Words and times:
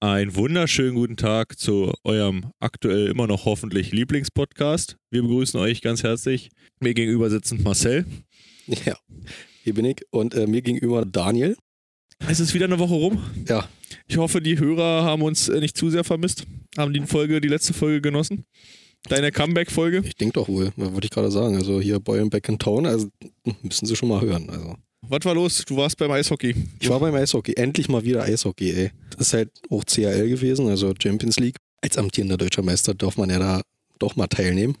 Einen 0.00 0.36
wunderschönen 0.36 0.94
guten 0.94 1.16
Tag 1.16 1.58
zu 1.58 1.92
eurem 2.04 2.52
aktuell 2.60 3.08
immer 3.08 3.26
noch 3.26 3.46
hoffentlich 3.46 3.90
Lieblingspodcast. 3.90 4.96
Wir 5.10 5.22
begrüßen 5.22 5.58
euch 5.58 5.82
ganz 5.82 6.04
herzlich. 6.04 6.50
Mir 6.78 6.94
gegenüber 6.94 7.28
sitzend 7.30 7.64
Marcel. 7.64 8.06
Ja, 8.84 8.96
hier 9.64 9.74
bin 9.74 9.84
ich 9.86 10.02
und 10.10 10.34
äh, 10.34 10.46
mir 10.46 10.62
gegenüber 10.62 11.04
Daniel. 11.04 11.56
Es 12.28 12.38
ist 12.38 12.54
wieder 12.54 12.66
eine 12.66 12.78
Woche 12.78 12.94
rum. 12.94 13.24
Ja. 13.48 13.68
Ich 14.06 14.18
hoffe, 14.18 14.40
die 14.40 14.60
Hörer 14.60 15.02
haben 15.02 15.22
uns 15.22 15.48
äh, 15.48 15.58
nicht 15.58 15.76
zu 15.76 15.90
sehr 15.90 16.04
vermisst. 16.04 16.44
Haben 16.76 16.92
die 16.92 17.00
Folge, 17.00 17.40
die 17.40 17.48
letzte 17.48 17.74
Folge 17.74 18.00
genossen. 18.00 18.44
Deine 19.08 19.32
Comeback-Folge. 19.32 20.02
Ich 20.04 20.14
denke 20.14 20.34
doch 20.34 20.48
wohl, 20.48 20.70
wollte 20.76 21.06
ich 21.06 21.10
gerade 21.10 21.32
sagen. 21.32 21.56
Also 21.56 21.80
hier 21.80 21.98
Boy 21.98 22.20
and 22.20 22.30
Back 22.30 22.48
in 22.48 22.60
Town, 22.60 22.86
also 22.86 23.08
müssen 23.62 23.86
sie 23.86 23.96
schon 23.96 24.10
mal 24.10 24.20
hören. 24.20 24.48
Also. 24.48 24.76
Was 25.10 25.24
war 25.24 25.34
los? 25.34 25.64
Du 25.66 25.76
warst 25.76 25.96
beim 25.96 26.10
Eishockey. 26.10 26.54
Ich 26.80 26.88
war 26.90 27.00
beim 27.00 27.14
Eishockey. 27.14 27.54
Endlich 27.54 27.88
mal 27.88 28.04
wieder 28.04 28.24
Eishockey, 28.24 28.70
ey. 28.72 28.90
Das 29.16 29.28
ist 29.28 29.32
halt 29.32 29.50
auch 29.70 29.84
CHL 29.84 30.28
gewesen, 30.28 30.68
also 30.68 30.92
Champions 31.02 31.38
League. 31.38 31.56
Als 31.80 31.96
amtierender 31.96 32.36
deutscher 32.36 32.62
Meister 32.62 32.92
darf 32.92 33.16
man 33.16 33.30
ja 33.30 33.38
da 33.38 33.62
doch 33.98 34.16
mal 34.16 34.26
teilnehmen. 34.26 34.76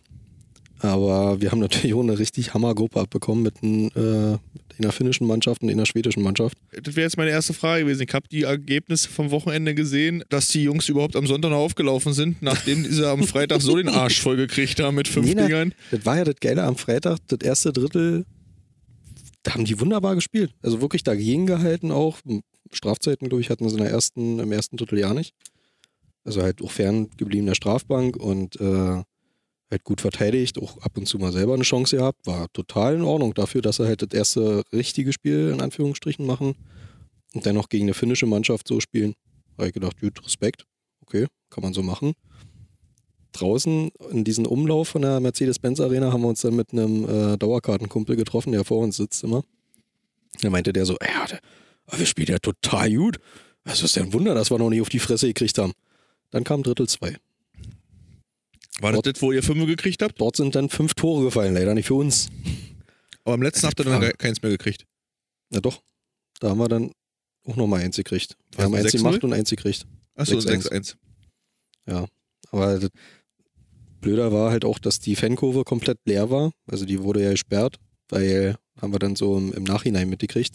Aber 0.80 1.40
wir 1.40 1.50
haben 1.50 1.58
natürlich 1.60 1.94
auch 1.94 2.02
eine 2.02 2.18
richtig 2.18 2.54
Hammergruppe 2.54 3.00
abbekommen 3.00 3.42
mit, 3.42 3.62
ein, 3.62 3.88
äh, 3.96 4.32
mit 4.32 4.78
einer 4.78 4.92
finnischen 4.92 5.26
Mannschaft 5.26 5.62
und 5.62 5.70
einer 5.70 5.86
schwedischen 5.86 6.22
Mannschaft. 6.22 6.56
Das 6.82 6.94
wäre 6.94 7.04
jetzt 7.06 7.16
meine 7.16 7.30
erste 7.30 7.52
Frage 7.54 7.84
gewesen. 7.84 8.04
Ich 8.06 8.14
habe 8.14 8.28
die 8.30 8.42
Ergebnisse 8.42 9.08
vom 9.08 9.30
Wochenende 9.30 9.74
gesehen, 9.74 10.22
dass 10.28 10.48
die 10.48 10.62
Jungs 10.62 10.88
überhaupt 10.88 11.16
am 11.16 11.26
Sonntag 11.26 11.50
noch 11.50 11.58
aufgelaufen 11.58 12.12
sind, 12.12 12.42
nachdem 12.42 12.84
sie 12.84 13.08
am 13.08 13.24
Freitag 13.24 13.60
so 13.62 13.76
den 13.76 13.88
Arsch 13.88 14.20
vollgekriegt 14.20 14.78
haben 14.80 14.94
mit 14.94 15.08
fünf 15.08 15.26
Nee, 15.26 15.34
na, 15.34 15.46
Dingern. 15.46 15.74
Das 15.90 16.04
war 16.06 16.18
ja 16.18 16.24
das 16.24 16.36
Geile 16.40 16.62
am 16.62 16.76
Freitag, 16.76 17.18
das 17.26 17.40
erste 17.42 17.72
Drittel, 17.72 18.24
haben 19.54 19.64
die 19.64 19.80
wunderbar 19.80 20.14
gespielt. 20.14 20.54
Also 20.62 20.80
wirklich 20.80 21.02
dagegen 21.02 21.46
gehalten 21.46 21.90
auch. 21.90 22.18
Strafzeiten, 22.72 23.28
glaube 23.28 23.40
ich, 23.40 23.50
hatten 23.50 23.68
sie 23.68 23.76
in 23.76 23.82
der 23.82 23.90
ersten, 23.90 24.38
im 24.38 24.52
ersten 24.52 24.76
Drittel 24.76 24.98
ja 24.98 25.14
nicht. 25.14 25.34
Also 26.24 26.42
halt 26.42 26.62
auch 26.62 26.70
fern 26.70 27.08
geblieben 27.16 27.46
der 27.46 27.54
Strafbank 27.54 28.16
und 28.16 28.60
äh, 28.60 29.02
halt 29.70 29.84
gut 29.84 30.00
verteidigt, 30.00 30.58
auch 30.58 30.78
ab 30.78 30.96
und 30.96 31.06
zu 31.06 31.18
mal 31.18 31.32
selber 31.32 31.54
eine 31.54 31.62
Chance 31.62 31.96
gehabt. 31.96 32.26
War 32.26 32.48
total 32.52 32.96
in 32.96 33.02
Ordnung 33.02 33.34
dafür, 33.34 33.62
dass 33.62 33.76
sie 33.76 33.86
halt 33.86 34.02
das 34.02 34.10
erste 34.12 34.62
richtige 34.72 35.12
Spiel 35.12 35.50
in 35.52 35.60
Anführungsstrichen 35.60 36.26
machen 36.26 36.54
und 37.34 37.46
dann 37.46 37.54
noch 37.54 37.68
gegen 37.68 37.84
eine 37.84 37.94
finnische 37.94 38.26
Mannschaft 38.26 38.68
so 38.68 38.80
spielen. 38.80 39.14
Da 39.56 39.62
habe 39.62 39.68
ich 39.68 39.74
gedacht, 39.74 40.00
gut, 40.00 40.24
Respekt. 40.24 40.64
Okay, 41.02 41.26
kann 41.48 41.62
man 41.62 41.72
so 41.72 41.82
machen 41.82 42.12
draußen 43.32 43.90
in 44.10 44.24
diesem 44.24 44.46
Umlauf 44.46 44.88
von 44.88 45.02
der 45.02 45.20
Mercedes-Benz 45.20 45.80
Arena 45.80 46.12
haben 46.12 46.22
wir 46.22 46.28
uns 46.28 46.40
dann 46.40 46.56
mit 46.56 46.72
einem 46.72 47.08
äh, 47.08 47.36
Dauerkartenkumpel 47.38 48.16
getroffen, 48.16 48.52
der 48.52 48.64
vor 48.64 48.78
uns 48.78 48.96
sitzt 48.96 49.22
immer. 49.24 49.44
Da 50.40 50.50
meinte 50.50 50.72
der 50.72 50.86
so, 50.86 50.96
ja, 51.02 51.26
der, 51.26 51.40
wir 51.98 52.06
spielen 52.06 52.28
ja 52.28 52.38
total 52.38 52.92
gut. 52.94 53.18
Das 53.64 53.82
ist 53.82 53.96
ja 53.96 54.02
ein 54.02 54.12
Wunder, 54.12 54.34
dass 54.34 54.50
wir 54.50 54.58
noch 54.58 54.70
nicht 54.70 54.80
auf 54.80 54.88
die 54.88 54.98
Fresse 54.98 55.26
gekriegt 55.28 55.58
haben. 55.58 55.72
Dann 56.30 56.44
kam 56.44 56.62
Drittel 56.62 56.88
2. 56.88 57.16
War 58.80 58.92
das 58.92 59.02
das, 59.02 59.22
wo 59.22 59.32
ihr 59.32 59.42
Fünfe 59.42 59.66
gekriegt 59.66 60.02
habt? 60.02 60.20
Dort 60.20 60.36
sind 60.36 60.54
dann 60.54 60.68
fünf 60.68 60.94
Tore 60.94 61.24
gefallen, 61.24 61.54
leider 61.54 61.74
nicht 61.74 61.86
für 61.86 61.94
uns. 61.94 62.28
Aber 63.24 63.34
am 63.34 63.42
letzten 63.42 63.66
habt 63.66 63.80
ihr 63.80 63.84
dann 63.84 64.00
Ja. 64.02 64.12
keins 64.12 64.40
mehr 64.42 64.50
gekriegt. 64.52 64.84
Na 65.50 65.60
doch, 65.60 65.82
da 66.40 66.50
haben 66.50 66.58
wir 66.58 66.68
dann 66.68 66.92
auch 67.44 67.56
nochmal 67.56 67.80
eins 67.82 67.96
gekriegt. 67.96 68.36
Wir 68.52 68.58
Was, 68.58 68.64
haben 68.66 68.74
eins 68.74 68.86
6-0? 68.94 68.96
gemacht 68.98 69.24
und 69.24 69.32
eins 69.32 69.50
gekriegt. 69.50 69.86
Achso, 70.14 70.36
6-1. 70.38 70.94
6-1. 71.86 72.06
Aber 72.50 72.78
das 72.78 72.90
blöder 74.00 74.32
war 74.32 74.50
halt 74.50 74.64
auch, 74.64 74.78
dass 74.78 74.98
die 74.98 75.16
Fankurve 75.16 75.64
komplett 75.64 75.98
leer 76.06 76.30
war. 76.30 76.52
Also 76.66 76.84
die 76.84 77.02
wurde 77.02 77.22
ja 77.22 77.30
gesperrt, 77.30 77.76
weil 78.08 78.56
haben 78.80 78.92
wir 78.92 78.98
dann 78.98 79.16
so 79.16 79.36
im, 79.36 79.52
im 79.52 79.64
Nachhinein 79.64 80.08
mitgekriegt. 80.08 80.54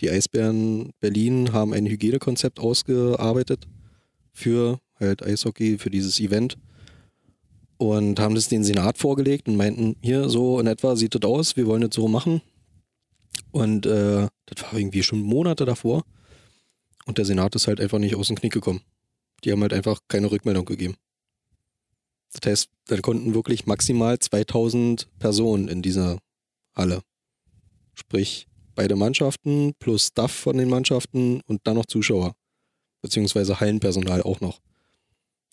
Die 0.00 0.10
Eisbären 0.10 0.90
Berlin 1.00 1.52
haben 1.52 1.72
ein 1.72 1.86
Hygienekonzept 1.86 2.60
ausgearbeitet 2.60 3.66
für 4.32 4.78
halt 4.98 5.24
Eishockey, 5.24 5.78
für 5.78 5.90
dieses 5.90 6.20
Event. 6.20 6.56
Und 7.78 8.18
haben 8.18 8.34
das 8.34 8.48
den 8.48 8.64
Senat 8.64 8.98
vorgelegt 8.98 9.48
und 9.48 9.56
meinten, 9.56 9.96
hier 10.02 10.28
so 10.28 10.58
in 10.58 10.66
etwa 10.66 10.96
sieht 10.96 11.14
das 11.14 11.22
aus, 11.22 11.56
wir 11.56 11.66
wollen 11.66 11.82
das 11.82 11.94
so 11.94 12.08
machen. 12.08 12.40
Und 13.52 13.86
äh, 13.86 14.26
das 14.46 14.62
war 14.62 14.74
irgendwie 14.74 15.04
schon 15.04 15.20
Monate 15.20 15.64
davor. 15.64 16.04
Und 17.06 17.18
der 17.18 17.24
Senat 17.24 17.54
ist 17.54 17.68
halt 17.68 17.80
einfach 17.80 17.98
nicht 17.98 18.16
aus 18.16 18.26
dem 18.26 18.36
Knick 18.36 18.52
gekommen. 18.52 18.80
Die 19.44 19.52
haben 19.52 19.62
halt 19.62 19.72
einfach 19.72 20.00
keine 20.08 20.30
Rückmeldung 20.30 20.64
gegeben. 20.64 20.96
Das 22.32 22.50
heißt, 22.50 22.68
dann 22.86 23.02
konnten 23.02 23.34
wirklich 23.34 23.66
maximal 23.66 24.18
2000 24.18 25.08
Personen 25.18 25.68
in 25.68 25.82
dieser 25.82 26.18
Halle. 26.74 27.02
Sprich, 27.94 28.46
beide 28.74 28.96
Mannschaften 28.96 29.72
plus 29.78 30.06
Staff 30.08 30.32
von 30.32 30.56
den 30.56 30.68
Mannschaften 30.68 31.40
und 31.46 31.60
dann 31.64 31.74
noch 31.76 31.86
Zuschauer. 31.86 32.34
Beziehungsweise 33.00 33.60
Hallenpersonal 33.60 34.22
auch 34.22 34.40
noch. 34.40 34.60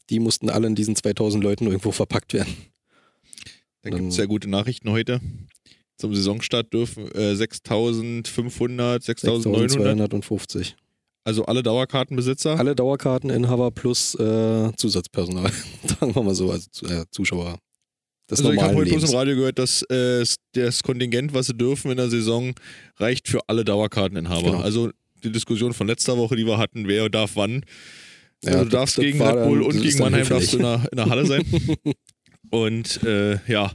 Die 0.10 0.20
mussten 0.20 0.50
alle 0.50 0.68
in 0.68 0.76
diesen 0.76 0.96
2000 0.96 1.44
Leuten 1.44 1.66
irgendwo 1.66 1.92
verpackt 1.92 2.34
werden. 2.34 2.56
Dann 3.82 3.92
Dann- 3.92 4.00
gibt 4.02 4.12
es 4.12 4.18
ja 4.18 4.26
gute 4.26 4.50
Nachrichten 4.50 4.90
heute. 4.92 5.22
Zum 5.98 6.14
Saisonstart 6.14 6.74
dürfen 6.74 7.10
äh, 7.14 7.36
6500, 7.36 9.02
6900, 9.02 9.72
6250. 9.72 10.76
also 11.26 11.46
alle 11.46 11.64
Dauerkartenbesitzer. 11.64 12.58
Alle 12.58 12.76
Dauerkarteninhaber 12.76 13.72
plus 13.72 14.14
äh, 14.16 14.72
Zusatzpersonal. 14.78 15.52
Sagen 16.00 16.16
wir 16.16 16.24
mal 16.24 16.36
so, 16.36 16.52
also 16.52 16.70
äh, 16.86 17.06
Zuschauer. 17.10 17.58
Das 18.28 18.40
also 18.40 18.52
ich 18.52 18.62
habe 18.62 18.76
heute 18.76 18.92
bloß 18.92 19.12
im 19.12 19.16
Radio 19.18 19.36
gehört, 19.36 19.60
dass 19.60 19.82
äh, 19.84 20.24
das 20.54 20.84
Kontingent, 20.84 21.34
was 21.34 21.48
sie 21.48 21.56
dürfen 21.56 21.92
in 21.92 21.98
der 21.98 22.10
Saison, 22.10 22.54
reicht 22.98 23.28
für 23.28 23.40
alle 23.48 23.66
Dauerkarteninhaber. 23.66 24.52
Genau. 24.52 24.62
Also 24.62 24.92
die 25.24 25.32
Diskussion 25.32 25.74
von 25.74 25.88
letzter 25.88 26.18
Woche, 26.18 26.36
die 26.36 26.46
wir 26.46 26.60
hatten, 26.60 26.88
wer 26.88 27.10
darf 27.10 27.32
wann. 27.36 27.66
Ja, 28.44 28.52
also 28.52 28.64
du 28.66 28.70
darfst 28.70 28.96
gegen 28.98 29.22
Red 29.22 29.44
Bull 29.44 29.64
und 29.64 29.82
gegen 29.82 29.98
Mannheim 30.00 30.30
darfst 30.30 30.54
du 30.54 30.58
in 30.58 30.64
der, 30.64 30.88
in 30.92 30.96
der 30.96 31.10
Halle 31.10 31.26
sein. 31.26 31.44
und 32.52 33.04
äh, 33.04 33.40
ja. 33.52 33.72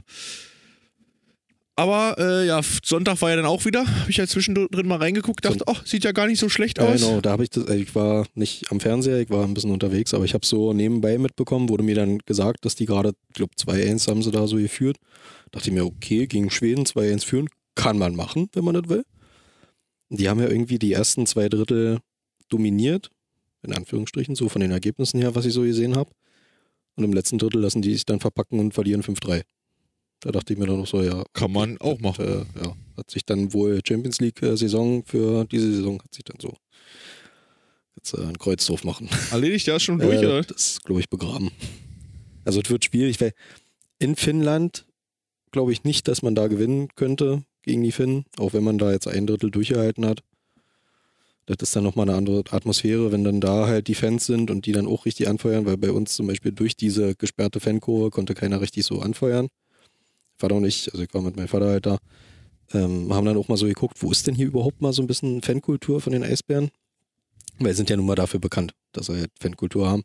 Aber 1.81 2.15
äh, 2.19 2.45
ja, 2.45 2.61
Sonntag 2.83 3.19
war 3.23 3.31
ja 3.31 3.37
dann 3.37 3.47
auch 3.47 3.65
wieder. 3.65 3.87
Habe 4.01 4.11
ich 4.11 4.17
ja 4.17 4.27
zwischendrin 4.27 4.87
mal 4.87 4.97
reingeguckt, 4.97 5.43
dachte, 5.43 5.63
ach, 5.65 5.83
sieht 5.83 6.03
ja 6.03 6.11
gar 6.11 6.27
nicht 6.27 6.37
so 6.39 6.47
schlecht 6.47 6.77
Ja, 6.77 6.85
aus. 6.85 7.01
genau, 7.01 7.21
da 7.21 7.31
habe 7.31 7.43
ich 7.43 7.49
das, 7.49 7.65
also 7.65 7.81
ich 7.81 7.95
war 7.95 8.27
nicht 8.35 8.69
am 8.71 8.79
Fernseher, 8.79 9.19
ich 9.19 9.31
war 9.31 9.43
ein 9.43 9.55
bisschen 9.55 9.71
unterwegs, 9.71 10.13
aber 10.13 10.23
ich 10.23 10.35
habe 10.35 10.45
so 10.45 10.73
nebenbei 10.73 11.17
mitbekommen, 11.17 11.69
wurde 11.69 11.83
mir 11.83 11.95
dann 11.95 12.19
gesagt, 12.19 12.65
dass 12.65 12.75
die 12.75 12.85
gerade, 12.85 13.13
ich 13.29 13.33
glaube 13.33 13.53
2-1 13.59 14.07
haben 14.07 14.21
sie 14.21 14.29
da 14.29 14.45
so 14.45 14.57
geführt. 14.57 14.97
Dachte 15.49 15.69
ich 15.69 15.73
mir, 15.73 15.83
okay, 15.83 16.27
gegen 16.27 16.51
Schweden 16.51 16.85
2-1 16.85 17.25
führen, 17.25 17.49
kann 17.73 17.97
man 17.97 18.15
machen, 18.15 18.47
wenn 18.53 18.63
man 18.63 18.75
das 18.75 18.87
will. 18.87 19.03
Die 20.09 20.29
haben 20.29 20.39
ja 20.39 20.49
irgendwie 20.49 20.77
die 20.77 20.93
ersten 20.93 21.25
zwei 21.25 21.49
Drittel 21.49 21.97
dominiert, 22.47 23.09
in 23.63 23.73
Anführungsstrichen, 23.73 24.35
so 24.35 24.49
von 24.49 24.61
den 24.61 24.69
Ergebnissen 24.69 25.19
her, 25.19 25.33
was 25.33 25.45
ich 25.45 25.53
so 25.53 25.61
gesehen 25.63 25.95
habe. 25.95 26.11
Und 26.95 27.05
im 27.05 27.13
letzten 27.13 27.39
Drittel 27.39 27.59
lassen 27.59 27.81
die 27.81 27.93
sich 27.93 28.05
dann 28.05 28.19
verpacken 28.19 28.59
und 28.59 28.75
verlieren 28.75 29.01
5-3. 29.01 29.41
Da 30.21 30.31
dachte 30.31 30.53
ich 30.53 30.59
mir 30.59 30.67
dann 30.67 30.77
noch 30.77 30.87
so, 30.87 31.01
ja, 31.01 31.23
Kann 31.33 31.51
man 31.51 31.77
auch 31.79 31.99
machen. 31.99 32.25
äh, 32.25 32.59
ja, 32.63 32.75
hat 32.97 33.09
sich 33.11 33.25
dann 33.25 33.53
wohl 33.53 33.79
Champions 33.87 34.19
League-Saison 34.21 35.03
für 35.05 35.45
diese 35.45 35.73
Saison 35.73 36.01
hat 36.01 36.13
sich 36.13 36.23
dann 36.23 36.37
so 36.39 36.53
jetzt 37.95 38.13
äh, 38.13 38.21
ein 38.25 38.37
Kreuz 38.37 38.65
drauf 38.65 38.83
machen. 38.83 39.09
Erledigt 39.31 39.67
ja 39.67 39.79
schon 39.79 39.99
durch, 39.99 40.21
Äh, 40.21 40.25
oder? 40.25 40.41
Das 40.43 40.57
ist, 40.73 40.83
glaube 40.85 41.01
ich, 41.01 41.09
begraben. 41.09 41.51
Also 42.45 42.61
es 42.61 42.69
wird 42.69 42.85
schwierig, 42.85 43.19
weil 43.21 43.33
in 43.99 44.15
Finnland 44.15 44.85
glaube 45.51 45.71
ich 45.71 45.83
nicht, 45.83 46.07
dass 46.07 46.21
man 46.21 46.35
da 46.35 46.47
gewinnen 46.47 46.89
könnte 46.95 47.43
gegen 47.63 47.83
die 47.83 47.91
Finnen, 47.91 48.25
auch 48.37 48.53
wenn 48.53 48.63
man 48.63 48.77
da 48.77 48.91
jetzt 48.91 49.07
ein 49.07 49.27
Drittel 49.27 49.51
durchgehalten 49.51 50.05
hat. 50.05 50.23
Das 51.47 51.57
ist 51.61 51.75
dann 51.75 51.83
nochmal 51.83 52.07
eine 52.07 52.17
andere 52.17 52.43
Atmosphäre, 52.51 53.11
wenn 53.11 53.23
dann 53.23 53.41
da 53.41 53.67
halt 53.67 53.87
die 53.87 53.95
Fans 53.95 54.25
sind 54.25 54.49
und 54.51 54.65
die 54.65 54.71
dann 54.71 54.87
auch 54.87 55.05
richtig 55.05 55.27
anfeuern, 55.27 55.65
weil 55.65 55.77
bei 55.77 55.91
uns 55.91 56.15
zum 56.15 56.27
Beispiel 56.27 56.51
durch 56.51 56.75
diese 56.77 57.15
gesperrte 57.15 57.59
Fankurve 57.59 58.09
konnte 58.11 58.33
keiner 58.35 58.61
richtig 58.61 58.85
so 58.85 59.01
anfeuern. 59.01 59.47
Vater 60.41 60.55
und 60.55 60.65
ich, 60.65 60.91
also 60.91 61.03
ich 61.03 61.13
war 61.13 61.21
mit 61.21 61.35
meinem 61.35 61.47
Vater 61.47 61.67
halt 61.67 61.85
da, 61.85 61.97
ähm, 62.73 63.13
haben 63.13 63.25
dann 63.25 63.37
auch 63.37 63.47
mal 63.47 63.57
so 63.57 63.65
geguckt, 63.65 64.01
wo 64.01 64.11
ist 64.11 64.27
denn 64.27 64.35
hier 64.35 64.47
überhaupt 64.47 64.81
mal 64.81 64.93
so 64.93 65.01
ein 65.01 65.07
bisschen 65.07 65.41
Fankultur 65.41 66.01
von 66.01 66.13
den 66.13 66.23
Eisbären? 66.23 66.71
Weil 67.59 67.71
sie 67.73 67.77
sind 67.77 67.89
ja 67.89 67.95
nun 67.95 68.05
mal 68.05 68.15
dafür 68.15 68.39
bekannt, 68.39 68.73
dass 68.91 69.07
sie 69.07 69.19
halt 69.19 69.31
Fankultur 69.39 69.89
haben. 69.89 70.03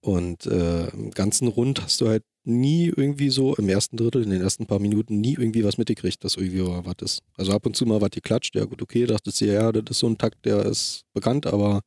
Und 0.00 0.46
äh, 0.46 0.88
im 0.88 1.10
ganzen 1.10 1.48
Rund 1.48 1.82
hast 1.82 2.00
du 2.00 2.08
halt 2.08 2.24
nie 2.44 2.86
irgendwie 2.86 3.28
so 3.28 3.54
im 3.56 3.68
ersten 3.68 3.96
Drittel, 3.96 4.22
in 4.22 4.30
den 4.30 4.40
ersten 4.40 4.66
paar 4.66 4.78
Minuten, 4.78 5.20
nie 5.20 5.34
irgendwie 5.34 5.64
was 5.64 5.76
mitgekriegt, 5.76 6.24
dass 6.24 6.36
irgendwie 6.36 6.64
was 6.64 6.94
ist. 7.02 7.22
Also 7.36 7.52
ab 7.52 7.66
und 7.66 7.76
zu 7.76 7.84
mal 7.84 8.00
was 8.00 8.10
geklatscht, 8.10 8.56
ja 8.56 8.64
gut, 8.64 8.80
okay, 8.80 9.04
dachtest 9.04 9.40
du, 9.40 9.46
ja, 9.46 9.70
das 9.72 9.84
ist 9.90 9.98
so 9.98 10.06
ein 10.06 10.16
Takt, 10.16 10.44
der 10.46 10.64
ist 10.64 11.02
bekannt, 11.12 11.46
aber 11.46 11.82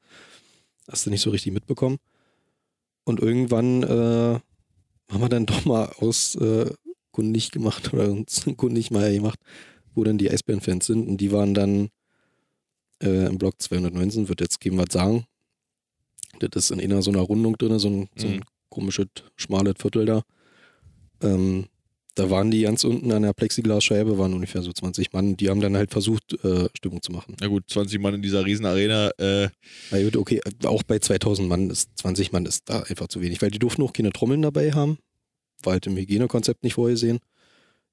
hast 0.87 1.05
du 1.05 1.09
nicht 1.09 1.21
so 1.21 1.31
richtig 1.31 1.53
mitbekommen. 1.53 1.97
Und 3.03 3.19
irgendwann 3.19 3.83
äh, 3.83 4.39
haben 5.09 5.21
wir 5.21 5.29
dann 5.29 5.45
doch 5.45 5.65
mal 5.65 5.91
auskundig 7.13 7.51
gemacht 7.51 7.93
oder 7.93 8.11
uns 8.11 8.43
kundig 8.57 8.91
mal 8.91 9.13
gemacht, 9.13 9.39
wo 9.95 10.03
denn 10.03 10.17
die 10.17 10.29
Eisbären-Fans 10.31 10.85
sind. 10.87 11.07
Und 11.07 11.17
die 11.17 11.31
waren 11.31 11.53
dann 11.53 11.89
äh, 13.01 13.27
im 13.27 13.37
Block 13.37 13.61
219, 13.61 14.29
wird 14.29 14.41
jetzt 14.41 14.59
geben 14.59 14.77
was 14.77 14.87
sagen. 14.91 15.25
Das 16.39 16.49
ist 16.55 16.71
in 16.71 16.81
einer 16.81 17.01
so 17.01 17.11
einer 17.11 17.21
Rundung 17.21 17.55
drin, 17.57 17.77
so 17.79 17.89
ein, 17.89 18.09
so 18.15 18.27
ein 18.27 18.37
Mhm. 18.37 18.41
komisches, 18.69 19.05
schmales 19.35 19.75
Viertel 19.79 20.05
da. 20.05 20.21
Ähm, 21.21 21.65
Da 22.15 22.29
waren 22.29 22.51
die 22.51 22.61
ganz 22.61 22.83
unten 22.83 23.11
an 23.11 23.23
der 23.23 23.33
Plexiglasscheibe, 23.33 24.19
waren 24.19 24.35
ungefähr 24.35 24.61
so 24.61 24.71
20 24.71 25.13
Mann. 25.13 25.35
Die 25.35 25.49
haben 25.49 25.61
dann 25.61 25.75
halt 25.75 25.89
versucht, 25.89 26.33
äh, 26.43 26.69
Stimmung 26.75 27.01
zu 27.01 27.11
machen. 27.11 27.35
Na 27.39 27.47
gut, 27.47 27.63
20 27.67 27.99
Mann 27.99 28.13
in 28.13 28.21
dieser 28.21 28.45
Riesenarena. 28.45 29.09
Äh, 29.17 29.49
Na 29.89 30.03
gut, 30.03 30.15
okay, 30.17 30.39
auch 30.65 30.83
bei 30.83 30.99
2000 30.99 31.47
Mann 31.49 31.71
ist 31.71 31.89
20 31.95 32.31
Mann 32.31 32.45
ist 32.45 32.69
da 32.69 32.81
einfach 32.83 33.07
zu 33.07 33.19
wenig, 33.21 33.41
weil 33.41 33.49
die 33.49 33.57
durften 33.57 33.81
auch 33.81 33.93
keine 33.93 34.11
Trommeln 34.11 34.43
dabei 34.43 34.73
haben. 34.73 34.99
War 35.63 35.73
halt 35.73 35.87
im 35.87 35.97
Hygienekonzept 35.97 36.63
nicht 36.63 36.73
vorgesehen. 36.75 37.19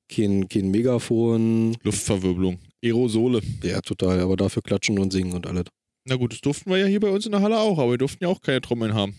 Kein, 0.08 0.48
kein 0.48 0.70
Megafon. 0.70 1.76
Luftverwirbelung. 1.82 2.58
Aerosole. 2.82 3.40
Ja, 3.62 3.80
total, 3.80 4.20
aber 4.20 4.36
dafür 4.36 4.62
klatschen 4.62 4.98
und 4.98 5.12
singen 5.12 5.32
und 5.32 5.46
alles. 5.46 5.64
Na 6.04 6.16
gut, 6.16 6.32
das 6.32 6.40
durften 6.40 6.70
wir 6.70 6.78
ja 6.78 6.86
hier 6.86 7.00
bei 7.00 7.10
uns 7.10 7.26
in 7.26 7.32
der 7.32 7.42
Halle 7.42 7.58
auch, 7.58 7.78
aber 7.78 7.92
wir 7.92 7.98
durften 7.98 8.24
ja 8.24 8.30
auch 8.30 8.40
keine 8.40 8.60
Trommeln 8.60 8.94
haben. 8.94 9.14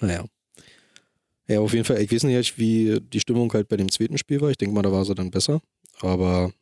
Naja. 0.00 0.24
Ja, 1.48 1.60
auf 1.60 1.72
jeden 1.72 1.84
Fall, 1.84 2.00
ich 2.00 2.12
weiß 2.12 2.24
nicht, 2.24 2.58
wie 2.58 3.00
die 3.00 3.20
Stimmung 3.20 3.52
halt 3.52 3.68
bei 3.68 3.76
dem 3.76 3.90
zweiten 3.90 4.18
Spiel 4.18 4.40
war. 4.40 4.50
Ich 4.50 4.58
denke 4.58 4.74
mal, 4.74 4.82
da 4.82 4.92
war 4.92 5.04
sie 5.04 5.14
dann 5.14 5.30
besser. 5.30 5.60
Aber 6.00 6.52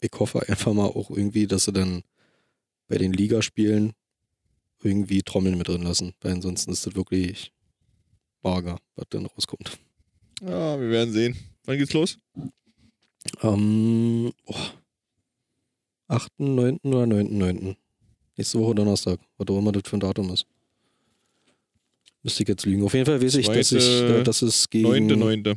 ich 0.00 0.10
hoffe 0.18 0.46
einfach 0.48 0.72
mal 0.72 0.86
auch 0.86 1.10
irgendwie, 1.10 1.46
dass 1.46 1.64
sie 1.64 1.72
dann 1.72 2.02
bei 2.88 2.98
den 2.98 3.12
Ligaspielen 3.12 3.92
irgendwie 4.82 5.22
Trommeln 5.22 5.58
mit 5.58 5.68
drin 5.68 5.82
lassen. 5.82 6.12
Weil 6.20 6.32
ansonsten 6.32 6.72
ist 6.72 6.86
das 6.86 6.94
wirklich 6.94 7.52
mager, 8.42 8.78
was 8.96 9.06
dann 9.10 9.26
rauskommt. 9.26 9.78
Ja, 10.40 10.80
wir 10.80 10.90
werden 10.90 11.12
sehen. 11.12 11.36
Wann 11.64 11.78
geht's 11.78 11.92
los? 11.92 12.18
Am 13.40 14.32
oh, 14.46 14.54
8., 16.08 16.32
9. 16.38 16.78
oder 16.84 17.02
9.9. 17.04 17.76
Nächste 18.36 18.58
Woche 18.58 18.74
Donnerstag, 18.74 19.18
was 19.36 19.48
auch 19.48 19.58
immer 19.58 19.72
das 19.72 19.82
für 19.86 19.96
ein 19.96 20.00
Datum 20.00 20.30
ist. 20.30 20.46
Müsste 22.22 22.42
ich 22.42 22.48
jetzt 22.48 22.64
lügen. 22.66 22.84
Auf 22.84 22.94
jeden 22.94 23.06
Fall 23.06 23.20
weiß 23.22 23.34
ich, 23.36 23.46
dass, 23.46 23.72
ich, 23.72 24.22
dass 24.24 24.42
es 24.42 24.70
gegen. 24.70 24.88
9.9. 24.88 25.56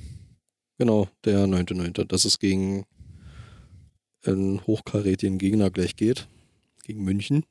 Genau, 0.78 1.08
der 1.26 1.46
9.9. 1.46 2.06
Dass 2.06 2.26
es 2.26 2.40
gegen 2.40 2.86
einen 4.26 4.66
hochkarätigen 4.66 5.38
Gegner 5.38 5.70
gleich 5.70 5.96
geht. 5.96 6.28
Gegen 6.84 7.04
München. 7.04 7.46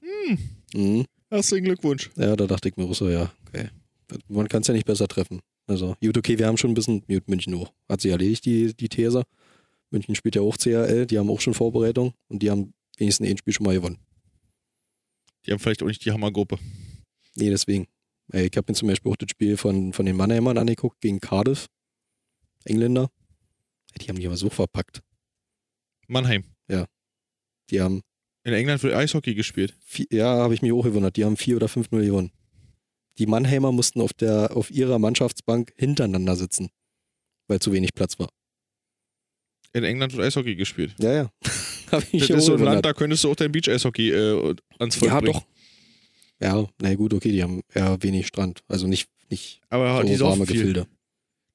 Hm, 0.00 0.38
Mhm. 0.74 1.06
herzlichen 1.30 1.64
Glückwunsch. 1.64 2.10
Ja, 2.16 2.34
da 2.36 2.46
dachte 2.46 2.68
ich 2.68 2.76
mir 2.76 2.92
so, 2.94 3.08
ja, 3.08 3.32
okay. 3.48 3.68
Man 4.28 4.48
kann 4.48 4.62
es 4.62 4.68
ja 4.68 4.74
nicht 4.74 4.86
besser 4.86 5.08
treffen. 5.08 5.40
Also, 5.66 5.96
gut, 6.00 6.16
okay, 6.16 6.38
wir 6.38 6.46
haben 6.46 6.56
schon 6.56 6.70
ein 6.70 6.74
bisschen 6.74 7.04
gut, 7.06 7.28
München 7.28 7.54
hoch. 7.54 7.72
Hat 7.88 8.00
sich 8.00 8.10
erledigt, 8.10 8.44
die, 8.44 8.74
die 8.74 8.88
These. 8.88 9.24
München 9.90 10.14
spielt 10.14 10.36
ja 10.36 10.42
auch 10.42 10.56
CRL, 10.56 11.06
die 11.06 11.18
haben 11.18 11.30
auch 11.30 11.40
schon 11.40 11.54
Vorbereitung 11.54 12.14
und 12.28 12.42
die 12.42 12.50
haben 12.50 12.72
wenigstens 12.98 13.28
ein 13.28 13.38
Spiel 13.38 13.52
schon 13.52 13.66
mal 13.66 13.74
gewonnen. 13.74 13.98
Die 15.44 15.52
haben 15.52 15.58
vielleicht 15.58 15.82
auch 15.82 15.86
nicht 15.86 16.04
die 16.04 16.12
Hammergruppe. 16.12 16.58
Nee, 17.34 17.50
deswegen. 17.50 17.86
Ich 18.32 18.56
habe 18.56 18.64
mir 18.68 18.74
zum 18.74 18.88
Beispiel 18.88 19.12
auch 19.12 19.16
das 19.16 19.30
Spiel 19.30 19.56
von, 19.56 19.92
von 19.92 20.04
den 20.06 20.16
Mannheimern 20.16 20.58
angeguckt 20.58 21.00
gegen 21.00 21.20
Cardiff. 21.20 21.68
Engländer. 22.64 23.10
Die 24.00 24.08
haben 24.08 24.18
die 24.18 24.26
aber 24.26 24.36
so 24.36 24.50
verpackt. 24.50 25.02
Mannheim. 26.08 26.44
Die 27.70 27.80
haben, 27.80 28.02
In 28.44 28.52
England 28.52 28.82
wird 28.82 28.94
Eishockey 28.94 29.34
gespielt. 29.34 29.74
vier, 29.84 30.06
ja, 30.10 30.36
habe 30.36 30.54
ich 30.54 30.62
mich 30.62 30.72
auch 30.72 30.82
gewundert, 30.82 31.16
die 31.16 31.24
haben 31.24 31.36
4 31.36 31.56
oder 31.56 31.68
5 31.68 31.90
0 31.90 32.04
gewonnen. 32.04 32.32
Die 33.18 33.26
Mannheimer 33.26 33.72
mussten 33.72 34.00
auf, 34.00 34.12
der, 34.12 34.56
auf 34.56 34.70
ihrer 34.70 34.98
Mannschaftsbank 34.98 35.72
hintereinander 35.76 36.36
sitzen, 36.36 36.70
weil 37.48 37.60
zu 37.60 37.72
wenig 37.72 37.94
Platz 37.94 38.18
war. 38.18 38.28
In 39.72 39.84
England 39.84 40.14
wird 40.14 40.26
Eishockey 40.26 40.54
gespielt. 40.56 40.94
Ja, 40.98 41.12
ja. 41.12 41.30
habe 41.92 42.04
ich 42.12 42.26
Das 42.26 42.38
ist 42.38 42.46
so 42.46 42.54
ein. 42.54 42.62
Land, 42.62 42.84
da 42.84 42.92
könntest 42.92 43.24
du 43.24 43.30
auch 43.30 43.36
dein 43.36 43.52
Beach-Eishockey 43.52 44.10
äh, 44.10 44.54
ans 44.78 44.96
Volk 44.96 45.10
Ja, 45.12 45.20
bringen. 45.20 45.32
doch. 45.34 45.46
Ja, 46.40 46.66
na 46.80 46.94
gut, 46.94 47.14
okay, 47.14 47.32
die 47.32 47.42
haben 47.42 47.62
ja 47.74 48.02
wenig 48.02 48.26
Strand. 48.26 48.60
Also 48.68 48.86
nicht, 48.86 49.08
nicht 49.30 49.60
Aber 49.70 50.02
so 50.02 50.06
die 50.08 50.20
warme 50.20 50.46
viel. 50.46 50.56
Gefilde. 50.56 50.86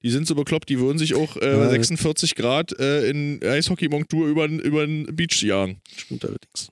Die 0.03 0.09
sind 0.09 0.25
so 0.25 0.33
bekloppt, 0.33 0.67
die 0.69 0.79
würden 0.79 0.97
sich 0.97 1.13
auch 1.13 1.37
äh, 1.37 1.51
Ja. 1.51 1.69
46 1.69 2.33
Grad 2.33 2.77
äh, 2.79 3.07
in 3.07 3.39
Eishockey-Montur 3.43 4.27
über 4.27 4.47
den 4.47 5.15
Beach 5.15 5.43
jagen. 5.43 5.79
Stimmt 5.95 6.25
allerdings. 6.25 6.69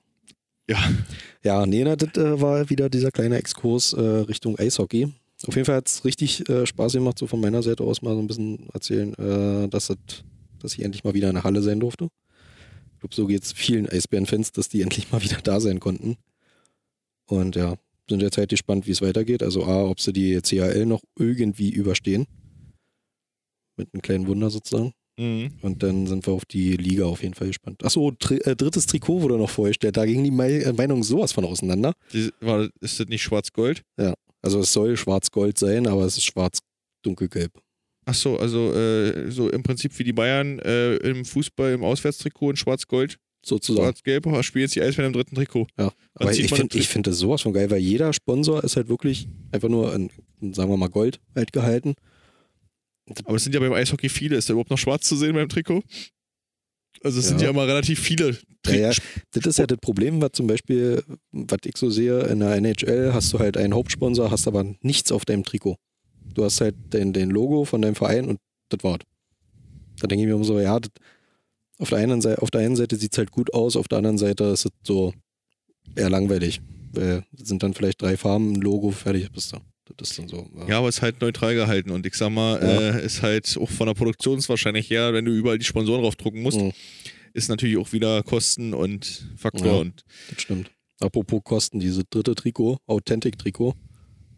Ja. 0.70 0.78
Ja, 1.42 1.66
nee, 1.66 1.82
na, 1.82 1.96
das 1.96 2.16
äh, 2.16 2.40
war 2.40 2.70
wieder 2.70 2.88
dieser 2.88 3.10
kleine 3.10 3.36
Exkurs 3.36 3.92
äh, 3.92 4.00
Richtung 4.00 4.56
Eishockey. 4.58 5.08
Auf 5.46 5.54
jeden 5.54 5.64
Fall 5.64 5.76
hat 5.76 5.88
es 5.88 6.04
richtig 6.04 6.48
äh, 6.48 6.64
Spaß 6.64 6.92
gemacht, 6.92 7.18
so 7.18 7.26
von 7.26 7.40
meiner 7.40 7.62
Seite 7.62 7.82
aus 7.82 8.02
mal 8.02 8.14
so 8.14 8.20
ein 8.20 8.26
bisschen 8.26 8.68
erzählen, 8.72 9.14
äh, 9.14 9.68
dass, 9.68 9.88
das, 9.88 9.96
dass 10.60 10.74
ich 10.74 10.82
endlich 10.82 11.02
mal 11.02 11.14
wieder 11.14 11.28
in 11.28 11.34
der 11.34 11.44
Halle 11.44 11.62
sein 11.62 11.80
durfte. 11.80 12.08
Ich 12.92 13.00
glaube, 13.00 13.14
so 13.14 13.26
geht 13.26 13.42
es 13.42 13.52
vielen 13.52 13.88
Eisbären-Fans, 13.88 14.52
dass 14.52 14.68
die 14.68 14.82
endlich 14.82 15.10
mal 15.10 15.22
wieder 15.22 15.38
da 15.42 15.58
sein 15.58 15.80
konnten. 15.80 16.18
Und 17.26 17.56
ja, 17.56 17.74
sind 18.08 18.22
jetzt 18.22 18.38
halt 18.38 18.50
gespannt, 18.50 18.86
wie 18.86 18.92
es 18.92 19.02
weitergeht. 19.02 19.42
Also 19.42 19.64
A, 19.64 19.84
ob 19.86 19.98
sie 19.98 20.12
die 20.12 20.40
CHL 20.40 20.86
noch 20.86 21.02
irgendwie 21.18 21.70
überstehen. 21.70 22.26
Mit 23.76 23.88
einem 23.92 24.02
kleinen 24.02 24.26
Wunder 24.28 24.50
sozusagen. 24.50 24.92
Mhm. 25.20 25.50
Und 25.60 25.82
dann 25.82 26.06
sind 26.06 26.26
wir 26.26 26.32
auf 26.32 26.44
die 26.46 26.76
Liga 26.76 27.04
auf 27.04 27.22
jeden 27.22 27.34
Fall 27.34 27.48
gespannt. 27.48 27.84
Achso, 27.84 28.10
tri 28.12 28.36
äh, 28.38 28.56
drittes 28.56 28.86
Trikot 28.86 29.20
wurde 29.20 29.36
noch 29.36 29.50
vorgestellt. 29.50 29.96
Da 29.96 30.06
gingen 30.06 30.24
die 30.24 30.30
Mei- 30.30 30.62
äh, 30.62 30.72
Meinungen 30.72 31.02
sowas 31.02 31.32
von 31.32 31.44
auseinander. 31.44 31.92
Die, 32.12 32.30
war, 32.40 32.68
ist 32.80 32.98
das 32.98 33.08
nicht 33.08 33.22
schwarz-gold? 33.22 33.82
Also 34.42 34.60
es 34.60 34.72
soll 34.72 34.96
schwarz-gold 34.96 35.58
sein, 35.58 35.86
aber 35.86 36.06
es 36.06 36.16
ist 36.16 36.24
schwarz-dunkelgelb. 36.24 37.52
Ach 38.06 38.14
so, 38.14 38.38
also 38.38 38.72
äh, 38.72 39.30
so 39.30 39.50
im 39.50 39.62
Prinzip 39.62 39.96
wie 39.98 40.04
die 40.04 40.14
Bayern 40.14 40.58
äh, 40.60 40.96
im 40.96 41.26
Fußball 41.26 41.74
im 41.74 41.84
Auswärtstrikot 41.84 42.50
in 42.52 42.56
schwarz-gold, 42.56 43.18
Sozusagen. 43.44 43.84
schwarz-gelb, 43.84 44.44
spielen 44.44 44.62
jetzt 44.62 44.74
die 44.74 44.80
Eisbären 44.82 45.08
im 45.08 45.12
dritten 45.12 45.34
Trikot. 45.36 45.66
Ja. 45.78 45.92
Aber 46.14 46.32
ich 46.32 46.48
finde 46.52 46.82
find 46.82 47.06
das 47.06 47.18
sowas 47.18 47.42
von 47.42 47.52
geil, 47.52 47.70
weil 47.70 47.80
jeder 47.80 48.12
Sponsor 48.14 48.64
ist 48.64 48.76
halt 48.76 48.88
wirklich 48.88 49.28
einfach 49.52 49.68
nur 49.68 49.94
in, 49.94 50.10
in, 50.40 50.54
sagen 50.54 50.70
wir 50.70 50.78
mal, 50.78 50.88
Gold 50.88 51.20
halt 51.34 51.52
gehalten. 51.52 51.94
Aber 53.24 53.36
es 53.36 53.44
sind 53.44 53.54
ja 53.54 53.60
beim 53.60 53.72
Eishockey 53.72 54.08
viele. 54.08 54.36
Ist 54.36 54.48
da 54.48 54.52
überhaupt 54.52 54.70
noch 54.70 54.78
schwarz 54.78 55.06
zu 55.06 55.16
sehen 55.16 55.34
beim 55.34 55.48
Trikot? 55.48 55.82
Also 57.02 57.20
es 57.20 57.28
sind 57.28 57.38
Ja. 57.40 57.44
ja 57.46 57.50
immer 57.50 57.66
relativ 57.66 58.00
viele. 58.00 58.36
Tri 58.62 58.80
Ja, 58.80 58.90
ja, 58.90 58.96
das 59.32 59.46
ist 59.46 59.58
ja 59.58 59.66
das 59.66 59.78
Problem, 59.78 60.20
was 60.20 60.32
zum 60.32 60.46
Beispiel, 60.46 61.02
was 61.32 61.58
ich 61.64 61.76
so 61.76 61.88
sehe, 61.90 62.20
in 62.24 62.40
der 62.40 62.56
NHL 62.56 63.12
hast 63.14 63.32
du 63.32 63.38
halt 63.38 63.56
einen 63.56 63.74
Hauptsponsor, 63.74 64.30
hast 64.30 64.46
aber 64.46 64.64
nichts 64.82 65.10
auf 65.12 65.24
deinem 65.24 65.44
Trikot. 65.44 65.76
Du 66.34 66.44
hast 66.44 66.60
halt 66.60 66.74
den, 66.92 67.12
den 67.12 67.30
Logo 67.30 67.64
von 67.64 67.80
deinem 67.80 67.94
Verein 67.94 68.26
und 68.28 68.38
das 68.68 68.84
war's. 68.84 69.00
Da 69.98 70.06
denke 70.06 70.22
ich 70.24 70.28
mir 70.28 70.34
immer 70.34 70.44
so, 70.44 70.60
ja, 70.60 70.78
das, 70.78 70.90
auf, 71.78 71.88
der 71.88 71.98
einen 71.98 72.20
Seite, 72.20 72.42
auf 72.42 72.50
der 72.50 72.60
einen 72.60 72.76
Seite 72.76 72.96
sieht 72.96 73.12
es 73.12 73.18
halt 73.18 73.30
gut 73.30 73.54
aus, 73.54 73.76
auf 73.76 73.88
der 73.88 73.98
anderen 73.98 74.18
Seite 74.18 74.44
ist 74.44 74.66
es 74.66 74.72
so 74.82 75.14
eher 75.96 76.10
langweilig. 76.10 76.60
Weil 76.92 77.24
es 77.38 77.48
sind 77.48 77.62
dann 77.62 77.72
vielleicht 77.72 78.02
drei 78.02 78.16
Farben, 78.16 78.52
ein 78.52 78.60
Logo, 78.60 78.90
fertig 78.90 79.30
bist 79.32 79.52
du. 79.52 79.58
Das 79.96 80.10
ist 80.10 80.18
dann 80.18 80.28
so. 80.28 80.48
Ja, 80.68 80.78
aber 80.78 80.88
es 80.88 80.96
ist 80.96 81.02
halt 81.02 81.20
neutral 81.20 81.54
gehalten 81.54 81.90
und 81.90 82.06
ich 82.06 82.14
sag 82.14 82.30
mal, 82.30 82.60
Ja. 82.62 82.98
äh, 82.98 83.04
ist 83.04 83.22
halt 83.22 83.56
auch 83.60 83.68
von 83.70 83.86
der 83.86 83.94
Produktionswahrscheinlich 83.94 84.88
her, 84.90 85.12
wenn 85.12 85.24
du 85.24 85.32
überall 85.32 85.58
die 85.58 85.64
Sponsoren 85.64 86.02
draufdrucken 86.02 86.42
musst, 86.42 86.60
Mhm. 86.60 86.72
ist 87.34 87.48
natürlich 87.48 87.76
auch 87.76 87.92
wieder 87.92 88.22
Kosten 88.22 88.74
und 88.74 89.28
Faktor 89.36 89.66
Ja. 89.66 89.72
und 89.74 90.04
Das 90.30 90.42
stimmt. 90.42 90.70
Apropos 91.00 91.40
Kosten, 91.44 91.80
dieses 91.80 92.04
dritte 92.10 92.34
Trikot, 92.34 92.78
Authentic-Trikot. 92.86 93.74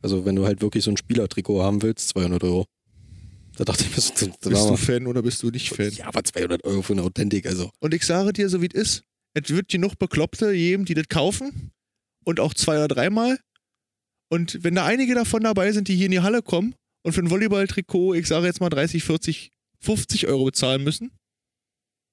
Also 0.01 0.25
wenn 0.25 0.37
du 0.37 0.45
halt 0.47 0.63
wirklich 0.63 0.85
so 0.85 0.91
ein 0.91 0.97
Spielertrikot 0.97 1.63
haben 1.63 1.83
willst, 1.83 2.09
200 2.11 2.43
Euro. 2.45 2.67
Da 3.57 3.65
dachte 3.65 3.85
ich 3.85 3.91
mir, 3.95 4.01
so, 4.01 4.13
bist 4.49 4.69
du 4.71 4.77
Fan 4.77 5.07
oder 5.07 5.23
bist 5.23 5.43
du 5.43 5.51
nicht 5.51 5.69
Fan? 5.71 5.91
ja, 5.93 6.07
aber 6.07 6.25
200 6.25 6.65
Euro 6.65 6.83
für 6.83 6.95
eine 6.95 7.03
Authentic, 7.03 7.47
also. 7.47 7.71
Und 7.81 7.93
ich 7.95 8.05
sage 8.07 8.33
dir, 8.33 8.49
so 8.49 8.63
wie 8.63 8.69
es 8.73 8.75
ist, 8.81 9.05
es 9.35 9.51
wird 9.51 9.69
genug 9.69 9.99
Bekloppte 9.99 10.53
geben, 10.55 10.85
die 10.87 10.95
das 10.95 11.09
kaufen 11.09 11.71
und 12.25 12.41
auch 12.41 12.55
zwei 12.55 12.77
oder 12.77 12.89
dreimal. 12.89 13.39
Und 14.33 14.65
wenn 14.65 14.75
da 14.75 14.87
einige 14.87 15.15
davon 15.15 15.43
dabei 15.43 15.73
sind, 15.73 15.89
die 15.89 15.95
hier 15.97 16.07
in 16.07 16.13
die 16.13 16.21
Halle 16.21 16.41
kommen 16.41 16.75
und 17.03 17.13
für 17.13 17.21
ein 17.21 17.29
Volleyball-Trikot, 17.31 18.15
ich 18.15 18.27
sage 18.27 18.47
jetzt 18.47 18.61
mal 18.61 18.71
30, 18.71 19.05
40, 19.05 19.51
50 19.81 20.27
Euro 20.27 20.47
bezahlen 20.47 20.83
müssen, 20.85 21.11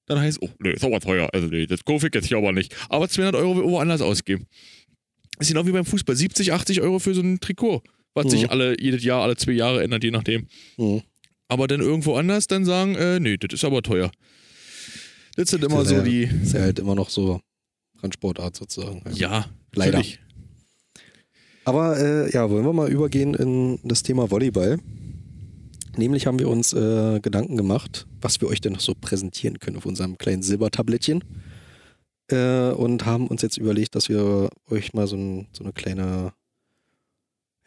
dann 0.06 0.18
heißt 0.20 0.38
es, 0.42 0.48
oh, 0.48 0.52
nee, 0.58 0.72
ist 0.72 0.84
aber 0.84 1.00
teuer. 1.00 1.30
Also 1.32 1.46
nee, 1.46 1.66
das 1.66 1.80
ich 1.86 2.14
jetzt 2.14 2.26
hier 2.26 2.36
aber 2.36 2.52
nicht. 2.52 2.76
Aber 2.90 3.08
200 3.08 3.34
Euro 3.36 3.56
will 3.56 3.64
woanders 3.64 4.02
ausgeben. 4.02 4.46
ist 5.38 5.48
genau 5.48 5.66
wie 5.66 5.72
beim 5.72 5.86
Fußball. 5.86 6.14
70, 6.14 6.52
80 6.52 6.82
Euro 6.82 6.98
für 6.98 7.14
so 7.14 7.22
ein 7.22 7.40
Trikot, 7.40 7.82
was 8.12 8.26
Mhm. 8.26 8.30
sich 8.30 8.50
alle, 8.50 8.78
jedes 8.78 9.02
Jahr, 9.02 9.22
alle 9.22 9.36
zwei 9.36 9.52
Jahre 9.52 9.82
ändert, 9.82 10.04
je 10.04 10.10
nachdem. 10.10 10.46
Mhm. 10.76 11.00
Aber 11.48 11.66
dann 11.68 11.80
irgendwo 11.80 12.16
anders 12.16 12.46
dann 12.48 12.66
sagen, 12.66 12.96
äh, 12.96 13.18
nee, 13.18 13.38
das 13.38 13.54
ist 13.54 13.64
aber 13.64 13.80
teuer. 13.82 14.10
Das 15.36 15.48
sind 15.48 15.64
immer 15.64 15.78
Das 15.78 15.88
so 15.88 15.94
ja- 15.94 16.02
die. 16.02 16.24
Ist 16.24 16.52
ja 16.52 16.60
halt 16.60 16.78
immer 16.80 16.94
noch 16.94 17.08
so 17.08 17.40
Randsportart 18.02 18.56
sozusagen. 18.56 19.00
Also, 19.06 19.18
Ja, 19.18 19.48
Leider. 19.74 19.98
natürlich. 19.98 20.20
Aber 21.70 21.96
äh, 22.00 22.28
ja, 22.32 22.50
wollen 22.50 22.64
wir 22.64 22.72
mal 22.72 22.90
übergehen 22.90 23.32
in 23.34 23.78
das 23.84 24.02
Thema 24.02 24.28
Volleyball. 24.28 24.80
Nämlich 25.96 26.26
haben 26.26 26.40
wir 26.40 26.48
uns 26.48 26.72
äh, 26.72 27.20
Gedanken 27.20 27.56
gemacht, 27.56 28.08
was 28.20 28.40
wir 28.40 28.48
euch 28.48 28.60
denn 28.60 28.72
noch 28.72 28.80
so 28.80 28.92
präsentieren 29.00 29.60
können 29.60 29.76
auf 29.76 29.86
unserem 29.86 30.18
kleinen 30.18 30.42
Silbertablettchen. 30.42 31.22
Äh, 32.28 32.70
und 32.72 33.06
haben 33.06 33.28
uns 33.28 33.42
jetzt 33.42 33.56
überlegt, 33.56 33.94
dass 33.94 34.08
wir 34.08 34.50
euch 34.68 34.94
mal 34.94 35.06
so, 35.06 35.14
ein, 35.14 35.46
so 35.52 35.62
eine 35.62 35.72
kleine 35.72 36.32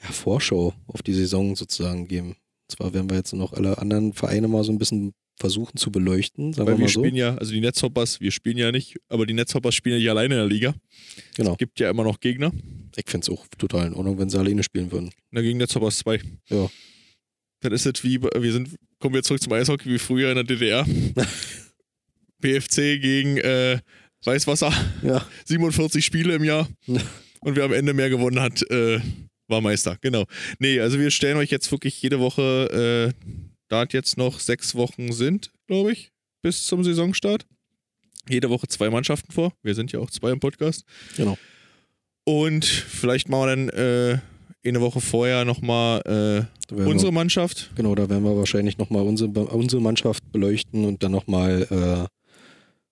ja, 0.03 0.11
Vorschau 0.11 0.73
auf 0.87 1.01
die 1.01 1.13
Saison 1.13 1.55
sozusagen 1.55 2.09
geben. 2.09 2.31
Und 2.31 2.71
zwar 2.75 2.93
werden 2.93 3.09
wir 3.09 3.15
jetzt 3.15 3.31
noch 3.31 3.53
alle 3.53 3.77
anderen 3.77 4.11
Vereine 4.11 4.49
mal 4.49 4.65
so 4.65 4.73
ein 4.73 4.79
bisschen 4.79 5.13
versuchen 5.39 5.77
zu 5.77 5.91
beleuchten, 5.91 6.53
sagen 6.53 6.67
Weil 6.67 6.75
wir 6.75 6.79
wir 6.79 6.85
mal 6.85 6.91
so. 6.91 6.99
spielen 7.01 7.15
ja, 7.15 7.35
also 7.35 7.51
die 7.53 7.59
Netzhoppers, 7.61 8.21
wir 8.21 8.31
spielen 8.31 8.57
ja 8.57 8.71
nicht, 8.71 8.95
aber 9.09 9.25
die 9.25 9.33
Netzhoppers 9.33 9.73
spielen 9.75 9.95
ja 9.95 9.99
nicht 9.99 10.09
alleine 10.09 10.35
in 10.35 10.39
der 10.41 10.47
Liga. 10.47 10.75
Genau. 11.35 11.53
Es 11.53 11.57
gibt 11.57 11.79
ja 11.79 11.89
immer 11.89 12.03
noch 12.03 12.19
Gegner. 12.19 12.51
Ich 12.95 13.09
fände 13.09 13.25
es 13.25 13.29
auch 13.29 13.45
total 13.57 13.87
in 13.87 13.93
Ordnung, 13.93 14.17
wenn 14.19 14.29
sie 14.29 14.37
alleine 14.39 14.63
spielen 14.63 14.91
würden. 14.91 15.11
Na, 15.31 15.41
gegen 15.41 15.57
Netzhoppers 15.57 15.97
2. 15.99 16.21
Ja. 16.49 16.69
Dann 17.61 17.71
ist 17.71 17.85
es 17.85 18.03
wie, 18.03 18.21
wir 18.21 18.51
sind 18.51 18.69
kommen 18.99 19.15
wir 19.15 19.23
zurück 19.23 19.41
zum 19.41 19.51
Eishockey 19.53 19.89
wie 19.89 19.99
früher 19.99 20.29
in 20.29 20.35
der 20.35 20.43
DDR. 20.45 20.85
BFC 22.39 22.99
gegen 23.01 23.37
äh, 23.37 23.79
Weißwasser, 24.25 24.71
Ja. 25.01 25.25
47 25.45 26.03
Spiele 26.05 26.35
im 26.35 26.43
Jahr. 26.43 26.67
Und 27.41 27.55
wer 27.55 27.65
am 27.65 27.73
Ende 27.73 27.93
mehr 27.93 28.09
gewonnen 28.09 28.39
hat, 28.39 28.61
äh, 28.69 28.99
war 29.47 29.61
Meister. 29.61 29.97
Genau. 30.01 30.25
Nee, 30.59 30.79
also 30.79 30.99
wir 30.99 31.11
stellen 31.11 31.37
euch 31.37 31.49
jetzt 31.51 31.71
wirklich 31.71 32.01
jede 32.01 32.19
Woche, 32.19 33.13
äh, 33.13 33.27
da 33.73 33.85
jetzt 33.89 34.17
noch 34.17 34.39
sechs 34.39 34.75
Wochen 34.75 35.11
sind, 35.11 35.51
glaube 35.67 35.91
ich, 35.91 36.11
bis 36.41 36.65
zum 36.65 36.83
Saisonstart. 36.83 37.45
Jede 38.29 38.49
Woche 38.49 38.67
zwei 38.67 38.89
Mannschaften 38.89 39.31
vor. 39.31 39.51
Wir 39.63 39.73
sind 39.75 39.91
ja 39.91 39.99
auch 39.99 40.09
zwei 40.11 40.31
im 40.31 40.39
Podcast. 40.39 40.85
Genau. 41.17 41.37
Und 42.23 42.65
vielleicht 42.65 43.27
machen 43.29 43.41
wir 43.41 43.55
dann 43.55 43.69
äh, 43.69 44.19
eine 44.65 44.79
Woche 44.79 45.01
vorher 45.01 45.43
nochmal 45.43 46.47
äh, 46.69 46.73
unsere 46.73 47.11
wir, 47.11 47.15
Mannschaft. 47.15 47.71
genau, 47.75 47.95
da 47.95 48.09
werden 48.09 48.23
wir 48.23 48.37
wahrscheinlich 48.37 48.77
nochmal 48.77 49.05
unsere, 49.05 49.29
unsere 49.31 49.81
Mannschaft 49.81 50.31
beleuchten 50.31 50.85
und 50.85 51.03
dann 51.03 51.11
nochmal 51.11 51.67
äh, 51.69 52.07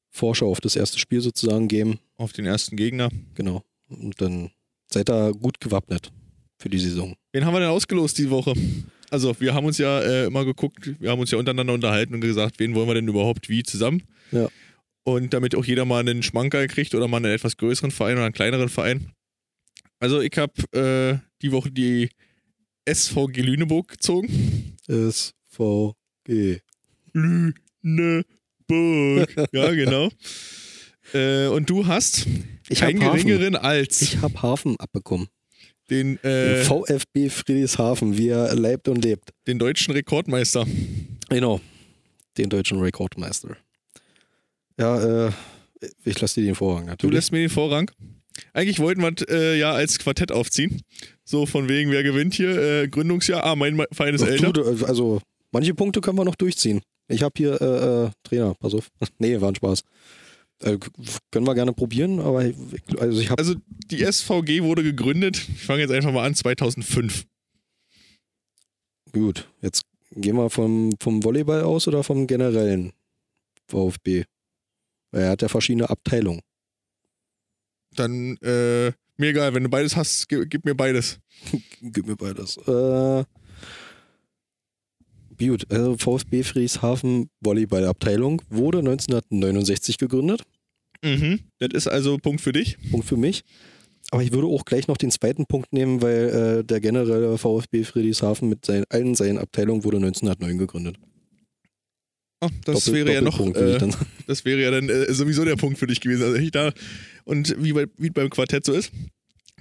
Vorschau 0.10 0.52
auf 0.52 0.60
das 0.60 0.76
erste 0.76 1.00
Spiel 1.00 1.22
sozusagen 1.22 1.68
geben. 1.68 2.00
auf 2.18 2.34
den 2.34 2.46
ersten 2.46 2.76
Gegner. 2.76 3.10
Genau. 3.36 3.64
Und 3.88 4.20
dann 4.20 4.50
seid 4.92 5.10
ihr 5.10 5.32
gut 5.34 5.62
gewappnet 5.62 6.12
für 6.60 6.70
die 6.70 6.80
Saison. 6.80 7.16
Wen 7.32 7.46
haben 7.46 7.54
wir 7.54 7.60
denn 7.62 7.70
ausgelost 7.70 8.18
die 8.18 8.30
Woche? 8.30 8.54
Also, 9.12 9.38
wir 9.42 9.54
haben 9.54 9.66
uns 9.66 9.78
ja 9.78 10.00
äh, 10.00 10.26
immer 10.28 10.46
geguckt, 10.46 10.96
wir 11.02 11.12
haben 11.12 11.20
uns 11.20 11.32
ja 11.32 11.38
untereinander 11.38 11.74
unterhalten 11.74 12.16
und 12.16 12.22
gesagt, 12.22 12.60
wen 12.60 12.74
wollen 12.76 12.88
wir 12.88 12.94
denn 12.94 13.10
überhaupt 13.10 13.50
wie 13.50 13.62
zusammen? 13.62 14.04
Ja. 14.32 14.48
Und 15.04 15.34
damit 15.34 15.54
auch 15.54 15.66
jeder 15.66 15.84
mal 15.84 16.00
einen 16.00 16.24
Schmankerl 16.24 16.68
kriegt 16.68 16.96
oder 16.96 17.10
mal 17.10 17.18
einen 17.18 17.34
etwas 17.34 17.58
größeren 17.58 17.92
Verein 17.92 18.16
oder 18.16 18.24
einen 18.24 18.34
kleineren 18.34 18.70
Verein. 18.70 19.12
Also, 20.00 20.22
ich 20.22 20.32
habe 20.38 20.54
äh, 20.72 21.20
die 21.42 21.52
Woche 21.52 21.72
die 21.72 22.10
SVG 22.90 23.42
Lüneburg 23.42 23.90
gezogen. 23.90 24.78
SVG. 24.88 26.62
Lüneburg. 27.12 28.26
ja, 29.52 29.72
genau. 29.72 30.10
äh, 31.14 31.48
und 31.48 31.70
du 31.70 31.86
hast 31.86 32.28
Ich 32.70 32.80
keinen 32.80 33.02
geringeren 33.02 33.58
als 33.58 34.02
Ich 34.02 34.20
habe 34.20 34.42
Hafen 34.42 34.80
abbekommen. 34.80 35.28
Den, 35.92 36.24
äh, 36.24 36.64
VfB 36.64 37.30
Friedrichshafen, 37.30 38.18
wie 38.18 38.30
er 38.30 38.56
leibt 38.56 38.88
und 38.88 39.04
lebt. 39.04 39.30
den 39.48 39.60
deutschen 39.60 39.94
Rekordmeister. 39.94 40.66
Genau. 41.30 41.62
Den 42.38 42.50
deutschen 42.50 42.80
Rekordmeister. 42.80 43.58
Ja, 44.80 45.28
äh, 45.28 45.32
ich 46.06 46.20
lasse 46.20 46.40
dir 46.40 46.48
den 46.48 46.56
Vorrang 46.56 46.86
Du 46.86 46.90
natürlich. 46.92 47.16
lässt 47.16 47.32
mir 47.32 47.40
den 47.40 47.50
Vorrang. 47.50 47.92
Eigentlich 48.54 48.80
wollten 48.80 49.02
wir 49.02 49.30
äh, 49.30 49.60
ja 49.60 49.74
als 49.74 50.00
Quartett 50.00 50.32
aufziehen. 50.32 50.82
So 51.24 51.46
von 51.46 51.70
wegen, 51.70 51.92
wer 51.92 52.04
gewinnt 52.04 52.34
hier? 52.34 52.58
Äh, 52.58 52.88
Gründungsjahr. 52.88 53.44
Ah, 53.44 53.56
mein 53.56 53.84
Verein 53.92 54.16
ist 54.16 54.22
älter. 54.22 54.52
du, 54.52 54.64
du, 54.64 54.86
also, 54.86 55.22
manche 55.52 55.74
Punkte 55.74 56.02
können 56.02 56.18
wir 56.18 56.26
noch 56.26 56.36
durchziehen. 56.36 56.82
Ich 57.08 57.24
habe 57.24 57.34
hier 57.36 57.62
äh, 57.62 58.06
äh, 58.06 58.10
Trainer, 58.24 58.56
pass 58.60 58.74
auf. 58.74 58.88
nee, 59.20 59.40
war 59.42 59.50
ein 59.50 59.56
Spaß. 59.56 59.84
Äh, 60.62 60.78
können 61.32 61.48
wir 61.48 61.56
gerne 61.56 61.74
probieren, 61.74 62.20
aber 62.20 62.46
ich, 62.46 62.56
also 63.00 63.20
ich 63.20 63.30
habe 63.30 63.42
Also 63.42 63.56
die 63.92 64.04
SVG 64.04 64.64
wurde 64.64 64.84
gegründet, 64.84 65.38
ich 65.38 65.64
fange 65.64 65.82
jetzt 65.82 65.92
einfach 65.92 66.12
mal 66.12 66.26
an, 66.26 66.36
2005. 66.36 67.26
gut. 69.12 69.50
Jetzt 69.62 69.84
gehen 70.16 70.36
wir 70.36 70.50
vom, 70.50 70.94
vom 71.00 71.24
Volleyball 71.24 71.64
aus 71.64 71.88
oder 71.88 72.04
vom 72.04 72.28
generellen 72.28 72.94
VfB? 73.68 74.26
Weil 75.12 75.24
er 75.24 75.30
hat 75.32 75.42
ja 75.42 75.48
verschiedene 75.48 75.90
Abteilungen. 75.90 76.42
Dann, 77.96 78.38
äh, 78.38 78.92
mir 79.18 79.30
egal, 79.30 79.54
wenn 79.54 79.64
du 79.64 79.70
beides 79.70 79.96
hast, 79.96 80.30
gib, 80.30 80.50
gib 80.50 80.66
mir 80.66 80.76
beides. 80.76 81.20
Gib 81.82 82.06
mir 82.06 82.16
beides. 82.16 82.58
Äh, 82.58 83.26
gut, 85.38 85.66
also 85.72 85.98
VfB 85.98 86.44
Friedrichshafen 86.44 87.30
Volleyballabteilung 87.40 88.42
wurde 88.50 88.80
1969 88.80 89.98
gegründet. 89.98 90.44
Mhm. 91.04 91.40
Das 91.60 91.70
ist 91.74 91.88
also 91.88 92.18
Punkt 92.18 92.42
für 92.42 92.52
dich. 92.52 92.78
Punkt 92.92 93.08
für 93.08 93.18
mich. 93.18 93.44
Aber 94.12 94.24
ich 94.24 94.32
würde 94.34 94.48
auch 94.48 94.66
gleich 94.66 94.88
noch 94.88 94.98
den 94.98 95.12
zweiten 95.12 95.46
Punkt 95.46 95.72
nehmen, 95.74 96.02
weil 96.02 96.60
äh, 96.60 96.64
der 96.64 96.82
generelle 96.82 97.38
VfB 97.38 97.84
Friedrichshafen 97.84 98.50
mit 98.50 98.66
seinen, 98.66 98.84
allen 98.90 99.16
seinen 99.16 99.38
Abteilungen 99.38 99.84
wurde 99.84 99.98
1909 99.98 100.58
gegründet. 100.58 100.98
Ah, 102.42 102.50
das 102.66 102.86
Doppel- 102.86 103.06
wäre 103.06 103.14
ja 103.14 103.22
noch, 103.22 103.40
äh, 103.40 103.78
das 104.28 104.44
wäre 104.46 104.62
ja 104.62 104.72
dann 104.72 104.90
äh, 104.90 105.14
sowieso 105.14 105.46
der 105.46 105.56
Punkt 105.56 105.78
für 105.78 105.88
dich 105.88 106.02
gewesen. 106.02 106.24
Also 106.24 106.36
ich 106.38 106.52
da, 106.52 106.74
und 107.24 107.56
wie, 107.64 107.72
bei, 107.74 107.86
wie 107.98 108.10
beim 108.10 108.30
Quartett 108.30 108.66
so 108.66 108.74
ist, 108.74 108.92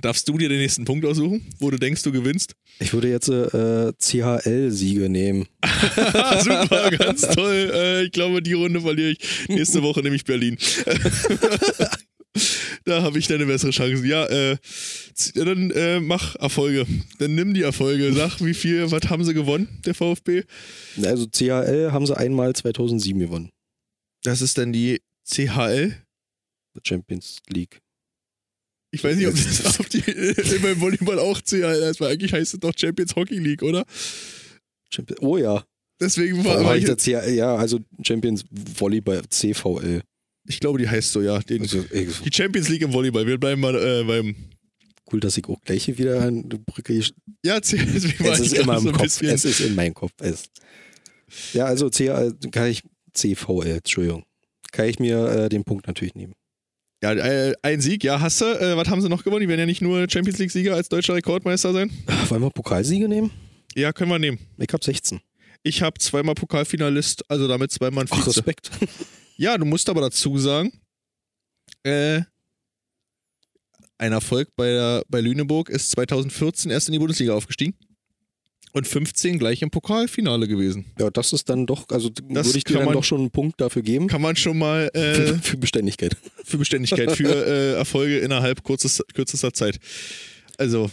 darfst 0.01 0.29
du 0.29 0.39
dir 0.39 0.49
den 0.49 0.59
nächsten 0.59 0.85
Punkt 0.85 1.05
aussuchen, 1.05 1.47
wo 1.59 1.71
du 1.71 1.79
denkst, 1.79 2.03
du 2.03 2.13
gewinnst. 2.13 2.55
Ich 2.79 2.93
würde 2.93 3.09
jetzt 3.09 3.29
äh, 3.29 3.93
CHL-Siege 3.99 5.09
nehmen. 5.09 5.47
Super, 6.41 6.91
ganz 6.91 7.23
toll. 7.23 7.71
Äh, 7.75 8.05
ich 8.05 8.13
glaube, 8.13 8.43
die 8.43 8.55
Runde 8.55 8.81
verliere 8.81 9.11
ich 9.11 9.49
nächste 9.49 9.83
Woche, 9.83 10.03
nämlich 10.03 10.25
Berlin. 10.25 10.57
da 12.85 13.03
habe 13.03 13.19
ich 13.19 13.27
dann 13.27 13.37
eine 13.37 13.47
bessere 13.47 13.71
Chance. 13.71 14.07
Ja, 14.07 14.27
äh, 14.27 14.57
dann 15.35 15.71
äh, 15.71 16.01
mach 16.01 16.37
Erfolge. 16.37 16.87
Dann 17.19 17.35
nimm 17.35 17.55
die 17.55 17.63
Erfolge. 17.63 18.13
Sag, 18.13 18.41
wie 18.41 18.55
viel, 18.55 18.91
was 18.91 19.11
haben 19.11 19.25
sie 19.25 19.35
gewonnen, 19.35 19.81
der 19.85 19.95
VfB? 19.95 20.45
Also 21.03 21.27
CHL 21.27 21.91
haben 21.93 22.07
sie 22.07 22.17
einmal 22.17 22.55
2007 22.55 23.19
gewonnen. 23.19 23.51
Das 24.23 24.43
ist 24.43 24.59
dann 24.59 24.73
die 24.73 25.01
CHL. 25.29 25.97
Champions 26.85 27.39
League. 27.49 27.81
Ich 28.93 29.05
weiß 29.05 29.17
nicht, 29.17 29.29
ob, 29.29 29.35
das, 29.35 29.79
ob 29.81 29.89
die 29.89 29.99
äh, 29.99 30.59
beim 30.61 30.81
Volleyball 30.81 31.19
auch 31.19 31.41
CHL 31.41 31.85
heißt, 31.87 32.01
weil 32.01 32.13
eigentlich 32.13 32.33
heißt 32.33 32.55
es 32.55 32.61
doch 32.61 32.73
Champions 32.77 33.15
Hockey 33.15 33.39
League, 33.39 33.63
oder? 33.63 33.85
Champions, 34.93 35.21
oh 35.23 35.37
ja. 35.37 35.65
Deswegen 36.01 36.45
war, 36.45 36.65
war 36.65 36.77
ich 36.77 36.87
CHL? 36.87 37.35
Ja, 37.35 37.55
also 37.57 37.79
Champions 38.03 38.45
Volleyball 38.51 39.23
CVL. 39.29 40.01
ich 40.49 40.59
glaube, 40.61 40.79
die 40.79 40.89
heißt 40.89 41.13
so, 41.13 41.21
ja. 41.21 41.39
Den, 41.41 41.63
Also, 41.63 41.83
die 41.83 42.33
Champions 42.33 42.69
League 42.69 42.83
im 42.83 42.93
Volleyball. 42.93 43.27
Wir 43.27 43.39
bleiben 43.39 43.61
mal 43.61 43.77
äh, 43.77 44.03
beim. 44.05 44.35
cool, 45.13 45.21
dass 45.21 45.37
ich 45.37 45.45
auch 45.47 45.61
gleich 45.63 45.85
hier 45.85 45.99
wieder 45.99 46.23
eine 46.23 46.43
Brücke 46.43 46.99
Ja, 47.45 47.61
deswegen 47.61 48.25
war 48.25 48.33
Es 48.33 48.41
ist 48.41 48.55
immer 48.55 48.79
im 48.79 48.85
so 48.85 48.93
Kopf. 48.93 49.03
bisschen. 49.03 49.29
Es 49.29 49.45
ist 49.45 49.61
in 49.61 49.75
meinem 49.75 49.95
Kopf. 49.95 50.13
Es. 50.19 50.45
Ja, 51.53 51.67
also 51.67 51.91
CHL, 51.91 52.35
kann 52.51 52.67
ich 52.69 52.83
CVL, 53.13 53.77
Entschuldigung. 53.77 54.25
Kann 54.73 54.89
ich 54.89 54.99
mir 54.99 55.29
äh, 55.29 55.49
den 55.49 55.65
Punkt 55.65 55.87
natürlich 55.87 56.15
nehmen. 56.15 56.33
Ja, 57.03 57.13
äh, 57.13 57.55
ein 57.63 57.81
Sieg, 57.81 58.05
ja, 58.05 58.21
hast 58.21 58.41
du. 58.41 58.45
Äh, 58.45 58.77
was 58.77 58.89
haben 58.89 59.01
sie 59.01 59.09
noch 59.09 59.25
gewonnen? 59.25 59.41
Die 59.41 59.49
werden 59.49 59.61
ja 59.61 59.67
nicht 59.67 59.81
nur 59.81 60.07
Champions 60.09 60.39
League-Sieger 60.39 60.75
als 60.75 60.89
deutscher 60.89 61.15
Rekordmeister 61.15 61.73
sein. 61.73 61.91
Wollen 62.29 62.43
wir 62.43 62.51
Pokalsiege 62.51 63.09
nehmen? 63.09 63.31
Ja, 63.75 63.93
können 63.93 64.11
wir 64.11 64.19
nehmen. 64.19 64.39
Ich 64.59 64.73
habe 64.73 64.85
16. 64.85 65.21
Ich 65.63 65.83
habe 65.83 65.99
zweimal 65.99 66.35
Pokalfinalist, 66.35 67.23
also 67.31 67.49
damit 67.49 67.71
zweimal 67.71 68.05
ein 68.05 68.09
Ach, 68.11 68.19
Vize. 68.19 68.29
Respekt. 68.29 68.71
Ja, 69.37 69.57
du 69.57 69.65
musst 69.65 69.89
aber 69.89 70.03
dazu 70.03 70.37
sagen, 70.37 70.71
äh, 71.83 72.21
ein 73.97 74.13
Erfolg 74.13 74.51
bei, 74.55 74.67
der, 74.67 75.03
bei 75.09 75.23
Lüneburg 75.23 75.71
ist 75.71 75.93
2014 75.93 76.71
erst 76.71 76.89
in 76.89 76.93
die 76.93 76.99
Bundesliga 76.99 77.33
aufgestiegen 77.33 77.75
und 78.73 78.87
15 78.87 79.39
gleich 79.39 79.63
im 79.63 79.71
Pokalfinale 79.71 80.47
gewesen. 80.49 80.87
Ja, 80.99 81.11
das 81.11 81.33
ist 81.33 81.49
dann 81.49 81.67
doch, 81.67 81.89
also 81.91 82.09
Das 82.09 82.47
würde 82.47 82.59
ich 82.59 82.65
dir 82.65 82.75
kann 82.75 82.81
dann 82.81 82.85
man- 82.87 82.95
doch 82.95 83.05
schon 83.05 83.21
einen 83.21 83.31
Punkt 83.31 83.61
dafür 83.61 83.83
geben. 83.83 84.07
Kann 84.07 84.23
man 84.23 84.37
schon 84.37 84.59
mal 84.59 84.91
äh, 84.95 85.15
Für, 85.15 85.39
für 85.39 85.57
Beständigkeit. 85.57 86.17
für 86.45 86.59
Beständigkeit, 86.59 87.11
für 87.13 87.25
äh, 87.47 87.73
Erfolge 87.75 88.19
innerhalb 88.19 88.63
kurzes, 88.63 89.03
kürzester 89.15 89.53
Zeit. 89.53 89.79
Also, 90.59 90.91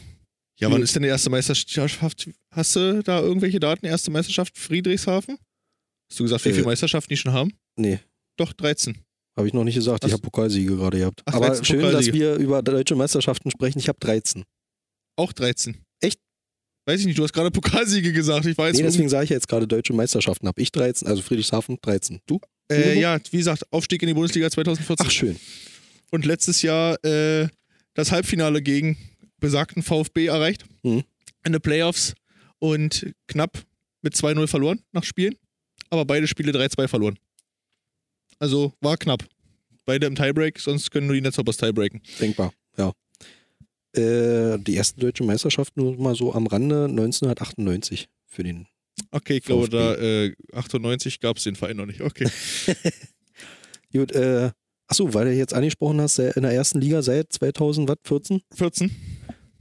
ja, 0.59 0.71
wann 0.71 0.81
ist 0.81 0.95
denn 0.95 1.03
die 1.03 1.09
erste 1.09 1.29
Meisterschaft? 1.29 2.29
Hast 2.51 2.75
du 2.75 3.03
da 3.03 3.19
irgendwelche 3.19 3.59
Daten? 3.59 3.85
Erste 3.85 4.09
Meisterschaft 4.11 4.57
Friedrichshafen? 4.57 5.37
Hast 6.09 6.19
du 6.19 6.23
gesagt, 6.23 6.45
wie 6.45 6.49
Äh. 6.49 6.53
viele 6.53 6.65
Meisterschaften 6.65 7.09
die 7.09 7.17
schon 7.17 7.33
haben? 7.33 7.51
Nee, 7.77 7.99
Doch, 8.37 8.53
13. 8.53 8.97
habe 9.37 9.47
ich 9.47 9.53
noch 9.53 9.63
nicht 9.63 9.75
gesagt. 9.75 10.03
Ach 10.03 10.07
Ich 10.07 10.13
habe 10.13 10.23
Pokalsiege 10.23 10.75
gerade 10.77 10.97
gehabt. 10.97 11.21
Ach, 11.25 11.33
Aber 11.35 11.47
13 11.47 11.65
schön, 11.65 11.81
dass 11.81 12.05
wir 12.11 12.35
über 12.35 12.63
deutsche 12.63 12.95
Meisterschaften 12.95 13.51
sprechen. 13.51 13.77
Ich 13.77 13.87
habe 13.87 13.99
13. 13.99 14.43
Auch 15.15 15.31
13. 15.33 15.77
Weiß 16.87 17.01
ich 17.01 17.05
nicht, 17.05 17.19
du 17.19 17.23
hast 17.23 17.33
gerade 17.33 17.51
Pokalsiege 17.51 18.13
gesagt. 18.13 18.45
Ich 18.45 18.57
weiß 18.57 18.77
Nee, 18.77 18.83
deswegen 18.83 19.09
sage 19.09 19.25
ich 19.25 19.29
ja 19.29 19.35
jetzt 19.35 19.49
gerade 19.49 19.67
deutsche 19.67 19.91
Meisterschaften. 19.91 20.47
Habe 20.47 20.61
ich 20.61 20.71
13, 20.71 21.05
also 21.05 21.21
Friedrichshafen 21.21 21.77
13. 21.81 22.21
Du? 22.25 22.39
Äh, 22.71 22.97
ja, 22.97 23.19
wie 23.29 23.37
gesagt, 23.37 23.63
Aufstieg 23.71 24.01
in 24.03 24.07
die 24.07 24.13
Bundesliga 24.13 24.49
2014. 24.49 25.05
Ach, 25.05 25.11
schön. 25.11 25.37
Und 26.11 26.25
letztes 26.25 26.61
Jahr 26.61 27.03
äh, 27.03 27.49
das 27.93 28.13
Halbfinale 28.13 28.61
gegen 28.61 28.97
besagten 29.41 29.83
VfB 29.83 30.27
erreicht. 30.27 30.63
Mhm. 30.83 31.03
In 31.43 31.51
den 31.51 31.61
Playoffs 31.61 32.13
und 32.59 33.13
knapp 33.27 33.65
mit 34.01 34.15
2-0 34.15 34.47
verloren 34.47 34.79
nach 34.93 35.03
Spielen. 35.03 35.35
Aber 35.89 36.05
beide 36.05 36.25
Spiele 36.25 36.53
3-2 36.53 36.87
verloren. 36.87 37.19
Also 38.39 38.71
war 38.79 38.95
knapp. 38.95 39.25
Beide 39.83 40.07
im 40.07 40.15
Tiebreak, 40.15 40.57
sonst 40.59 40.89
können 40.91 41.07
nur 41.07 41.15
die 41.15 41.21
Netzhoppers 41.21 41.57
tiebreaken. 41.57 42.01
Denkbar, 42.21 42.53
ja. 42.77 42.93
Äh, 43.97 44.57
die 44.59 44.75
erste 44.75 44.99
deutsche 44.99 45.23
Meisterschaft 45.23 45.77
nur 45.77 45.97
mal 45.97 46.15
so 46.15 46.33
am 46.33 46.47
Rande 46.47 46.85
1998 46.85 48.07
für 48.25 48.43
den. 48.43 48.67
Okay, 49.11 49.37
ich 49.37 49.43
glaube, 49.43 49.65
VfB. 49.65 49.77
da 49.77 49.95
äh, 49.95 50.35
98 50.53 51.19
gab 51.19 51.37
es 51.37 51.43
den 51.43 51.55
Verein 51.55 51.77
noch 51.77 51.85
nicht. 51.85 52.01
Okay. 52.01 52.27
Gut, 53.93 54.11
äh, 54.11 54.51
achso, 54.87 55.13
weil 55.13 55.25
du 55.25 55.33
jetzt 55.33 55.53
angesprochen 55.53 56.01
hast, 56.01 56.19
in 56.19 56.43
der 56.43 56.51
ersten 56.51 56.81
Liga 56.81 57.01
seit 57.01 57.31
2014? 57.33 58.41
14. 58.53 58.91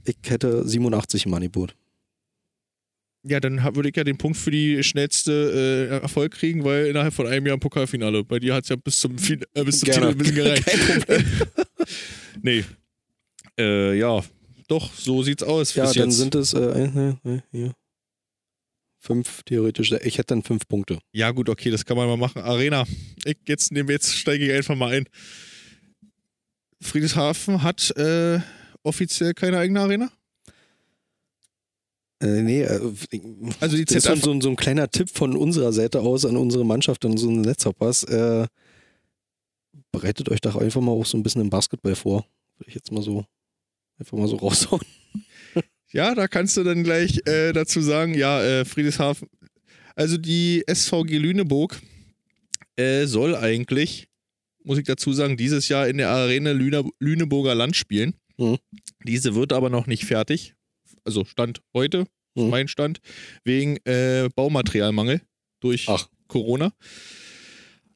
Ich 0.05 0.17
hätte 0.27 0.67
87 0.67 1.25
im 1.25 1.33
Angebot. 1.33 1.75
Ja, 3.23 3.39
dann 3.39 3.61
würde 3.75 3.89
ich 3.89 3.95
ja 3.95 4.03
den 4.03 4.17
Punkt 4.17 4.37
für 4.37 4.51
die 4.51 4.81
schnellste 4.83 5.89
äh, 5.91 5.95
Erfolg 6.01 6.33
kriegen, 6.33 6.63
weil 6.63 6.85
innerhalb 6.87 7.13
von 7.13 7.27
einem 7.27 7.45
Jahr 7.45 7.57
ein 7.57 7.59
Pokalfinale. 7.59 8.23
Bei 8.23 8.39
dir 8.39 8.53
hat 8.53 8.63
es 8.63 8.69
ja 8.69 8.77
bis 8.77 8.99
zum, 8.99 9.17
fin 9.17 9.43
äh, 9.53 9.63
bis 9.63 9.79
zum. 9.79 9.89
Titel 9.91 10.05
ein 10.05 10.17
bisschen 10.17 10.35
gereicht. 10.35 10.65
Nee. 12.41 12.63
Äh, 13.59 13.97
ja, 13.97 14.23
doch, 14.67 14.93
so 14.93 15.23
sieht's 15.23 15.43
aus. 15.43 15.73
Ja, 15.75 15.85
dann 15.91 16.09
jetzt. 16.09 16.17
sind 16.17 16.35
es 16.35 16.53
äh, 16.53 16.89
vier, 17.51 17.73
fünf 18.99 19.43
theoretisch. 19.43 19.91
Ich 19.91 20.17
hätte 20.17 20.27
dann 20.35 20.43
fünf 20.43 20.67
Punkte. 20.67 20.99
Ja, 21.11 21.31
gut, 21.31 21.49
okay, 21.49 21.69
das 21.71 21.85
kann 21.85 21.97
man 21.97 22.07
mal 22.07 22.17
machen. 22.17 22.41
Arena. 22.41 22.85
Ich, 23.25 23.37
jetzt, 23.47 23.71
jetzt 23.71 24.13
steige 24.13 24.45
ich 24.45 24.51
einfach 24.51 24.75
mal 24.75 24.93
ein. 24.93 25.05
Friedrichshafen 26.81 27.63
hat 27.63 27.91
äh, 27.97 28.39
offiziell 28.83 29.33
keine 29.33 29.57
eigene 29.57 29.79
Arena. 29.81 30.11
Äh, 32.21 32.41
nee, 32.41 32.61
äh, 32.63 32.79
Also 33.59 33.77
die 33.77 33.85
das 33.85 34.05
ist 34.05 34.23
so, 34.23 34.39
so, 34.41 34.49
ein- 34.49 34.55
kleiner 34.55 34.89
Tipp 34.89 35.09
von 35.09 35.35
unserer 35.35 35.71
Seite 35.71 36.01
aus 36.01 36.25
an 36.25 36.35
unsere 36.37 36.65
Mannschaft 36.65 37.05
und 37.05 37.17
so 37.17 37.29
ein 37.29 37.41
Netzhoppers. 37.41 38.03
Äh, 38.05 38.47
bereitet 39.91 40.29
euch 40.29 40.41
doch 40.41 40.55
einfach 40.55 40.81
mal 40.81 40.91
auch 40.91 41.05
so 41.05 41.17
ein 41.17 41.23
bisschen 41.23 41.41
im 41.41 41.49
Basketball 41.49 41.95
vor. 41.95 42.25
Würde 42.57 42.69
ich 42.69 42.75
jetzt 42.75 42.91
mal 42.91 43.01
so 43.03 43.25
einfach 43.99 44.17
mal 44.17 44.27
so 44.27 44.37
raushauen. 44.37 44.81
Ja, 45.93 46.13
da 46.13 46.27
kannst 46.27 46.57
du 46.57 46.63
dann 46.63 46.83
gleich 46.83 47.25
äh, 47.25 47.53
dazu 47.53 47.79
sagen, 47.79 48.13
ja, 48.13 48.43
äh, 48.43 48.65
Friedrichshafen, 48.65 49.29
also 49.95 50.17
die 50.17 50.63
SVG 50.67 51.17
Lüneburg 51.17 51.79
äh, 52.75 53.05
soll 53.05 53.35
eigentlich, 53.37 54.09
muss 54.65 54.77
ich 54.77 54.83
dazu 54.83 55.13
sagen, 55.13 55.37
dieses 55.37 55.69
Jahr 55.69 55.87
in 55.87 55.97
der 55.97 56.09
Arena 56.09 56.51
Lüne, 56.51 56.83
Lüneburger 56.99 57.55
Land 57.55 57.77
spielen. 57.77 58.15
Mhm. 58.37 58.57
Diese 59.05 59.33
wird 59.33 59.53
aber 59.53 59.69
noch 59.69 59.87
nicht 59.87 60.03
fertig. 60.03 60.55
Also 61.05 61.23
Stand 61.23 61.61
heute, 61.73 61.99
ist 62.35 62.43
Mhm. 62.43 62.49
mein 62.49 62.67
Stand, 62.67 62.99
wegen 63.45 63.77
äh, 63.85 64.27
Baumaterialmangel 64.35 65.21
durch 65.61 65.85
Ach. 65.87 66.09
Corona. 66.27 66.73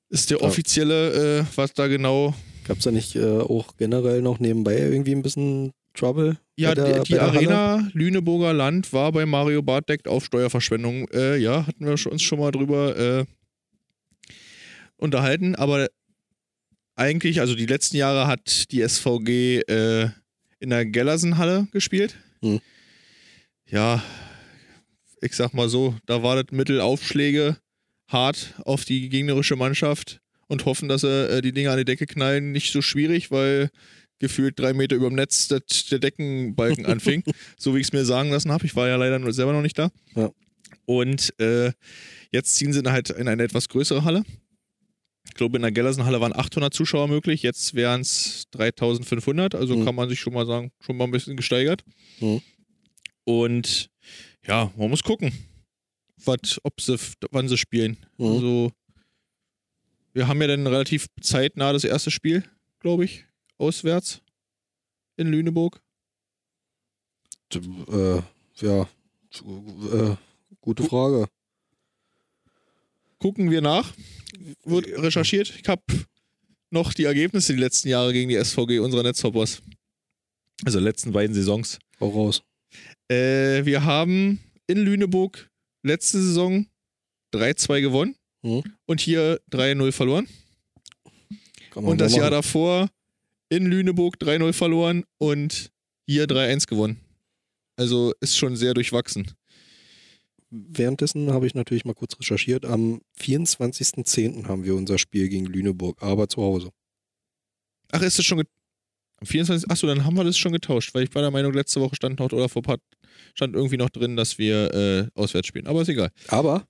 Ist 0.10 0.29
der 0.31 0.41
offizielle, 0.41 1.39
äh, 1.41 1.46
was 1.55 1.74
da 1.74 1.88
genau 1.88 2.34
Gab 2.63 2.77
es 2.77 2.84
da 2.86 2.91
nicht 2.91 3.15
äh, 3.17 3.39
auch 3.39 3.75
generell 3.75 4.22
noch 4.22 4.39
nebenbei 4.39 4.77
irgendwie 4.77 5.12
ein 5.13 5.22
bisschen 5.24 5.74
Trouble? 5.93 6.38
Ja, 6.55 6.75
der, 6.75 7.03
die, 7.03 7.13
der 7.13 7.21
Halle? 7.21 7.38
Arena 7.38 7.89
Lüneburger 7.93 8.53
Land 8.53 8.93
war 8.93 9.12
bei 9.12 9.25
Mario 9.25 9.62
Barth 9.62 9.89
deckt 9.89 10.07
auf 10.07 10.25
Steuerverschwendung. 10.25 11.07
Äh, 11.10 11.38
ja, 11.38 11.65
hatten 11.65 11.86
wir 11.86 11.91
uns 11.91 12.21
schon 12.21 12.39
mal 12.39 12.51
drüber 12.51 12.98
äh, 12.98 13.25
unterhalten, 14.98 15.55
aber 15.55 15.88
eigentlich, 16.95 17.39
also 17.39 17.55
die 17.55 17.65
letzten 17.65 17.98
Jahre 17.98 18.27
hat 18.27 18.71
die 18.71 18.88
SVG 18.88 19.62
äh, 19.62 20.10
in 20.60 20.69
der 20.69 20.86
Gellersenhalle 20.86 21.67
gespielt. 21.71 22.15
Hm. 22.41 22.60
Ja, 23.67 24.03
ich 25.21 25.36
sag 25.36 25.53
mal 25.53 25.69
so, 25.69 25.95
da 26.05 26.24
war 26.24 26.36
das 26.36 26.51
Mittelaufschläge 26.51 27.57
hart 28.07 28.53
auf 28.65 28.86
die 28.86 29.10
gegnerische 29.10 29.55
Mannschaft 29.55 30.19
und 30.48 30.65
hoffen, 30.65 30.89
dass 30.89 31.01
sie 31.01 31.29
äh, 31.29 31.41
die 31.41 31.53
Dinger 31.53 31.71
an 31.71 31.77
die 31.77 31.86
Decke 31.86 32.05
knallen, 32.05 32.51
nicht 32.51 32.71
so 32.71 32.81
schwierig, 32.81 33.31
weil 33.31 33.69
gefühlt 34.22 34.58
drei 34.58 34.72
Meter 34.74 34.96
über 34.96 35.10
dem 35.10 35.16
Netz 35.16 35.50
das, 35.50 35.62
der 35.92 36.00
Deckenbalken 36.00 36.86
anfing, 36.86 37.24
so 37.58 37.75
wie 37.75 37.80
ich 37.80 37.88
es 37.88 37.94
mir 37.94 38.06
sagen 38.06 38.30
lassen 38.30 38.51
habe. 38.51 38.66
Ich 38.66 38.75
war 38.78 38.88
ja 38.88 38.96
leider 38.96 39.20
nur 39.20 39.34
selber 39.34 39.51
noch 39.51 39.62
nicht 39.62 39.78
da. 39.78 39.92
Ja. 40.16 40.32
Und 40.86 41.38
äh, 41.40 41.74
jetzt 42.32 42.56
ziehen 42.56 42.72
sie 42.72 42.82
halt 42.90 43.10
in 43.10 43.28
eine 43.28 43.44
etwas 43.44 43.68
größere 43.68 44.04
Halle. 44.06 44.24
Ich 45.28 45.34
glaube, 45.36 45.58
in 45.58 45.62
der 45.62 45.72
Gellersenhalle 45.72 46.20
waren 46.22 46.34
800 46.36 46.74
Zuschauer 46.74 47.08
möglich, 47.08 47.42
jetzt 47.44 47.74
wären 47.75 48.01
es 48.01 48.46
3500, 48.51 49.54
also 49.56 49.75
Mhm. 49.78 49.86
kann 49.86 49.96
man 49.96 50.10
sich 50.10 50.20
schon 50.20 50.34
mal 50.34 50.46
sagen, 50.46 50.72
schon 50.80 50.98
mal 50.98 51.06
ein 51.06 51.12
bisschen 51.12 51.36
gesteigert. 51.36 51.84
Mhm. 52.20 52.42
Und 53.24 53.90
ja, 54.48 54.72
man 54.78 54.90
muss 54.90 55.04
gucken, 55.04 55.32
wat, 56.25 56.60
ob 56.63 56.82
sie, 56.82 56.98
wann 57.32 57.48
sie 57.48 57.58
spielen. 57.58 57.98
Mhm. 58.18 58.25
Also, 58.25 58.72
wir 60.13 60.28
haben 60.28 60.42
ja 60.42 60.48
dann 60.48 60.68
relativ 60.68 61.06
zeitnah 61.22 61.72
das 61.72 61.84
erste 61.84 62.12
Spiel, 62.12 62.44
glaube 62.80 63.06
ich, 63.06 63.25
auswärts 63.62 64.22
in 65.18 65.27
Lüneburg. 65.27 65.82
Äh, 67.53 68.22
ja, 68.65 68.82
äh, 68.84 70.15
gute 70.62 70.84
Frage. 70.84 71.27
Gucken 73.19 73.52
wir 73.52 73.62
nach. 73.62 73.93
Wird 74.63 74.88
recherchiert. 74.88 75.54
Ich 75.62 75.67
habe 75.67 75.84
noch 76.71 76.93
die 76.93 77.04
Ergebnisse 77.04 77.54
die 77.54 77.60
letzten 77.60 77.89
Jahre 77.89 78.13
gegen 78.13 78.30
die 78.30 78.36
SVG 78.43 78.80
unserer 78.80 79.04
Netzhoppers. 79.04 79.62
Also 80.65 80.80
letzten 80.80 81.12
beiden 81.12 81.36
Saisons. 81.36 81.78
Hau 82.00 82.10
raus. 82.10 82.41
Äh, 83.10 83.65
wir 83.65 83.84
haben 83.84 84.39
in 84.67 84.78
Lüneburg 84.80 85.50
letzte 85.84 86.21
Saison 86.21 86.65
3-2 87.34 87.82
gewonnen 87.82 88.15
Mhm. 88.43 88.63
und 88.86 89.02
hier 89.02 89.39
3-0 89.52 89.91
verloren. 89.91 90.28
Und 91.76 92.02
das 92.02 92.13
mal 92.13 92.17
Jahr 92.17 92.32
machen. 92.32 92.41
davor 92.41 92.89
in 93.52 93.66
Lüneburg 93.66 94.16
3-0 94.16 94.54
verloren 94.54 95.04
und 95.18 95.72
hier 96.08 96.26
3-1 96.26 96.68
gewonnen. 96.68 97.02
Also 97.76 98.14
ist 98.22 98.38
schon 98.38 98.56
sehr 98.56 98.74
durchwachsen. 98.74 99.34
Währenddessen 100.50 101.32
habe 101.32 101.48
ich 101.48 101.54
natürlich 101.54 101.84
mal 101.84 101.94
kurz 101.94 102.18
recherchiert. 102.18 102.66
Am 102.66 103.02
24.10. 103.20 104.48
haben 104.48 104.64
wir 104.64 104.76
unser 104.76 104.98
Spiel 104.98 105.28
gegen 105.28 105.46
Lüneburg, 105.46 106.02
aber 106.02 106.30
zu 106.30 106.42
Hause. 106.42 106.72
Ach, 107.92 108.02
ist 108.02 108.18
das 108.18 108.26
schon 108.26 108.40
am 108.40 108.46
24. 109.28 109.70
Achso, 109.70 109.86
dann 109.86 110.06
haben 110.06 110.16
wir 110.16 110.24
das 110.24 110.38
schon 110.38 110.54
getauscht, 110.54 110.94
weil 110.94 111.04
ich 111.04 111.14
war 111.14 111.22
der 111.22 111.32
Meinung, 111.32 111.54
letzte 111.54 111.82
Woche 111.82 111.96
stand 111.96 112.20
noch 112.20 112.32
oder 112.32 112.48
vor 112.48 112.62
paar 112.62 112.78
stand 113.36 113.56
irgendwie 113.56 113.78
noch 113.78 113.90
drin, 113.90 114.16
dass 114.16 114.38
wir 114.38 114.74
äh, 114.74 115.20
auswärts 115.20 115.48
spielen. 115.48 115.68
Aber 115.68 115.82
ist 115.82 115.90
egal. 115.90 116.10
Aber, 116.30 116.68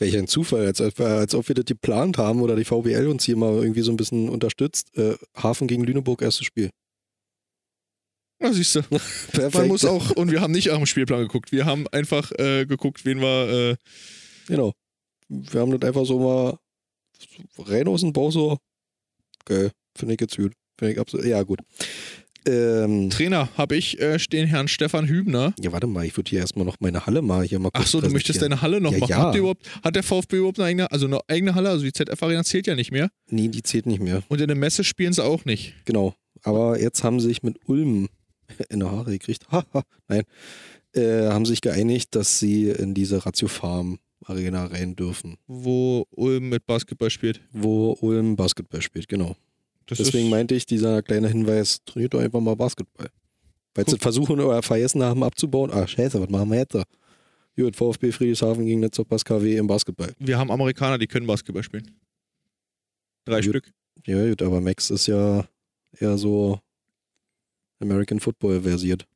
welch 0.00 0.16
ein 0.16 0.26
Zufall, 0.26 0.66
als, 0.66 0.80
als, 0.80 1.34
ob 1.34 1.48
wir 1.48 1.54
das 1.54 1.66
geplant 1.66 2.18
haben 2.18 2.40
oder 2.40 2.56
die 2.56 2.64
VBL 2.64 3.06
uns 3.08 3.24
hier 3.24 3.36
mal 3.36 3.62
irgendwie 3.62 3.82
so 3.82 3.92
ein 3.92 3.96
bisschen 3.96 4.28
unterstützt. 4.28 4.96
Äh, 4.96 5.16
Hafen 5.36 5.68
gegen 5.68 5.84
Lüneburg, 5.84 6.22
erstes 6.22 6.46
Spiel. 6.46 6.70
Na, 8.38 8.52
siehst 8.52 8.74
du. 8.74 8.80
Man 9.52 9.68
muss 9.68 9.84
auch, 9.84 10.10
und 10.12 10.30
wir 10.30 10.40
haben 10.40 10.52
nicht 10.52 10.68
nach 10.68 10.76
dem 10.76 10.86
Spielplan 10.86 11.20
geguckt. 11.20 11.52
Wir 11.52 11.66
haben 11.66 11.86
einfach 11.88 12.32
äh, 12.32 12.64
geguckt, 12.66 13.04
wen 13.04 13.20
wir. 13.20 13.48
Äh, 13.72 13.76
Genau. 14.50 14.72
Wir 15.28 15.60
haben 15.60 15.78
das 15.78 15.86
einfach 15.86 16.04
so 16.04 16.18
mal 16.18 16.58
rein 17.58 17.86
aus 17.86 18.00
dem 18.00 18.12
Bauch 18.12 18.32
so. 18.32 18.58
Geil. 19.44 19.70
Finde 19.96 20.14
ich 20.14 20.20
jetzt 20.20 20.36
gut. 20.36 20.52
Finde 20.76 20.94
ich 20.94 20.98
absolut. 20.98 21.24
Ja, 21.24 21.40
gut. 21.44 21.60
Ähm, 22.46 23.10
Trainer 23.10 23.48
habe 23.56 23.76
ich 23.76 24.00
äh, 24.00 24.18
stehen 24.18 24.46
Herrn 24.46 24.66
Stefan 24.68 25.06
Hübner. 25.08 25.54
ja, 25.60 25.72
warte 25.72 25.86
mal, 25.86 26.04
ich 26.06 26.16
würde 26.16 26.30
hier 26.30 26.40
erstmal 26.40 26.64
noch 26.64 26.76
meine 26.80 27.04
Halle 27.06 27.20
mal 27.22 27.44
hier 27.44 27.58
mal 27.58 27.70
kurz 27.70 27.84
Ach 27.84 27.88
so, 27.88 28.00
du 28.00 28.08
möchtest 28.10 28.40
deine 28.40 28.62
Halle 28.62 28.80
noch 28.80 28.92
Ja, 28.92 28.98
machen. 28.98 29.10
ja. 29.10 29.32
Ihr 29.32 29.38
überhaupt, 29.40 29.68
hat 29.84 29.94
der 29.96 30.02
VfB 30.02 30.36
überhaupt 30.38 30.58
eine 30.58 30.66
eigene, 30.68 30.90
also 30.92 31.06
eine 31.06 31.20
eigene 31.28 31.54
Halle? 31.54 31.68
Also 31.68 31.84
die 31.84 31.92
ZF-Arena 31.92 32.42
zählt 32.44 32.66
ja 32.66 32.74
nicht 32.74 32.92
mehr. 32.92 33.10
Nee, 33.28 33.48
die 33.48 33.62
zählt 33.62 33.86
nicht 33.86 34.00
mehr. 34.00 34.22
Und 34.28 34.40
in 34.40 34.46
der 34.48 34.56
Messe 34.56 34.84
spielen 34.84 35.12
sie 35.12 35.22
auch 35.24 35.44
nicht. 35.44 35.74
Genau. 35.84 36.14
Aber 36.42 36.80
jetzt 36.80 37.04
haben 37.04 37.20
sie 37.20 37.28
sich 37.28 37.42
mit 37.42 37.58
Ulm 37.66 38.08
in 38.70 38.80
der 38.80 38.90
Haare 38.90 39.10
gekriegt. 39.12 39.46
Haha, 39.50 39.82
Nein. 40.08 40.22
Äh, 40.94 41.28
haben 41.28 41.44
sich 41.46 41.60
geeinigt, 41.60 42.14
dass 42.16 42.38
sie 42.40 42.70
in 42.70 42.94
diese 42.94 43.24
Ratio 43.24 43.46
Farm 43.48 43.98
Arena 44.24 44.66
rein 44.66 44.96
dürfen, 44.96 45.36
Wo 45.46 46.04
Ulm 46.10 46.48
mit 46.48 46.66
Basketball 46.66 47.10
spielt. 47.10 47.40
wo 47.52 47.96
Ulm 48.00 48.36
Basketball 48.36 48.82
spielt, 48.82 49.08
genau. 49.08 49.36
Das 49.90 49.98
Deswegen 49.98 50.30
meinte 50.30 50.54
ich, 50.54 50.66
dieser 50.66 51.02
kleine 51.02 51.28
Hinweis, 51.28 51.80
trainiert 51.84 52.14
doch 52.14 52.20
einfach 52.20 52.40
mal 52.40 52.54
Basketball. 52.54 53.08
Weil 53.74 53.88
sie 53.88 53.98
versuchen 53.98 54.40
oder 54.40 54.62
vergessen 54.62 55.02
haben 55.02 55.22
abzubauen. 55.24 55.70
Ah, 55.72 55.86
scheiße, 55.86 56.20
was 56.20 56.28
machen 56.28 56.48
wir 56.50 56.58
jetzt? 56.58 56.74
da? 56.74 56.84
Gut, 57.56 57.74
VfB 57.76 58.12
Friedrichshafen 58.12 58.64
gegen 58.64 58.80
Netzhoppers 58.80 59.24
KW 59.24 59.56
im 59.56 59.66
Basketball. 59.66 60.12
wir 60.18 60.38
haben 60.38 60.50
Amerikaner, 60.50 60.96
die 60.96 61.06
können 61.08 61.26
Basketball 61.26 61.62
spielen. 61.62 61.90
Drei 63.24 63.40
Gut. 63.40 63.50
Stück. 63.50 63.72
Ja, 64.06 64.28
gut, 64.28 64.42
aber 64.42 64.60
Max 64.60 64.90
ist 64.90 65.08
ja 65.08 65.46
eher 65.98 66.16
so 66.16 66.60
American 67.80 68.20
Football 68.20 68.62
versiert. 68.62 69.06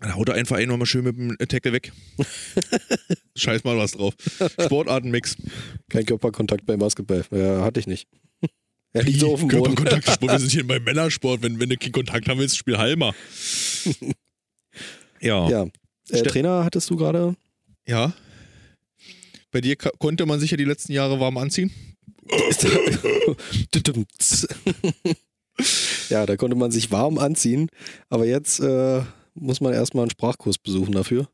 Dann 0.00 0.14
haut 0.14 0.28
er 0.28 0.36
einfach 0.36 0.56
einen 0.56 0.68
nochmal 0.68 0.86
schön 0.86 1.04
mit 1.04 1.16
dem 1.16 1.36
Tackle 1.48 1.72
weg. 1.72 1.92
Scheiß 3.36 3.64
mal 3.64 3.76
was 3.76 3.92
drauf. 3.92 4.14
Sportartenmix. 4.60 5.36
Kein 5.88 6.04
Körperkontakt 6.04 6.66
beim 6.66 6.78
Basketball. 6.78 7.24
Ja, 7.30 7.64
hatte 7.64 7.80
ich 7.80 7.86
nicht. 7.86 8.08
Er 8.96 9.04
liegt 9.04 9.20
so 9.20 9.34
auf 9.34 9.40
dem 9.40 9.48
Boden. 9.48 9.74
Körperkontaktsport. 9.74 10.32
Wir 10.32 10.38
sind 10.38 10.52
hier 10.52 10.66
beim 10.66 10.82
Männersport. 10.82 11.42
Wenn, 11.42 11.60
wenn 11.60 11.68
du 11.68 11.76
keinen 11.76 11.92
Kontakt 11.92 12.28
haben 12.28 12.38
willst, 12.38 12.56
spiel 12.56 12.78
Halmer. 12.78 13.14
Ja. 15.20 15.48
Ja. 15.50 15.66
Äh, 16.10 16.22
Trainer 16.22 16.64
hattest 16.64 16.88
du 16.88 16.96
gerade? 16.96 17.36
Ja. 17.86 18.14
Bei 19.50 19.60
dir 19.60 19.76
konnte 19.76 20.24
man 20.26 20.40
sich 20.40 20.50
ja 20.50 20.56
die 20.56 20.64
letzten 20.64 20.92
Jahre 20.92 21.20
warm 21.20 21.36
anziehen. 21.36 21.70
ja, 26.08 26.26
da 26.26 26.36
konnte 26.36 26.56
man 26.56 26.70
sich 26.70 26.90
warm 26.90 27.18
anziehen. 27.18 27.68
Aber 28.08 28.26
jetzt 28.26 28.60
äh, 28.60 29.02
muss 29.34 29.60
man 29.60 29.74
erstmal 29.74 30.04
einen 30.04 30.10
Sprachkurs 30.10 30.58
besuchen 30.58 30.92
dafür. 30.92 31.28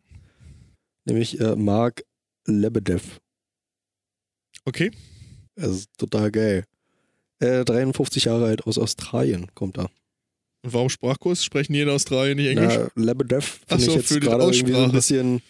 Nämlich 1.05 1.41
äh, 1.41 1.57
Mark 1.57 2.03
Lebedev. 2.47 3.21
Okay. 4.65 4.91
Das 5.55 5.71
ist 5.71 5.91
total 5.99 6.31
geil. 6.31 6.65
Äh, 7.43 7.65
53 7.65 8.27
Jahre 8.27 8.47
alt 8.47 8.67
aus 8.67 8.79
Australien 8.79 9.49
kommt 9.55 9.77
er. 9.79 9.91
Und 10.63 10.73
warum 10.73 10.89
Sprachkurs? 10.89 11.45
Sprechen 11.45 11.73
die 11.73 11.81
in 11.81 11.89
Australien 11.89 12.37
nicht 12.37 12.49
Englisch? 12.49 12.79
Na, 12.95 13.03
Lebedev 13.03 13.61
finde 13.67 13.85
so, 13.85 13.91
ich 13.91 13.97
jetzt 13.97 14.21
gerade 14.21 14.45
irgendwie 14.45 14.73
so 14.73 14.85
ein 14.85 14.93
bisschen. 14.93 15.43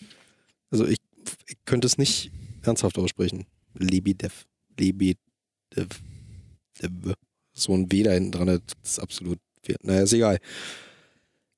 Also 0.70 0.86
ich, 0.86 0.98
ich 1.46 1.56
könnte 1.66 1.86
es 1.86 1.98
nicht 1.98 2.30
ernsthaft 2.62 2.96
aussprechen. 2.96 3.44
Lebedev. 3.74 4.46
Lebedev. 4.78 5.18
Dev. 5.76 7.14
So 7.52 7.74
ein 7.74 7.92
W 7.92 8.02
da 8.02 8.12
hinten 8.12 8.32
dran, 8.32 8.46
das 8.46 8.60
ist 8.82 8.98
absolut. 8.98 9.38
Naja, 9.82 10.02
ist 10.02 10.14
egal. 10.14 10.38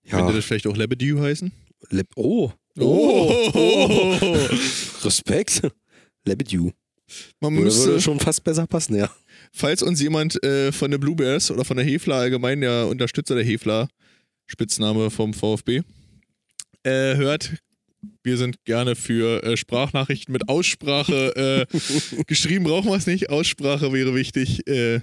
Könnte 0.09 0.27
Ja, 0.27 0.33
das 0.33 0.45
vielleicht 0.45 0.67
auch 0.67 0.77
Lebedew 0.77 1.21
heißen? 1.21 1.53
Leb 1.91 2.09
oh. 2.17 2.51
Oh. 2.79 3.49
Respekt. 5.05 5.63
Lebedew. 6.25 6.71
Man 7.41 7.53
Würde, 7.53 7.65
müsste, 7.65 8.01
schon 8.01 8.19
fast 8.19 8.45
besser 8.45 8.67
passen, 8.67 8.97
ja. 8.97 9.11
falls 9.53 9.83
uns 9.83 10.01
jemand 10.01 10.43
äh, 10.43 10.73
von 10.73 10.91
den 10.91 11.01
Blue 11.01 11.15
Bears 11.15 11.51
oder 11.51 11.65
von 11.65 11.77
der 11.77 11.85
Hefler 11.85 12.17
allgemein, 12.17 12.61
der 12.61 12.87
Unterstützer 12.87 13.35
der 13.35 13.45
Hefler, 13.45 13.89
Spitzname 14.47 15.11
vom 15.11 15.35
VfB, 15.35 15.83
äh, 16.83 17.17
hört, 17.17 17.55
wir 18.23 18.37
sind 18.37 18.65
gerne 18.65 18.97
für 18.97 19.43
äh, 19.43 19.57
Sprachnachrichten 19.57 20.33
mit 20.33 20.49
Aussprache. 20.49 21.67
Äh, 21.73 22.23
geschrieben 22.27 22.65
brauchen 22.65 22.91
wir 22.91 22.97
es 22.97 23.07
nicht, 23.07 23.31
Aussprache 23.31 23.93
wäre 23.93 24.15
wichtig. 24.15 24.67
Äh, 24.67 25.01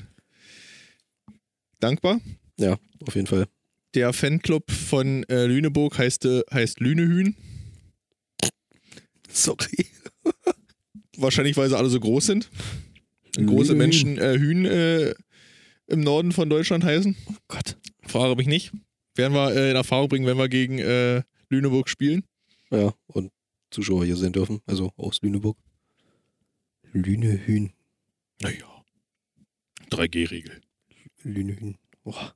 dankbar. 1.80 2.20
Ja, 2.58 2.78
auf 3.06 3.16
jeden 3.16 3.28
Fall. 3.28 3.48
Der 3.94 4.14
Fanclub 4.14 4.72
von 4.72 5.24
äh, 5.24 5.46
Lüneburg 5.46 5.98
heißt, 5.98 6.28
heißt 6.54 6.80
Lünehühn. 6.80 7.36
Sorry. 9.32 9.88
Wahrscheinlich, 11.22 11.58
weil 11.58 11.70
sie 11.70 11.78
alle 11.78 11.90
so 11.90 12.00
groß 12.00 12.26
sind. 12.26 12.50
Große 13.36 13.74
Lünehühn. 13.74 13.78
Menschen 13.78 14.18
äh, 14.18 14.38
Hühn 14.38 14.66
äh, 14.66 15.14
im 15.88 16.02
Norden 16.02 16.32
von 16.32 16.50
Deutschland 16.50 16.84
heißen. 16.84 17.16
Oh 17.28 17.34
Gott. 17.48 17.78
Frage 18.04 18.36
mich 18.36 18.48
nicht. 18.48 18.72
Werden 19.16 19.34
wir 19.34 19.56
äh, 19.56 19.72
in 19.72 19.76
Erfahrung 19.76 20.10
bringen, 20.10 20.26
wenn 20.26 20.38
wir 20.38 20.50
gegen 20.50 20.80
äh, 20.80 21.22
Lüneburg 21.50 21.90
spielen. 21.90 22.24
Ja, 22.72 22.94
und 23.08 23.32
Zuschauer 23.70 24.06
hier 24.06 24.16
sehen 24.16 24.34
dürfen, 24.34 24.62
also 24.66 24.92
aus 24.98 25.22
Lüneburg. 25.22 25.58
Lünehühn. 26.94 27.72
Naja. 28.42 28.84
3G-Regel. 29.92 30.62
Lünehühn. 31.24 31.78
Boah. 32.04 32.36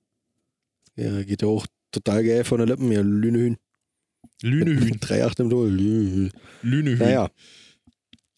Ja, 0.95 1.23
geht 1.23 1.41
ja 1.41 1.47
auch 1.47 1.65
total 1.91 2.23
geil 2.23 2.43
von 2.43 2.57
der 2.57 2.67
Lippen. 2.67 2.91
Ja, 2.91 3.01
Lünehühn. 3.01 3.57
Lünehühn. 4.41 4.95
3-8 4.99 5.41
im. 5.41 5.49
Lünehühn. 5.49 6.31
Lünehühn. 6.61 6.99
Naja, 6.99 7.29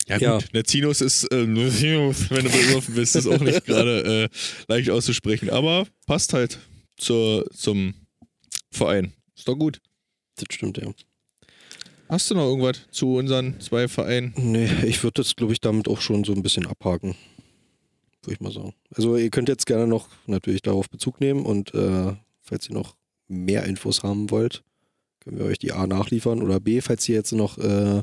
Ja, 0.07 0.15
gut. 0.15 0.21
Ja. 0.21 0.39
Nezinus 0.53 1.01
ist, 1.01 1.25
äh, 1.31 1.47
wenn 1.47 2.43
du 2.43 2.51
besoffen 2.51 2.95
bist, 2.95 3.15
ist 3.15 3.27
auch 3.27 3.39
nicht 3.39 3.65
gerade 3.65 4.29
äh, 4.31 4.37
leicht 4.67 4.89
auszusprechen. 4.89 5.49
Aber 5.49 5.85
passt 6.05 6.33
halt 6.33 6.59
zur, 6.97 7.45
zum 7.51 7.93
Verein. 8.71 9.13
Ist 9.35 9.47
doch 9.47 9.55
gut. 9.55 9.79
das 10.35 10.45
stimmt 10.51 10.77
ja. 10.77 10.91
Hast 12.09 12.31
du 12.31 12.35
noch 12.35 12.45
irgendwas 12.45 12.87
zu 12.89 13.15
unseren 13.15 13.59
zwei 13.59 13.89
Vereinen? 13.89 14.33
Nee, 14.37 14.69
ich 14.85 15.03
würde 15.03 15.21
das, 15.21 15.35
glaube 15.35 15.51
ich, 15.51 15.59
damit 15.59 15.89
auch 15.89 15.99
schon 15.99 16.23
so 16.23 16.33
ein 16.33 16.41
bisschen 16.41 16.65
abhaken. 16.65 17.15
Würde 18.23 18.33
ich 18.33 18.39
mal 18.39 18.51
sagen. 18.51 18.73
Also 18.95 19.17
ihr 19.17 19.29
könnt 19.29 19.49
jetzt 19.49 19.65
gerne 19.65 19.87
noch 19.87 20.07
natürlich 20.25 20.61
darauf 20.61 20.89
Bezug 20.89 21.19
nehmen 21.19 21.45
und 21.45 21.73
äh, 21.73 22.13
falls 22.41 22.69
ihr 22.69 22.75
noch 22.75 22.95
mehr 23.27 23.65
Infos 23.65 24.03
haben 24.03 24.31
wollt, 24.31 24.63
können 25.19 25.37
wir 25.37 25.45
euch 25.45 25.59
die 25.59 25.73
A 25.73 25.85
nachliefern 25.85 26.41
oder 26.41 26.61
B, 26.61 26.79
falls 26.79 27.07
ihr 27.09 27.15
jetzt 27.15 27.33
noch 27.33 27.57
äh, 27.57 28.01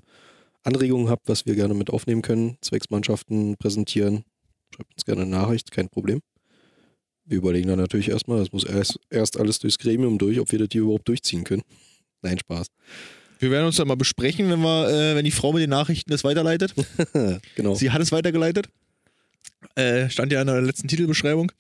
Anregungen 0.65 1.09
habt, 1.09 1.29
was 1.29 1.47
wir 1.47 1.55
gerne 1.55 1.75
mit 1.75 1.91
aufnehmen 1.91 2.23
können, 2.23 2.57
Zwecksmannschaften 2.61 3.57
präsentieren, 3.59 4.25
schreibt 4.75 4.95
uns 4.95 5.05
gerne 5.05 5.23
eine 5.23 5.31
Nachricht, 5.31 5.71
kein 5.71 5.89
Problem. 5.89 6.21
Wir 7.27 7.39
überlegen 7.39 7.69
dann 7.69 7.79
natürlich 7.79 8.09
erstmal, 8.09 8.39
das 8.39 8.53
muss 8.53 8.65
erst, 8.65 8.99
erst 9.11 9.39
alles 9.39 9.59
durchs 9.59 9.79
Gremium 9.79 10.19
durch, 10.19 10.41
ob 10.41 10.51
wir 10.53 10.59
das 10.59 10.69
hier 10.73 10.83
überhaupt 10.83 11.09
durchziehen 11.09 11.45
können. 11.45 11.63
Nein, 12.23 12.39
Spaß. 12.39 12.67
Wir 13.39 13.51
werden 13.51 13.67
uns 13.67 13.77
dann 13.77 13.89
mal 13.89 13.97
besprechen, 13.97 14.49
wenn, 14.51 14.61
wir, 14.61 14.89
äh, 14.89 15.15
wenn 15.15 15.25
die 15.25 15.31
Frau 15.31 15.53
mit 15.53 15.63
den 15.63 15.71
Nachrichten 15.71 16.11
das 16.11 16.25
weiterleitet. 16.25 16.75
genau. 17.57 17.75
Sie 17.75 17.91
hat 17.91 18.01
es 18.01 18.13
weitergeleitet. 18.13 18.69
Äh, 19.75 20.09
stand 20.09 20.33
ja 20.33 20.41
in 20.41 20.47
der 20.47 20.63
letzten 20.63 20.89
Titelbeschreibung. 20.89 21.53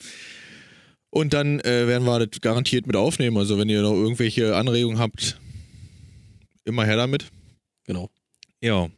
Und 1.10 1.32
dann 1.32 1.60
äh, 1.60 1.86
werden 1.86 2.04
wir 2.04 2.26
das 2.26 2.40
garantiert 2.40 2.86
mit 2.86 2.96
aufnehmen. 2.96 3.36
Also 3.36 3.58
wenn 3.58 3.68
ihr 3.68 3.82
noch 3.82 3.92
irgendwelche 3.92 4.56
Anregungen 4.56 4.98
habt, 4.98 5.38
immer 6.64 6.84
her 6.84 6.96
damit. 6.96 7.26
Genau. 7.86 8.10
Ja. 8.64 8.88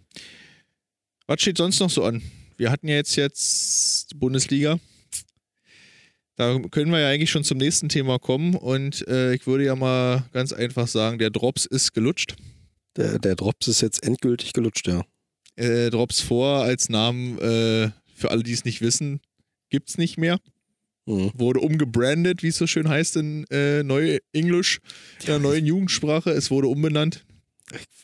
Was 1.27 1.41
steht 1.41 1.59
sonst 1.59 1.81
noch 1.81 1.91
so 1.91 2.05
an? 2.05 2.23
Wir 2.57 2.71
hatten 2.71 2.87
ja 2.87 2.95
jetzt 2.95 3.17
jetzt 3.17 4.17
Bundesliga. 4.17 4.79
Da 6.37 6.61
können 6.71 6.93
wir 6.93 7.01
ja 7.01 7.09
eigentlich 7.09 7.33
schon 7.33 7.43
zum 7.43 7.59
nächsten 7.59 7.89
Thema 7.89 8.21
kommen. 8.21 8.55
Und 8.55 9.07
äh, 9.09 9.35
ich 9.35 9.45
würde 9.49 9.65
ja 9.65 9.75
mal 9.75 10.25
ganz 10.33 10.53
einfach 10.53 10.87
sagen, 10.87 11.19
der 11.19 11.31
Drops 11.31 11.65
ist 11.65 11.95
gelutscht. 11.95 12.37
Der, 12.95 13.19
der 13.19 13.35
Drops 13.35 13.67
ist 13.67 13.81
jetzt 13.81 14.05
endgültig 14.05 14.53
gelutscht, 14.53 14.87
ja. 14.87 15.03
Äh, 15.57 15.91
Drops 15.91 16.21
vor 16.21 16.63
als 16.63 16.89
Namen, 16.89 17.37
äh, 17.41 17.91
für 18.15 18.31
alle, 18.31 18.45
die 18.45 18.53
es 18.53 18.65
nicht 18.65 18.83
wissen, 18.83 19.21
gibt 19.69 19.89
es 19.89 19.99
nicht 19.99 20.17
mehr. 20.17 20.39
Mhm. 21.07 21.33
Wurde 21.35 21.59
umgebrandet, 21.59 22.45
wie 22.45 22.49
es 22.49 22.57
so 22.57 22.69
schön 22.69 22.89
heißt 22.89 23.17
in 23.17 23.45
äh, 23.51 23.83
Neu-Englisch, 23.83 24.79
in 25.23 25.27
der 25.27 25.41
neuen 25.41 25.67
Jugendsprache. 25.67 26.31
Es 26.31 26.53
wurde 26.53 26.69
umbenannt. 26.69 27.27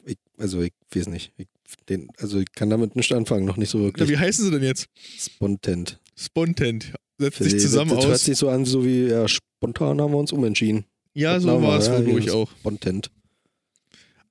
Ich, 0.05 0.16
also 0.38 0.61
ich 0.61 0.72
weiß 0.92 1.07
nicht. 1.09 1.33
Ich, 1.37 1.46
den, 1.89 2.09
also 2.19 2.39
ich 2.41 2.53
kann 2.53 2.71
damit 2.71 2.97
nicht 2.97 3.13
anfangen, 3.13 3.45
noch 3.45 3.57
nicht 3.57 3.71
so 3.71 3.79
Na, 3.79 3.85
wirklich 3.85 4.09
wie 4.09 4.19
heißen 4.19 4.45
sie 4.45 4.51
denn 4.51 4.63
jetzt? 4.63 4.87
spontant. 5.19 6.01
Spontent. 6.17 6.93
Setzt 7.19 7.39
sich 7.39 7.61
zusammen 7.61 7.91
das, 7.91 7.99
das 7.99 8.07
hört 8.07 8.15
aus. 8.15 8.25
sich 8.25 8.37
so 8.37 8.49
an, 8.49 8.65
so 8.65 8.85
wie 8.85 9.07
ja, 9.07 9.29
spontan 9.29 10.01
haben 10.01 10.13
wir 10.13 10.19
uns 10.19 10.33
umentschieden. 10.33 10.85
Ja, 11.15 11.39
so 11.39 11.49
Spontan 11.49 11.69
war 11.69 11.79
es 11.79 11.87
ja, 11.87 11.99
wohl, 11.99 12.05
glaube 12.05 12.21
ich, 12.21 12.31
auch. 12.31 12.51
Spontant. 12.51 13.11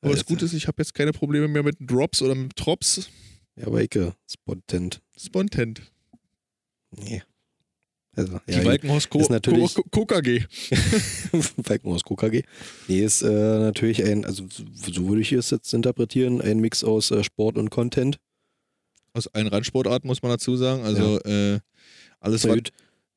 Aber 0.01 0.13
das. 0.13 0.25
Gute 0.25 0.45
ist, 0.45 0.53
ich 0.53 0.67
habe 0.67 0.81
jetzt 0.81 0.93
keine 0.93 1.11
Probleme 1.13 1.47
mehr 1.47 1.63
mit 1.63 1.77
Drops 1.79 2.21
oder 2.21 2.35
mit 2.35 2.53
Drops. 2.59 3.09
Ja, 3.55 3.67
aber 3.67 3.81
Ecke, 3.81 4.15
spontant. 4.29 5.01
Spontent. 5.17 5.81
Nee. 6.91 7.21
Also, 8.13 8.39
Die 8.47 8.51
ja, 8.53 8.65
Walkenhorst 8.65 9.09
Co 9.09 9.19
ist 9.21 9.29
natürlich- 9.29 9.73
Co 9.73 9.83
Co 9.89 10.05
KG. 10.05 10.41
Falkenhaus 11.63 12.03
KKG. 12.05 12.43
Nee, 12.87 13.03
ist 13.03 13.21
äh, 13.21 13.29
natürlich 13.59 14.03
ein, 14.03 14.25
also 14.25 14.45
so 14.73 15.07
würde 15.07 15.21
ich 15.21 15.31
es 15.31 15.49
jetzt 15.49 15.73
interpretieren, 15.73 16.41
ein 16.41 16.59
Mix 16.59 16.83
aus 16.83 17.11
äh, 17.11 17.23
Sport 17.23 17.57
und 17.57 17.69
Content. 17.69 18.17
Aus 19.13 19.27
allen 19.27 19.47
Randsportarten 19.47 20.07
muss 20.07 20.21
man 20.21 20.31
dazu 20.31 20.55
sagen. 20.57 20.83
Also 20.83 21.19
äh, 21.21 21.59
alles, 22.19 22.43
Na 22.45 22.53
gut, 22.55 22.71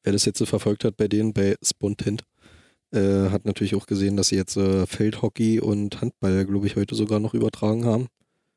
wer 0.04 0.12
das 0.12 0.24
jetzt 0.24 0.38
so 0.38 0.46
verfolgt 0.46 0.84
hat 0.84 0.96
bei 0.96 1.08
denen, 1.08 1.32
bei 1.32 1.56
Spontent, 1.62 2.22
äh, 2.92 3.30
hat 3.30 3.44
natürlich 3.44 3.74
auch 3.74 3.86
gesehen, 3.86 4.16
dass 4.16 4.28
sie 4.28 4.36
jetzt 4.36 4.56
äh, 4.56 4.86
Feldhockey 4.86 5.58
und 5.60 6.00
Handball, 6.00 6.44
glaube 6.46 6.66
ich, 6.68 6.76
heute 6.76 6.94
sogar 6.94 7.18
noch 7.18 7.34
übertragen 7.34 7.84
haben. 7.84 8.06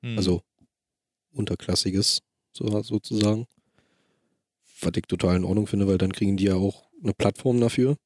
Hm. 0.03 0.17
Also 0.17 0.41
unterklassiges, 1.31 2.19
so, 2.53 2.81
sozusagen. 2.83 3.45
Was 4.81 4.91
ich 4.95 5.03
total 5.07 5.37
in 5.37 5.43
Ordnung 5.43 5.67
finde, 5.67 5.87
weil 5.87 5.97
dann 5.97 6.11
kriegen 6.11 6.37
die 6.37 6.45
ja 6.45 6.55
auch 6.55 6.87
eine 7.01 7.13
Plattform 7.13 7.59
dafür. 7.59 7.97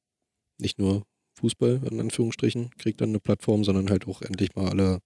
Nicht 0.58 0.78
nur 0.78 1.04
Fußball, 1.34 1.80
in 1.90 2.00
Anführungsstrichen, 2.00 2.70
kriegt 2.78 3.00
dann 3.00 3.10
eine 3.10 3.20
Plattform, 3.20 3.64
sondern 3.64 3.90
halt 3.90 4.06
auch 4.06 4.22
endlich 4.22 4.54
mal 4.54 4.68
alle 4.68 5.00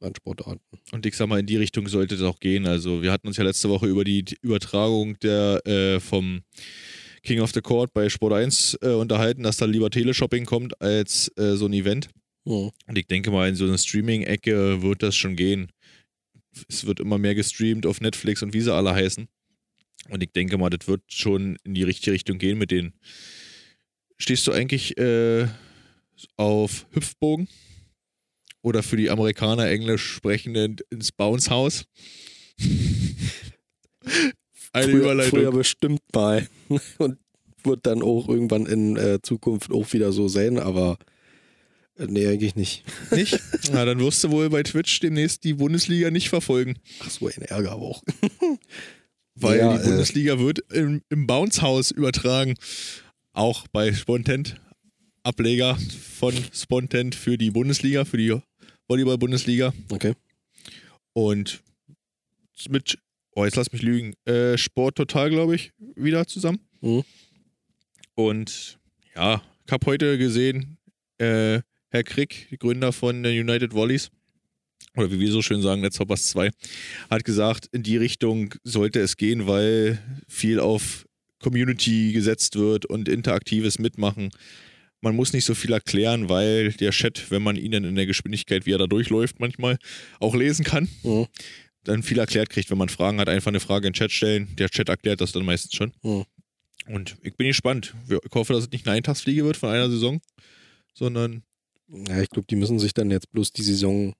Randsportarten. 0.00 0.60
Und 0.92 1.06
ich 1.06 1.16
sag 1.16 1.28
mal, 1.28 1.40
in 1.40 1.46
die 1.46 1.56
Richtung 1.56 1.88
sollte 1.88 2.14
es 2.14 2.22
auch 2.22 2.40
gehen. 2.40 2.66
Also, 2.66 3.02
wir 3.02 3.12
hatten 3.12 3.28
uns 3.28 3.36
ja 3.36 3.44
letzte 3.44 3.68
Woche 3.68 3.86
über 3.86 4.04
die 4.04 4.24
Übertragung 4.40 5.18
der 5.20 5.64
äh, 5.66 6.00
vom 6.00 6.42
King 7.22 7.40
of 7.40 7.52
the 7.52 7.60
Court 7.60 7.92
bei 7.92 8.08
Sport 8.08 8.32
1 8.32 8.78
äh, 8.82 8.88
unterhalten, 8.88 9.44
dass 9.44 9.56
da 9.56 9.64
lieber 9.64 9.90
Teleshopping 9.90 10.44
kommt 10.44 10.80
als 10.80 11.30
äh, 11.36 11.54
so 11.54 11.66
ein 11.66 11.72
Event. 11.72 12.08
Hm. 12.46 12.70
Und 12.86 12.98
ich 12.98 13.06
denke 13.06 13.30
mal, 13.30 13.48
in 13.48 13.54
so 13.54 13.64
einer 13.64 13.78
Streaming-Ecke 13.78 14.82
wird 14.82 15.02
das 15.02 15.14
schon 15.14 15.36
gehen. 15.36 15.70
Es 16.68 16.84
wird 16.84 17.00
immer 17.00 17.18
mehr 17.18 17.34
gestreamt 17.34 17.86
auf 17.86 18.00
Netflix 18.00 18.42
und 18.42 18.52
wie 18.52 18.60
sie 18.60 18.74
alle 18.74 18.92
heißen. 18.92 19.28
Und 20.08 20.22
ich 20.22 20.32
denke 20.32 20.58
mal, 20.58 20.70
das 20.70 20.88
wird 20.88 21.02
schon 21.08 21.56
in 21.64 21.74
die 21.74 21.82
richtige 21.82 22.12
Richtung 22.12 22.38
gehen 22.38 22.58
mit 22.58 22.70
denen. 22.70 22.92
Stehst 24.18 24.46
du 24.46 24.52
eigentlich 24.52 24.96
äh, 24.98 25.46
auf 26.36 26.86
Hüpfbogen? 26.92 27.48
Oder 28.62 28.84
für 28.84 28.96
die 28.96 29.10
Amerikaner 29.10 29.68
Englisch 29.68 30.04
sprechenden 30.04 30.76
ins 30.90 31.10
Bounce 31.10 31.50
House? 31.50 31.84
Eine 34.72 34.84
früher, 34.84 35.00
Überleitung. 35.00 35.38
früher 35.38 35.52
bestimmt 35.52 36.00
mal. 36.14 36.48
Und 36.98 37.18
wird 37.64 37.86
dann 37.86 38.02
auch 38.02 38.28
irgendwann 38.28 38.66
in 38.66 38.96
äh, 38.96 39.20
Zukunft 39.22 39.70
auch 39.72 39.92
wieder 39.92 40.12
so 40.12 40.28
sein, 40.28 40.58
aber 40.58 40.98
äh, 41.96 42.06
nee, 42.06 42.26
eigentlich 42.26 42.56
nicht. 42.56 42.84
Nicht? 43.10 43.38
Na, 43.72 43.84
dann 43.84 44.00
wirst 44.00 44.24
du 44.24 44.30
wohl 44.30 44.50
bei 44.50 44.62
Twitch 44.62 44.98
demnächst 45.00 45.44
die 45.44 45.54
Bundesliga 45.54 46.10
nicht 46.10 46.28
verfolgen. 46.28 46.76
Ach 47.00 47.10
so, 47.10 47.26
ein 47.26 47.42
Ärger 47.42 47.72
aber 47.72 47.82
auch. 47.82 48.02
Weil 49.34 49.58
Ja, 49.58 49.76
die 49.76 49.82
äh, 49.82 49.88
Bundesliga 49.88 50.38
wird 50.38 50.60
im, 50.72 51.02
im 51.08 51.26
Bounce-Haus 51.26 51.90
übertragen. 51.90 52.54
Auch 53.32 53.66
bei 53.68 53.92
Spontent. 53.92 54.60
Ableger 55.24 55.78
von 56.18 56.34
Spontent 56.52 57.14
für 57.14 57.38
die 57.38 57.50
Bundesliga, 57.50 58.04
für 58.04 58.16
die 58.16 58.36
Volleyball-Bundesliga. 58.88 59.72
Okay. 59.90 60.14
Und 61.12 61.62
mit, 62.68 62.98
oh, 63.34 63.44
jetzt 63.44 63.56
lass 63.56 63.72
mich 63.72 63.82
lügen, 63.82 64.14
äh, 64.24 64.58
Sport 64.58 64.96
Total, 64.96 65.30
glaube 65.30 65.54
ich, 65.54 65.72
wieder 65.94 66.26
zusammen. 66.26 66.58
Mhm. 66.80 67.04
Und 68.14 68.78
ja, 69.14 69.42
ich 69.64 69.72
habe 69.72 69.86
heute 69.86 70.18
gesehen, 70.18 70.78
äh, 71.18 71.60
Herr 71.90 72.02
Krick, 72.04 72.58
Gründer 72.58 72.92
von 72.92 73.24
äh, 73.24 73.38
United 73.38 73.74
Volleys, 73.74 74.10
oder 74.96 75.10
wie 75.10 75.20
wir 75.20 75.30
so 75.32 75.42
schön 75.42 75.62
sagen, 75.62 75.80
Netzhoppers 75.80 76.26
2, 76.28 76.50
hat 77.10 77.24
gesagt, 77.24 77.66
in 77.72 77.82
die 77.82 77.96
Richtung 77.96 78.54
sollte 78.64 79.00
es 79.00 79.16
gehen, 79.16 79.46
weil 79.46 79.98
viel 80.28 80.60
auf 80.60 81.06
Community 81.40 82.12
gesetzt 82.12 82.56
wird 82.56 82.86
und 82.86 83.08
interaktives 83.08 83.78
Mitmachen. 83.78 84.30
Man 85.00 85.16
muss 85.16 85.32
nicht 85.32 85.44
so 85.44 85.54
viel 85.54 85.72
erklären, 85.72 86.28
weil 86.28 86.72
der 86.74 86.92
Chat, 86.92 87.30
wenn 87.30 87.42
man 87.42 87.56
ihn 87.56 87.72
dann 87.72 87.84
in 87.84 87.96
der 87.96 88.06
Geschwindigkeit, 88.06 88.66
wie 88.66 88.72
er 88.72 88.78
da 88.78 88.86
durchläuft, 88.86 89.40
manchmal 89.40 89.76
auch 90.20 90.34
lesen 90.36 90.64
kann, 90.64 90.88
Mhm. 91.02 91.26
dann 91.82 92.04
viel 92.04 92.20
erklärt 92.20 92.50
kriegt. 92.50 92.70
Wenn 92.70 92.78
man 92.78 92.88
Fragen 92.88 93.18
hat, 93.18 93.28
einfach 93.28 93.48
eine 93.48 93.58
Frage 93.58 93.88
in 93.88 93.92
den 93.92 93.96
Chat 93.98 94.12
stellen. 94.12 94.54
Der 94.56 94.68
Chat 94.68 94.88
erklärt 94.88 95.20
das 95.20 95.32
dann 95.32 95.44
meistens 95.44 95.74
schon. 95.74 95.92
Mhm. 96.02 96.24
Und 96.86 97.16
ich 97.22 97.34
bin 97.34 97.48
gespannt. 97.48 97.94
Ich 98.08 98.34
hoffe, 98.34 98.52
dass 98.52 98.64
es 98.64 98.70
nicht 98.70 98.86
eine 98.86 98.96
Eintagsfliege 98.96 99.44
wird 99.44 99.56
von 99.56 99.70
einer 99.70 99.90
Saison, 99.90 100.20
sondern 100.94 101.42
Ja, 102.08 102.22
ich 102.22 102.30
glaube, 102.30 102.46
die 102.48 102.56
müssen 102.56 102.78
sich 102.78 102.94
dann 102.94 103.10
jetzt 103.10 103.30
bloß 103.32 103.52
die 103.52 103.62
Saison 103.62 104.14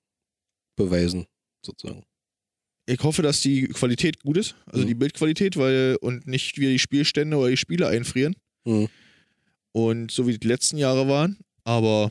beweisen, 0.76 1.26
sozusagen. 1.64 2.04
ich 2.86 3.00
hoffe, 3.02 3.22
dass 3.22 3.40
die 3.40 3.68
Qualität 3.68 4.20
gut 4.20 4.36
ist, 4.36 4.54
also 4.66 4.82
Mhm. 4.84 4.88
die 4.88 4.94
Bildqualität, 4.94 5.56
weil 5.56 5.96
und 6.00 6.26
nicht 6.26 6.58
wieder 6.58 6.70
die 6.70 6.78
Spielstände 6.78 7.36
oder 7.36 7.50
die 7.50 7.56
Spiele 7.56 7.86
einfrieren. 7.88 8.34
Mhm. 8.64 8.88
Und 9.72 10.10
so 10.10 10.26
wie 10.26 10.36
die 10.38 10.46
letzten 10.48 10.76
Jahre 10.78 11.08
waren. 11.08 11.38
Aber 11.64 12.10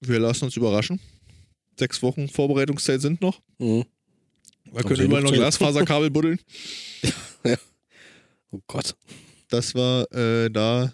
wir 0.00 0.18
lassen 0.18 0.44
uns 0.46 0.56
überraschen. 0.56 0.98
Sechs 1.78 2.02
Wochen 2.02 2.28
Vorbereitungszeit 2.28 3.00
sind 3.02 3.20
noch. 3.20 3.40
Mhm. 3.58 3.84
Wir 4.64 4.82
können 4.82 5.02
überall 5.02 5.22
noch? 5.22 5.32
Glasfaserkabel 5.32 6.10
buddeln. 6.10 6.40
Oh 8.52 8.60
Gott. 8.68 8.94
dass 9.48 9.74
wir 9.74 10.06
äh, 10.12 10.48
da 10.50 10.92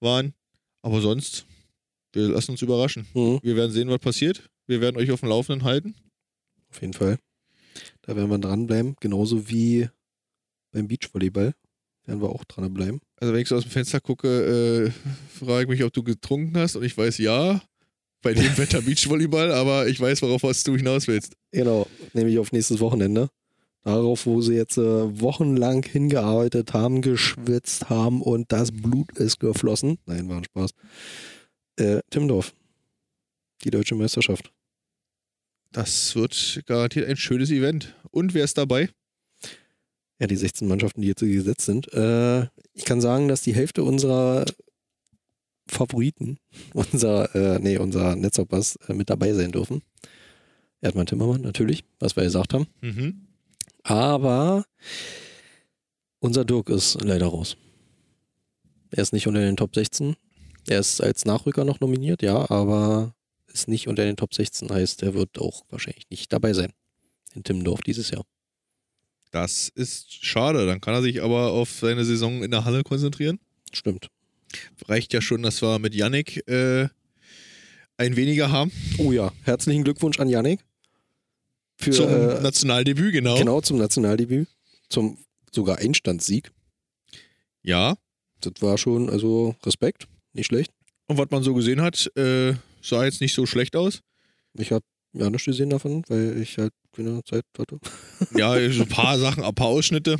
waren. 0.00 0.34
Aber 0.82 1.00
sonst, 1.00 1.46
wir 2.12 2.28
lassen 2.28 2.52
uns 2.52 2.62
überraschen. 2.62 3.06
Mhm. 3.14 3.40
Wir 3.42 3.56
werden 3.56 3.72
sehen, 3.72 3.88
was 3.88 3.98
passiert. 3.98 4.48
Wir 4.66 4.80
werden 4.80 4.96
euch 4.96 5.10
auf 5.10 5.20
dem 5.20 5.28
Laufenden 5.28 5.64
halten. 5.66 5.94
Auf 6.70 6.80
jeden 6.80 6.92
Fall. 6.92 7.18
Da 8.02 8.16
werden 8.16 8.30
wir 8.30 8.38
dranbleiben. 8.38 8.96
Genauso 9.00 9.48
wie 9.48 9.88
beim 10.72 10.88
Beachvolleyball 10.88 11.54
werden 12.04 12.22
wir 12.22 12.30
auch 12.30 12.44
dranbleiben. 12.44 13.00
Also 13.16 13.32
wenn 13.32 13.40
ich 13.40 13.48
so 13.48 13.56
aus 13.56 13.64
dem 13.64 13.70
Fenster 13.70 14.00
gucke, 14.00 14.28
äh, 14.28 14.90
frage 15.38 15.62
ich 15.62 15.68
mich, 15.68 15.84
ob 15.84 15.92
du 15.92 16.02
getrunken 16.02 16.56
hast. 16.56 16.76
Und 16.76 16.84
ich 16.84 16.96
weiß 16.96 17.18
ja, 17.18 17.62
bei 18.22 18.34
dem 18.34 18.44
Wetter 18.58 18.82
Beachvolleyball, 18.82 19.52
aber 19.52 19.88
ich 19.88 20.00
weiß, 20.00 20.22
worauf 20.22 20.42
was 20.42 20.62
du 20.64 20.76
hinaus 20.76 21.06
willst. 21.08 21.34
Genau, 21.52 21.86
nämlich 22.12 22.38
auf 22.38 22.52
nächstes 22.52 22.80
Wochenende. 22.80 23.28
Darauf, 23.82 24.26
wo 24.26 24.40
sie 24.40 24.54
jetzt 24.54 24.78
äh, 24.78 25.20
wochenlang 25.20 25.84
hingearbeitet 25.84 26.72
haben, 26.72 27.02
geschwitzt 27.02 27.88
haben 27.88 28.20
und 28.20 28.50
das 28.50 28.72
Blut 28.72 29.16
ist 29.16 29.38
geflossen. 29.38 29.98
Nein, 30.06 30.28
war 30.28 30.38
ein 30.38 30.44
Spaß. 30.44 30.70
Äh, 31.76 32.00
Timmendorf. 32.10 32.52
Die 33.62 33.70
deutsche 33.70 33.94
Meisterschaft. 33.94 34.52
Das 35.76 36.16
wird 36.16 36.62
garantiert 36.64 37.06
ein 37.06 37.18
schönes 37.18 37.50
Event. 37.50 37.94
Und 38.10 38.32
wer 38.32 38.44
ist 38.44 38.56
dabei? 38.56 38.88
Ja, 40.18 40.26
die 40.26 40.34
16 40.34 40.66
Mannschaften, 40.66 41.02
die 41.02 41.08
jetzt 41.08 41.20
hier 41.20 41.28
gesetzt 41.28 41.66
sind. 41.66 41.92
Äh, 41.92 42.46
ich 42.72 42.86
kann 42.86 43.02
sagen, 43.02 43.28
dass 43.28 43.42
die 43.42 43.54
Hälfte 43.54 43.84
unserer 43.84 44.46
Favoriten, 45.68 46.38
unser, 46.72 47.34
äh, 47.34 47.58
nee, 47.58 47.76
unser 47.76 48.16
Netzhoppers 48.16 48.76
äh, 48.88 48.94
mit 48.94 49.10
dabei 49.10 49.34
sein 49.34 49.52
dürfen. 49.52 49.82
Erdmann 50.80 51.04
Timmermann, 51.04 51.42
natürlich, 51.42 51.84
was 51.98 52.16
wir 52.16 52.22
gesagt 52.22 52.54
haben. 52.54 52.68
Mhm. 52.80 53.26
Aber 53.82 54.64
unser 56.20 56.46
Dirk 56.46 56.70
ist 56.70 57.04
leider 57.04 57.26
raus. 57.26 57.58
Er 58.92 59.02
ist 59.02 59.12
nicht 59.12 59.26
unter 59.26 59.40
den 59.40 59.58
Top 59.58 59.74
16. 59.74 60.16
Er 60.68 60.78
ist 60.78 61.02
als 61.02 61.26
Nachrücker 61.26 61.66
noch 61.66 61.80
nominiert, 61.80 62.22
ja, 62.22 62.50
aber 62.50 63.14
ist 63.56 63.68
nicht 63.68 63.88
unter 63.88 64.04
den 64.04 64.16
Top 64.16 64.34
16. 64.34 64.70
Heißt, 64.70 65.02
er 65.02 65.14
wird 65.14 65.38
auch 65.38 65.64
wahrscheinlich 65.70 66.04
nicht 66.10 66.32
dabei 66.32 66.52
sein 66.52 66.72
in 67.34 67.42
Timmendorf 67.42 67.80
dieses 67.80 68.10
Jahr. 68.10 68.24
Das 69.30 69.68
ist 69.74 70.24
schade. 70.24 70.66
Dann 70.66 70.80
kann 70.80 70.94
er 70.94 71.02
sich 71.02 71.22
aber 71.22 71.52
auf 71.52 71.70
seine 71.70 72.04
Saison 72.04 72.42
in 72.42 72.50
der 72.50 72.64
Halle 72.64 72.82
konzentrieren. 72.82 73.38
Stimmt. 73.72 74.08
Reicht 74.86 75.12
ja 75.12 75.20
schon, 75.20 75.42
dass 75.42 75.60
wir 75.62 75.78
mit 75.78 75.94
Yannick 75.94 76.46
äh, 76.48 76.88
ein 77.96 78.16
weniger 78.16 78.50
haben. 78.50 78.70
Oh 78.98 79.12
ja, 79.12 79.32
herzlichen 79.42 79.84
Glückwunsch 79.84 80.20
an 80.20 80.28
Yannick. 80.28 80.60
Für, 81.76 81.90
Zum 81.90 82.08
äh, 82.08 82.40
Nationaldebüt, 82.40 83.12
genau. 83.12 83.36
Genau, 83.36 83.60
zum 83.60 83.78
Nationaldebüt. 83.78 84.48
Zum 84.88 85.18
sogar 85.52 85.78
Einstandssieg. 85.78 86.50
Ja. 87.62 87.96
Das 88.40 88.52
war 88.60 88.78
schon, 88.78 89.10
also 89.10 89.56
Respekt, 89.64 90.08
nicht 90.32 90.46
schlecht. 90.46 90.72
Und 91.06 91.18
was 91.18 91.30
man 91.30 91.42
so 91.42 91.54
gesehen 91.54 91.82
hat, 91.82 92.10
äh, 92.16 92.54
sah 92.88 93.04
jetzt 93.04 93.20
nicht 93.20 93.34
so 93.34 93.46
schlecht 93.46 93.76
aus. 93.76 94.00
Ich 94.54 94.72
habe 94.72 94.84
ja 95.12 95.30
nichts 95.30 95.46
gesehen 95.46 95.70
davon, 95.70 96.02
weil 96.08 96.40
ich 96.40 96.58
halt 96.58 96.72
keine 96.92 97.22
Zeit 97.24 97.44
hatte. 97.58 97.78
Ja, 98.36 98.70
so 98.70 98.82
ein 98.82 98.88
paar 98.88 99.18
Sachen, 99.18 99.44
ein 99.44 99.54
paar 99.54 99.68
Ausschnitte. 99.68 100.16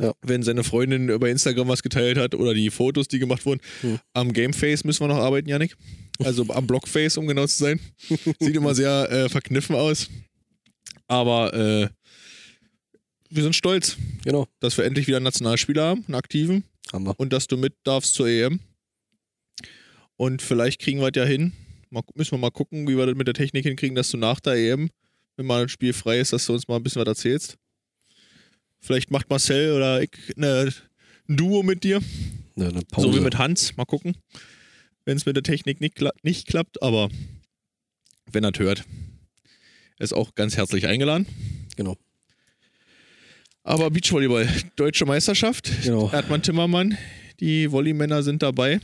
Ja. 0.00 0.12
Wenn 0.22 0.42
seine 0.42 0.64
Freundin 0.64 1.08
über 1.08 1.30
Instagram 1.30 1.68
was 1.68 1.82
geteilt 1.82 2.18
hat 2.18 2.34
oder 2.34 2.52
die 2.52 2.70
Fotos, 2.70 3.06
die 3.06 3.20
gemacht 3.20 3.46
wurden. 3.46 3.60
Hm. 3.82 4.00
Am 4.12 4.32
Gameface 4.32 4.82
müssen 4.84 5.04
wir 5.04 5.08
noch 5.08 5.22
arbeiten, 5.22 5.48
Yannick. 5.48 5.76
Also 6.18 6.44
am 6.48 6.66
Blockface, 6.66 7.16
um 7.16 7.26
genau 7.28 7.46
zu 7.46 7.58
sein. 7.58 7.80
Sieht 8.08 8.56
immer 8.56 8.74
sehr 8.74 9.10
äh, 9.10 9.28
verkniffen 9.28 9.76
aus. 9.76 10.08
Aber 11.06 11.54
äh, 11.54 11.88
wir 13.30 13.42
sind 13.42 13.54
stolz, 13.54 13.96
Genau, 14.24 14.46
dass 14.60 14.76
wir 14.78 14.84
endlich 14.84 15.06
wieder 15.06 15.18
einen 15.18 15.24
Nationalspieler 15.24 15.84
haben, 15.84 16.04
einen 16.06 16.14
aktiven. 16.14 16.64
haben 16.92 17.04
wir. 17.04 17.18
und 17.18 17.32
dass 17.32 17.46
du 17.46 17.56
mit 17.56 17.74
darfst 17.84 18.14
zur 18.14 18.26
EM. 18.28 18.60
Und 20.16 20.42
vielleicht 20.42 20.80
kriegen 20.80 21.00
wir 21.00 21.08
es 21.08 21.16
ja 21.16 21.24
hin. 21.24 21.52
Mal, 21.94 22.02
müssen 22.16 22.32
wir 22.32 22.38
mal 22.38 22.50
gucken, 22.50 22.88
wie 22.88 22.96
wir 22.96 23.06
das 23.06 23.14
mit 23.14 23.28
der 23.28 23.34
Technik 23.34 23.64
hinkriegen, 23.64 23.94
dass 23.94 24.10
du 24.10 24.16
nach 24.16 24.40
der 24.40 24.54
EM, 24.54 24.90
wenn 25.36 25.46
mal 25.46 25.62
ein 25.62 25.68
Spiel 25.68 25.92
frei 25.92 26.18
ist, 26.18 26.32
dass 26.32 26.44
du 26.44 26.52
uns 26.52 26.66
mal 26.66 26.74
ein 26.74 26.82
bisschen 26.82 27.00
was 27.00 27.06
erzählst. 27.06 27.56
Vielleicht 28.80 29.12
macht 29.12 29.30
Marcel 29.30 29.72
oder 29.76 30.02
ich 30.02 30.10
eine, 30.36 30.72
ein 31.28 31.36
Duo 31.36 31.62
mit 31.62 31.84
dir, 31.84 32.00
Pause. 32.90 33.12
so 33.12 33.14
wie 33.14 33.20
mit 33.20 33.38
Hans. 33.38 33.76
Mal 33.76 33.84
gucken, 33.84 34.16
wenn 35.04 35.16
es 35.16 35.24
mit 35.24 35.36
der 35.36 35.44
Technik 35.44 35.80
nicht, 35.80 35.94
kla 35.94 36.10
nicht 36.24 36.48
klappt, 36.48 36.82
aber 36.82 37.10
wenn 38.30 38.42
er 38.42 38.50
hört, 38.56 38.84
ist 40.00 40.12
auch 40.12 40.34
ganz 40.34 40.56
herzlich 40.56 40.88
eingeladen. 40.88 41.26
Genau. 41.76 41.96
Aber 43.62 43.88
Beachvolleyball, 43.90 44.48
deutsche 44.74 45.06
Meisterschaft. 45.06 45.70
Genau. 45.84 46.10
Erdmann 46.10 46.42
Timmermann, 46.42 46.98
die 47.38 47.70
Volleymänner 47.70 48.24
sind 48.24 48.42
dabei. 48.42 48.80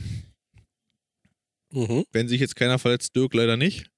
Mhm. 1.71 2.05
Wenn 2.11 2.27
sich 2.27 2.41
jetzt 2.41 2.55
keiner 2.55 2.79
verletzt, 2.79 3.15
Dirk 3.15 3.33
leider 3.33 3.57
nicht. 3.57 3.89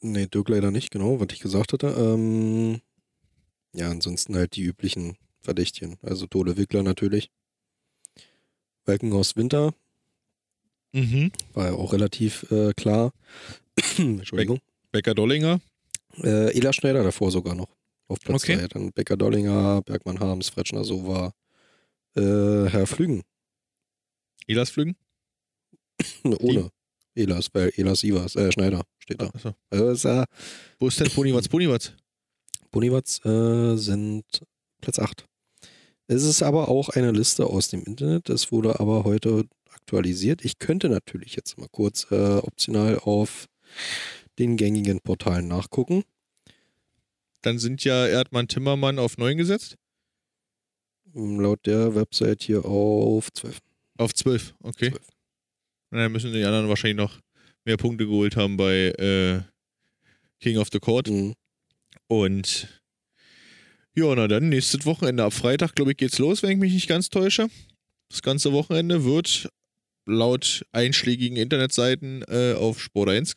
Nee, 0.00 0.26
Dirk 0.26 0.48
leider 0.48 0.70
nicht, 0.70 0.90
genau, 0.90 1.20
was 1.20 1.28
ich 1.32 1.40
gesagt 1.40 1.72
hatte. 1.72 1.88
Ähm, 1.88 2.80
ja, 3.72 3.90
ansonsten 3.90 4.36
halt 4.36 4.56
die 4.56 4.62
üblichen 4.62 5.16
Verdächtigen. 5.40 5.96
Also 6.02 6.26
Tode 6.26 6.56
Wickler 6.56 6.82
natürlich. 6.82 7.30
Walkenhorst 8.84 9.36
Winter 9.36 9.74
Mhm. 10.92 11.30
war 11.52 11.66
ja 11.66 11.72
auch 11.74 11.92
relativ 11.92 12.50
äh, 12.50 12.72
klar. 12.72 13.12
Entschuldigung. 13.98 14.60
Becker 14.92 15.14
Dollinger. 15.14 15.60
Äh, 16.22 16.56
Ela 16.56 16.72
Schneider 16.72 17.02
davor 17.04 17.30
sogar 17.30 17.54
noch. 17.54 17.68
Auf 18.08 18.18
Platz 18.20 18.44
Okay. 18.44 18.56
2. 18.56 18.68
Dann 18.68 18.92
Becker 18.92 19.16
Dollinger, 19.16 19.82
Bergmann 19.82 20.20
Harms, 20.20 20.48
Fretschner 20.48 20.84
Sova, 20.84 21.32
äh, 22.16 22.20
Herr 22.70 22.86
Flügen. 22.86 23.22
Elas 24.46 24.70
Flügen. 24.70 24.96
Ohne 26.40 26.70
Elas, 27.14 27.48
weil 27.52 27.72
Elas 27.76 28.04
Ivas, 28.04 28.36
äh, 28.36 28.52
Schneider 28.52 28.82
steht 28.98 29.20
da. 29.20 29.28
Achso. 29.28 29.54
Also 29.70 30.24
Wo 30.78 30.88
ist 30.88 31.00
denn 31.00 31.10
Poniwatz? 31.10 31.48
Poniwatz. 31.48 31.92
Boniwatz 32.70 33.24
äh, 33.24 33.76
sind 33.76 34.24
Platz 34.80 34.98
8. 34.98 35.24
Es 36.08 36.22
ist 36.22 36.42
aber 36.42 36.68
auch 36.68 36.90
eine 36.90 37.10
Liste 37.10 37.46
aus 37.46 37.68
dem 37.68 37.82
Internet. 37.82 38.28
Es 38.28 38.52
wurde 38.52 38.78
aber 38.78 39.04
heute 39.04 39.44
aktualisiert. 39.70 40.44
Ich 40.44 40.58
könnte 40.58 40.88
natürlich 40.88 41.34
jetzt 41.34 41.58
mal 41.58 41.68
kurz 41.70 42.06
äh, 42.10 42.36
optional 42.36 42.98
auf 42.98 43.48
den 44.38 44.56
gängigen 44.56 45.00
Portalen 45.00 45.48
nachgucken. 45.48 46.04
Dann 47.42 47.58
sind 47.58 47.84
ja 47.84 48.06
Erdmann 48.06 48.48
Timmermann 48.48 48.98
auf 48.98 49.18
9 49.18 49.36
gesetzt. 49.36 49.76
Laut 51.14 51.64
der 51.66 51.94
Website 51.94 52.42
hier 52.42 52.64
auf 52.64 53.32
12. 53.32 53.60
Auf 53.98 54.14
12. 54.14 54.54
Okay. 54.62 54.90
12. 54.90 55.02
Und 55.90 55.98
dann 55.98 56.12
müssen 56.12 56.32
die 56.32 56.44
anderen 56.44 56.68
wahrscheinlich 56.68 56.96
noch 56.96 57.20
mehr 57.64 57.76
Punkte 57.76 58.06
geholt 58.06 58.36
haben 58.36 58.56
bei 58.56 58.88
äh, 58.98 59.40
King 60.40 60.58
of 60.58 60.68
the 60.72 60.78
Court. 60.78 61.08
Mhm. 61.08 61.34
Und 62.08 62.82
ja, 63.94 64.14
na 64.14 64.28
dann, 64.28 64.48
nächstes 64.48 64.84
Wochenende 64.84 65.24
ab 65.24 65.32
Freitag, 65.32 65.74
glaube 65.74 65.92
ich, 65.92 65.96
geht's 65.96 66.18
los, 66.18 66.42
wenn 66.42 66.50
ich 66.50 66.58
mich 66.58 66.72
nicht 66.72 66.88
ganz 66.88 67.08
täusche. 67.08 67.48
Das 68.10 68.22
ganze 68.22 68.52
Wochenende 68.52 69.04
wird 69.04 69.48
laut 70.04 70.64
einschlägigen 70.72 71.36
Internetseiten 71.36 72.22
äh, 72.28 72.54
auf 72.54 72.80
Sport 72.80 73.08
1 73.08 73.34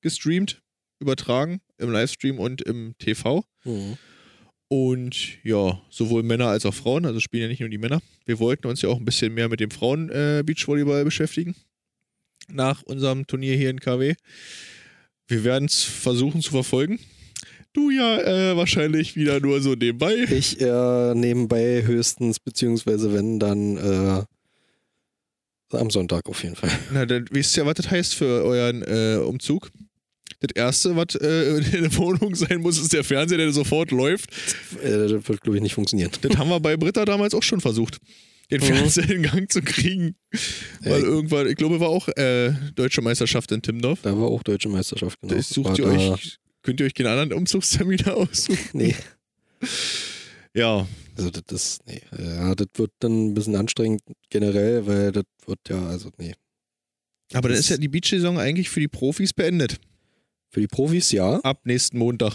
gestreamt, 0.00 0.62
übertragen, 0.98 1.60
im 1.78 1.92
Livestream 1.92 2.38
und 2.38 2.62
im 2.62 2.94
TV. 2.98 3.44
Mhm. 3.64 3.98
Und 4.72 5.44
ja, 5.44 5.82
sowohl 5.90 6.22
Männer 6.22 6.46
als 6.46 6.64
auch 6.64 6.72
Frauen, 6.72 7.04
also 7.04 7.20
spielen 7.20 7.42
ja 7.42 7.48
nicht 7.48 7.60
nur 7.60 7.68
die 7.68 7.76
Männer. 7.76 8.00
Wir 8.24 8.38
wollten 8.38 8.66
uns 8.68 8.80
ja 8.80 8.88
auch 8.88 8.96
ein 8.96 9.04
bisschen 9.04 9.34
mehr 9.34 9.50
mit 9.50 9.60
dem 9.60 9.70
Frauen-Beachvolleyball 9.70 11.04
beschäftigen. 11.04 11.54
Nach 12.48 12.82
unserem 12.84 13.26
Turnier 13.26 13.54
hier 13.54 13.68
in 13.68 13.80
KW. 13.80 14.14
Wir 15.26 15.44
werden 15.44 15.66
es 15.66 15.82
versuchen 15.84 16.40
zu 16.40 16.52
verfolgen. 16.52 16.98
Du 17.74 17.90
ja 17.90 18.22
äh, 18.22 18.56
wahrscheinlich 18.56 19.14
wieder 19.14 19.40
nur 19.40 19.60
so 19.60 19.74
nebenbei. 19.74 20.14
Ich 20.30 20.58
äh, 20.58 21.14
nebenbei 21.14 21.82
höchstens, 21.84 22.40
beziehungsweise 22.40 23.12
wenn 23.12 23.38
dann 23.38 23.76
äh, 23.76 24.24
am 25.76 25.90
Sonntag 25.90 26.26
auf 26.30 26.42
jeden 26.42 26.56
Fall. 26.56 26.70
Na, 26.94 27.04
dann 27.04 27.26
wisst 27.30 27.54
ihr, 27.58 27.66
was 27.66 27.74
das 27.74 27.90
heißt 27.90 28.14
für 28.14 28.42
euren 28.42 28.80
äh, 28.80 29.22
Umzug? 29.22 29.70
Das 30.40 30.50
erste, 30.54 30.96
was 30.96 31.14
äh, 31.16 31.56
in 31.76 31.82
der 31.82 31.96
Wohnung 31.96 32.34
sein 32.34 32.60
muss, 32.60 32.78
ist 32.80 32.92
der 32.92 33.04
Fernseher, 33.04 33.38
der 33.38 33.52
sofort 33.52 33.90
läuft. 33.90 34.30
Äh, 34.82 35.08
das 35.08 35.28
wird, 35.28 35.40
glaube 35.40 35.56
ich, 35.56 35.62
nicht 35.62 35.74
funktionieren. 35.74 36.10
Das 36.20 36.36
haben 36.36 36.48
wir 36.50 36.60
bei 36.60 36.76
Britta 36.76 37.04
damals 37.04 37.34
auch 37.34 37.42
schon 37.42 37.60
versucht, 37.60 37.98
den 38.50 38.60
Mhm. 38.60 38.64
Fernseher 38.64 39.10
in 39.10 39.22
Gang 39.22 39.50
zu 39.50 39.62
kriegen. 39.62 40.14
Weil 40.80 40.92
Ey. 41.00 41.02
irgendwann, 41.02 41.46
ich 41.48 41.56
glaube, 41.56 41.80
war 41.80 41.88
auch 41.88 42.08
äh, 42.08 42.52
Deutsche 42.74 43.00
Meisterschaft 43.02 43.50
in 43.52 43.62
Timmendorf. 43.62 44.00
Da 44.02 44.16
war 44.16 44.28
auch 44.28 44.42
Deutsche 44.42 44.68
Meisterschaft, 44.68 45.18
genau. 45.20 45.34
Da 45.34 45.42
sucht 45.42 45.78
ihr 45.78 45.84
da- 45.86 45.90
euch, 46.12 46.38
könnt 46.62 46.80
ihr 46.80 46.86
euch 46.86 46.94
keinen 46.94 47.06
anderen 47.06 47.32
Umzugstermin 47.32 48.04
aussuchen? 48.06 48.58
Nee, 48.72 48.94
Ja, 50.54 50.86
also 51.16 51.30
das 51.30 51.42
ist, 51.50 51.86
nee. 51.86 52.02
Ja, 52.18 52.54
das 52.54 52.66
wird 52.74 52.90
dann 53.00 53.28
ein 53.30 53.34
bisschen 53.34 53.56
anstrengend 53.56 54.02
generell, 54.28 54.86
weil 54.86 55.12
das 55.12 55.24
wird 55.46 55.58
ja, 55.68 55.86
also 55.86 56.10
nee. 56.18 56.34
aber 57.32 57.48
dann 57.48 57.52
Das- 57.56 57.60
ist 57.60 57.70
ja 57.70 57.76
die 57.78 57.88
Beach-Saison 57.88 58.38
eigentlich 58.38 58.68
für 58.68 58.80
die 58.80 58.88
Profis 58.88 59.32
beendet. 59.32 59.78
Für 60.52 60.60
die 60.60 60.66
Profis 60.66 61.10
ja, 61.12 61.36
Ab 61.40 61.62
nächsten 61.64 61.96
Montag. 61.96 62.34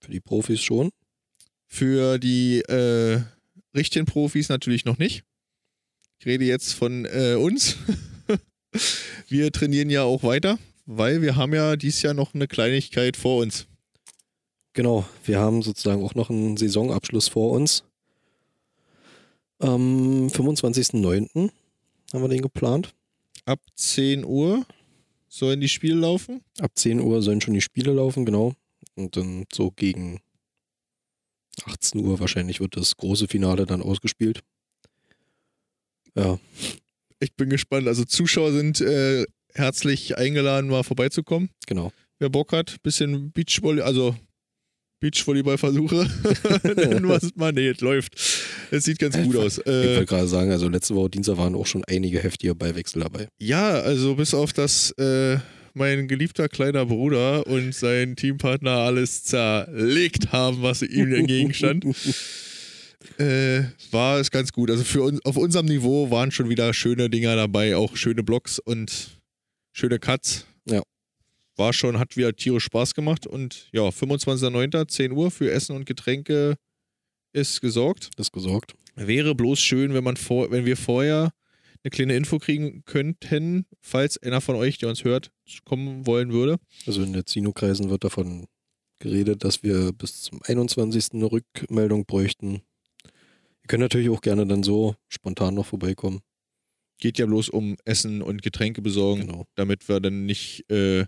für 0.00 0.10
die 0.10 0.20
Profis 0.20 0.60
schon. 0.60 0.90
Für 1.66 2.18
die 2.18 2.60
äh, 2.60 3.22
richtigen 3.74 4.04
Profis 4.04 4.50
natürlich 4.50 4.84
noch 4.84 4.98
nicht. 4.98 5.24
Ich 6.18 6.26
rede 6.26 6.44
jetzt 6.44 6.74
von 6.74 7.06
äh, 7.06 7.36
uns. 7.36 7.78
wir 9.28 9.50
trainieren 9.50 9.88
ja 9.88 10.02
auch 10.02 10.22
weiter, 10.24 10.58
weil 10.84 11.22
wir 11.22 11.36
haben 11.36 11.54
ja 11.54 11.76
dieses 11.76 12.02
Jahr 12.02 12.12
noch 12.12 12.34
eine 12.34 12.48
Kleinigkeit 12.48 13.16
vor 13.16 13.40
uns. 13.40 13.66
Genau, 14.74 15.08
wir 15.24 15.38
haben 15.38 15.62
sozusagen 15.62 16.04
auch 16.04 16.14
noch 16.14 16.28
einen 16.28 16.58
Saisonabschluss 16.58 17.28
vor 17.28 17.52
uns. 17.52 17.82
Am 19.58 20.26
25.09. 20.26 21.50
haben 22.12 22.22
wir 22.22 22.28
den 22.28 22.42
geplant. 22.42 22.94
Ab 23.46 23.60
10 23.74 24.26
Uhr 24.26 24.66
sollen 25.28 25.60
die 25.60 25.68
Spiele 25.68 25.94
laufen. 25.96 26.42
Ab 26.60 26.72
10 26.74 27.00
Uhr 27.00 27.22
sollen 27.22 27.40
schon 27.40 27.54
die 27.54 27.60
Spiele 27.60 27.92
laufen, 27.92 28.24
genau. 28.24 28.54
Und 28.94 29.16
dann 29.16 29.44
so 29.52 29.70
gegen 29.70 30.20
18 31.64 32.00
Uhr 32.00 32.18
wahrscheinlich 32.20 32.60
wird 32.60 32.76
das 32.76 32.96
große 32.96 33.28
Finale 33.28 33.66
dann 33.66 33.82
ausgespielt. 33.82 34.42
Ja, 36.14 36.38
Ich 37.20 37.34
bin 37.34 37.50
gespannt. 37.50 37.88
Also 37.88 38.04
Zuschauer 38.04 38.52
sind 38.52 38.80
äh, 38.80 39.24
herzlich 39.54 40.16
eingeladen, 40.16 40.70
mal 40.70 40.82
vorbeizukommen. 40.84 41.50
genau. 41.66 41.92
Wer 42.20 42.30
Bock 42.30 42.52
hat, 42.52 42.82
bisschen 42.82 43.30
Beachvolley, 43.30 43.80
also 43.80 44.16
Beachvolleyballversuche. 45.00 46.08
Nennen 46.76 47.06
wir 47.08 47.16
es 47.16 47.34
mal. 47.36 47.52
Nee, 47.52 47.68
es 47.68 47.80
läuft. 47.80 48.14
Es 48.70 48.84
sieht 48.84 48.98
ganz 48.98 49.16
gut 49.16 49.36
aus. 49.36 49.58
Ich 49.58 49.66
Äh, 49.66 49.96
wollte 49.96 50.06
gerade 50.06 50.28
sagen, 50.28 50.50
also 50.50 50.68
letzte 50.68 50.94
Woche 50.94 51.10
Dienstag 51.10 51.36
waren 51.38 51.54
auch 51.54 51.66
schon 51.66 51.84
einige 51.84 52.20
heftige 52.20 52.54
Beiwechsel 52.54 53.02
dabei. 53.02 53.28
ja, 53.38 53.70
also 53.80 54.14
bis 54.16 54.34
auf 54.34 54.52
das 54.52 54.90
äh, 54.98 55.38
mein 55.74 56.08
geliebter 56.08 56.48
kleiner 56.48 56.86
Bruder 56.86 57.46
und 57.46 57.72
sein 57.74 58.16
Teampartner 58.16 58.70
alles 58.72 59.22
zerlegt 59.22 60.32
haben, 60.32 60.62
was 60.62 60.82
ihm 60.82 61.12
entgegenstand, 61.14 61.84
äh, 63.18 63.62
war 63.92 64.18
es 64.18 64.30
ganz 64.32 64.52
gut. 64.52 64.70
Also 64.70 64.82
für 64.82 65.02
uns, 65.02 65.24
auf 65.24 65.36
unserem 65.36 65.66
Niveau 65.66 66.10
waren 66.10 66.32
schon 66.32 66.48
wieder 66.48 66.74
schöne 66.74 67.08
Dinger 67.08 67.36
dabei, 67.36 67.76
auch 67.76 67.96
schöne 67.96 68.24
Blocks 68.24 68.58
und 68.58 69.20
schöne 69.72 70.00
Cuts. 70.00 70.46
War 71.58 71.72
schon, 71.72 71.98
hat 71.98 72.16
wieder 72.16 72.34
tierisch 72.34 72.64
Spaß 72.64 72.94
gemacht 72.94 73.26
und 73.26 73.68
ja, 73.72 73.82
25.09., 73.82 74.88
10 74.88 75.12
Uhr 75.12 75.30
für 75.30 75.50
Essen 75.50 75.74
und 75.74 75.86
Getränke 75.86 76.56
ist 77.32 77.60
gesorgt. 77.60 78.10
Das 78.16 78.30
gesorgt. 78.32 78.74
Wäre 78.94 79.34
bloß 79.34 79.60
schön, 79.60 79.92
wenn 79.92 80.04
man 80.04 80.16
vor, 80.16 80.50
wenn 80.50 80.64
wir 80.64 80.76
vorher 80.76 81.32
eine 81.84 81.90
kleine 81.90 82.16
Info 82.16 82.38
kriegen 82.38 82.82
könnten, 82.84 83.66
falls 83.80 84.18
einer 84.18 84.40
von 84.40 84.56
euch, 84.56 84.78
der 84.78 84.88
uns 84.88 85.04
hört, 85.04 85.30
kommen 85.64 86.06
wollen 86.06 86.32
würde. 86.32 86.58
Also 86.86 87.02
in 87.02 87.12
der 87.12 87.26
Zino-Kreisen 87.26 87.90
wird 87.90 88.04
davon 88.04 88.46
geredet, 89.00 89.44
dass 89.44 89.62
wir 89.62 89.92
bis 89.92 90.22
zum 90.22 90.40
21. 90.42 91.14
eine 91.14 91.30
Rückmeldung 91.30 92.04
bräuchten. 92.06 92.62
Ihr 93.62 93.68
könnt 93.68 93.82
natürlich 93.82 94.10
auch 94.10 94.20
gerne 94.20 94.46
dann 94.46 94.62
so 94.62 94.96
spontan 95.08 95.54
noch 95.54 95.66
vorbeikommen. 95.66 96.20
Geht 96.98 97.18
ja 97.18 97.26
bloß 97.26 97.48
um 97.50 97.76
Essen 97.84 98.22
und 98.22 98.42
Getränke 98.42 98.82
besorgen, 98.82 99.22
Genau. 99.26 99.44
damit 99.54 99.88
wir 99.88 100.00
dann 100.00 100.26
nicht, 100.26 100.68
äh, 100.70 101.04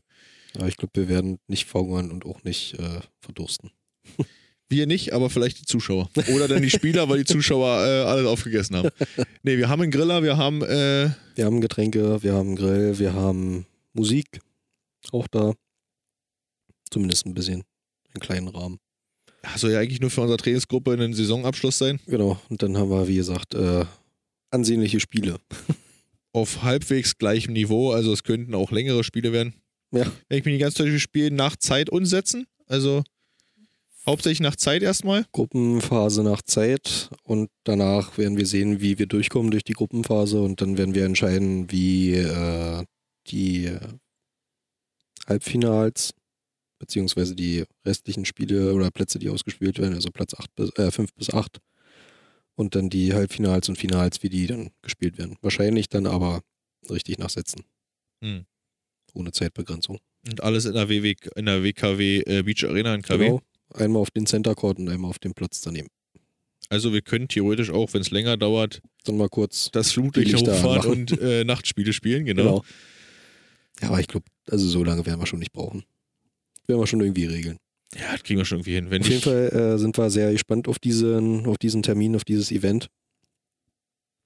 Aber 0.56 0.68
ich 0.68 0.76
glaube, 0.76 0.92
wir 0.94 1.08
werden 1.08 1.38
nicht 1.46 1.66
verhungern 1.66 2.10
und 2.10 2.24
auch 2.24 2.42
nicht 2.42 2.74
äh, 2.78 3.00
verdursten. 3.20 3.70
wir 4.68 4.86
nicht, 4.86 5.12
aber 5.12 5.30
vielleicht 5.30 5.60
die 5.60 5.64
Zuschauer. 5.64 6.10
Oder 6.34 6.48
dann 6.48 6.62
die 6.62 6.70
Spieler, 6.70 7.08
weil 7.08 7.18
die 7.18 7.24
Zuschauer 7.24 7.84
äh, 7.84 8.02
alles 8.02 8.26
aufgegessen 8.26 8.76
haben. 8.76 8.88
Nee, 9.42 9.56
wir 9.56 9.70
haben 9.70 9.80
einen 9.80 9.90
Griller, 9.90 10.22
wir 10.22 10.36
haben, 10.36 10.62
äh, 10.62 11.10
Wir 11.34 11.46
haben 11.46 11.62
Getränke, 11.62 12.22
wir 12.22 12.34
haben 12.34 12.56
Grill, 12.56 12.98
wir 12.98 13.14
haben 13.14 13.64
Musik. 13.94 14.40
Auch 15.12 15.26
da. 15.28 15.54
Zumindest 16.90 17.24
ein 17.24 17.32
bisschen. 17.32 17.64
Einen 18.12 18.20
kleinen 18.20 18.48
Rahmen. 18.48 18.78
soll 19.56 19.72
ja 19.72 19.78
eigentlich 19.78 20.00
nur 20.00 20.10
für 20.10 20.20
unsere 20.20 20.36
Trainingsgruppe 20.36 20.92
ein 20.92 21.14
Saisonabschluss 21.14 21.78
sein. 21.78 22.00
Genau. 22.06 22.40
Und 22.50 22.62
dann 22.62 22.76
haben 22.76 22.90
wir, 22.90 23.08
wie 23.08 23.16
gesagt, 23.16 23.54
äh, 23.54 23.84
ansehnliche 24.50 25.00
Spiele. 25.00 25.38
Auf 26.32 26.62
halbwegs 26.62 27.16
gleichem 27.16 27.54
Niveau, 27.54 27.92
also 27.92 28.12
es 28.12 28.22
könnten 28.24 28.54
auch 28.54 28.70
längere 28.70 29.04
Spiele 29.04 29.32
werden. 29.32 29.54
Ja. 29.92 30.06
Wenn 30.28 30.38
ich 30.38 30.44
mich 30.44 30.52
nicht 30.52 30.60
ganz 30.60 30.74
täusche, 30.74 30.92
wir 30.92 31.00
spielen 31.00 31.34
nach 31.34 31.56
Zeit 31.56 31.90
und 31.90 32.06
Sätzen. 32.06 32.46
Also 32.66 33.02
hauptsächlich 34.06 34.40
nach 34.40 34.56
Zeit 34.56 34.82
erstmal. 34.82 35.24
Gruppenphase 35.32 36.22
nach 36.22 36.42
Zeit 36.42 37.10
und 37.22 37.50
danach 37.64 38.16
werden 38.18 38.36
wir 38.36 38.46
sehen, 38.46 38.80
wie 38.80 38.98
wir 38.98 39.06
durchkommen 39.06 39.50
durch 39.50 39.64
die 39.64 39.72
Gruppenphase 39.72 40.40
und 40.40 40.60
dann 40.60 40.78
werden 40.78 40.94
wir 40.94 41.04
entscheiden, 41.04 41.70
wie 41.70 42.14
äh, 42.14 42.84
die 43.26 43.72
Halbfinals 45.26 46.14
beziehungsweise 46.78 47.36
die 47.36 47.64
restlichen 47.84 48.24
Spiele 48.24 48.72
oder 48.72 48.90
Plätze, 48.90 49.18
die 49.18 49.28
ausgespielt 49.28 49.78
werden, 49.78 49.94
also 49.94 50.10
Platz 50.10 50.34
8 50.34 50.54
bis, 50.56 50.70
äh, 50.76 50.90
5 50.90 51.14
bis 51.14 51.30
8 51.30 51.58
und 52.56 52.74
dann 52.74 52.90
die 52.90 53.14
Halbfinals 53.14 53.68
und 53.68 53.76
Finals, 53.76 54.22
wie 54.22 54.30
die 54.30 54.46
dann 54.46 54.70
gespielt 54.82 55.18
werden. 55.18 55.36
Wahrscheinlich 55.42 55.88
dann 55.88 56.06
aber 56.06 56.40
richtig 56.88 57.18
nachsetzen. 57.18 57.62
Hm. 58.22 58.46
Ohne 59.14 59.32
Zeitbegrenzung. 59.32 59.98
Und 60.28 60.42
alles 60.42 60.64
in 60.64 60.74
der, 60.74 60.88
WW, 60.88 61.14
in 61.36 61.46
der 61.46 61.62
WKW 61.62 62.20
äh, 62.20 62.42
Beach 62.42 62.64
Arena 62.64 62.94
in 62.94 63.02
KW. 63.02 63.26
Genau. 63.26 63.40
Einmal 63.74 64.02
auf 64.02 64.10
den 64.10 64.26
Center 64.26 64.54
Court 64.54 64.78
und 64.78 64.88
einmal 64.88 65.10
auf 65.10 65.18
dem 65.18 65.32
Platz 65.32 65.60
daneben. 65.60 65.88
Also 66.68 66.92
wir 66.92 67.02
können 67.02 67.28
theoretisch 67.28 67.70
auch, 67.70 67.94
wenn 67.94 68.00
es 68.00 68.10
länger 68.10 68.36
dauert, 68.36 68.80
Dann 69.04 69.16
mal 69.16 69.28
kurz 69.28 69.70
das 69.72 69.92
Flutlicht 69.92 70.36
hochfahren 70.36 70.90
und 70.90 71.20
äh, 71.20 71.44
Nachtspiele 71.44 71.92
spielen, 71.92 72.24
genau. 72.24 72.42
Genau. 72.42 72.64
Ja, 73.80 73.88
aber 73.88 74.00
ich 74.00 74.08
glaube, 74.08 74.26
also 74.48 74.68
so 74.68 74.84
lange 74.84 75.04
werden 75.06 75.20
wir 75.20 75.26
schon 75.26 75.38
nicht 75.38 75.52
brauchen. 75.52 75.84
Werden 76.66 76.80
wir 76.80 76.86
schon 76.86 77.00
irgendwie 77.00 77.24
regeln. 77.26 77.56
Ja, 77.96 78.12
das 78.12 78.22
kriegen 78.22 78.38
wir 78.38 78.44
schon 78.44 78.58
irgendwie 78.58 78.74
hin. 78.74 78.90
Wenn 78.90 79.02
Auf 79.02 79.08
jeden 79.08 79.22
Fall 79.22 79.48
äh, 79.48 79.78
sind 79.78 79.98
wir 79.98 80.10
sehr 80.10 80.30
gespannt 80.32 80.68
auf 80.68 80.78
diesen, 80.78 81.46
auf 81.46 81.58
diesen 81.58 81.82
Termin, 81.82 82.14
auf 82.14 82.24
dieses 82.24 82.52
Event. 82.52 82.88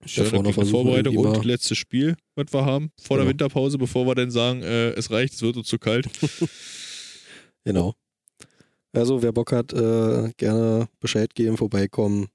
Schön, 0.06 0.24
noch 0.42 0.52
versuchen, 0.52 0.70
Vorbereitung 0.70 1.16
und 1.16 1.32
mal- 1.38 1.46
letztes 1.46 1.78
Spiel, 1.78 2.16
was 2.34 2.52
wir 2.52 2.64
haben, 2.64 2.90
vor 3.00 3.16
der 3.16 3.24
Genau. 3.24 3.30
Winterpause, 3.30 3.78
bevor 3.78 4.06
wir 4.06 4.14
dann 4.14 4.30
sagen, 4.30 4.62
äh, 4.62 4.90
es 4.90 5.10
reicht, 5.10 5.34
es 5.34 5.42
wird 5.42 5.56
uns 5.56 5.68
zu 5.68 5.78
kalt. 5.78 6.06
Genau. 7.66 7.94
Also 8.92 9.22
wer 9.22 9.32
Bock 9.32 9.50
hat, 9.52 9.72
äh, 9.72 10.30
gerne 10.36 10.86
Bescheid 11.00 11.34
geben, 11.34 11.56
vorbeikommen, 11.56 12.28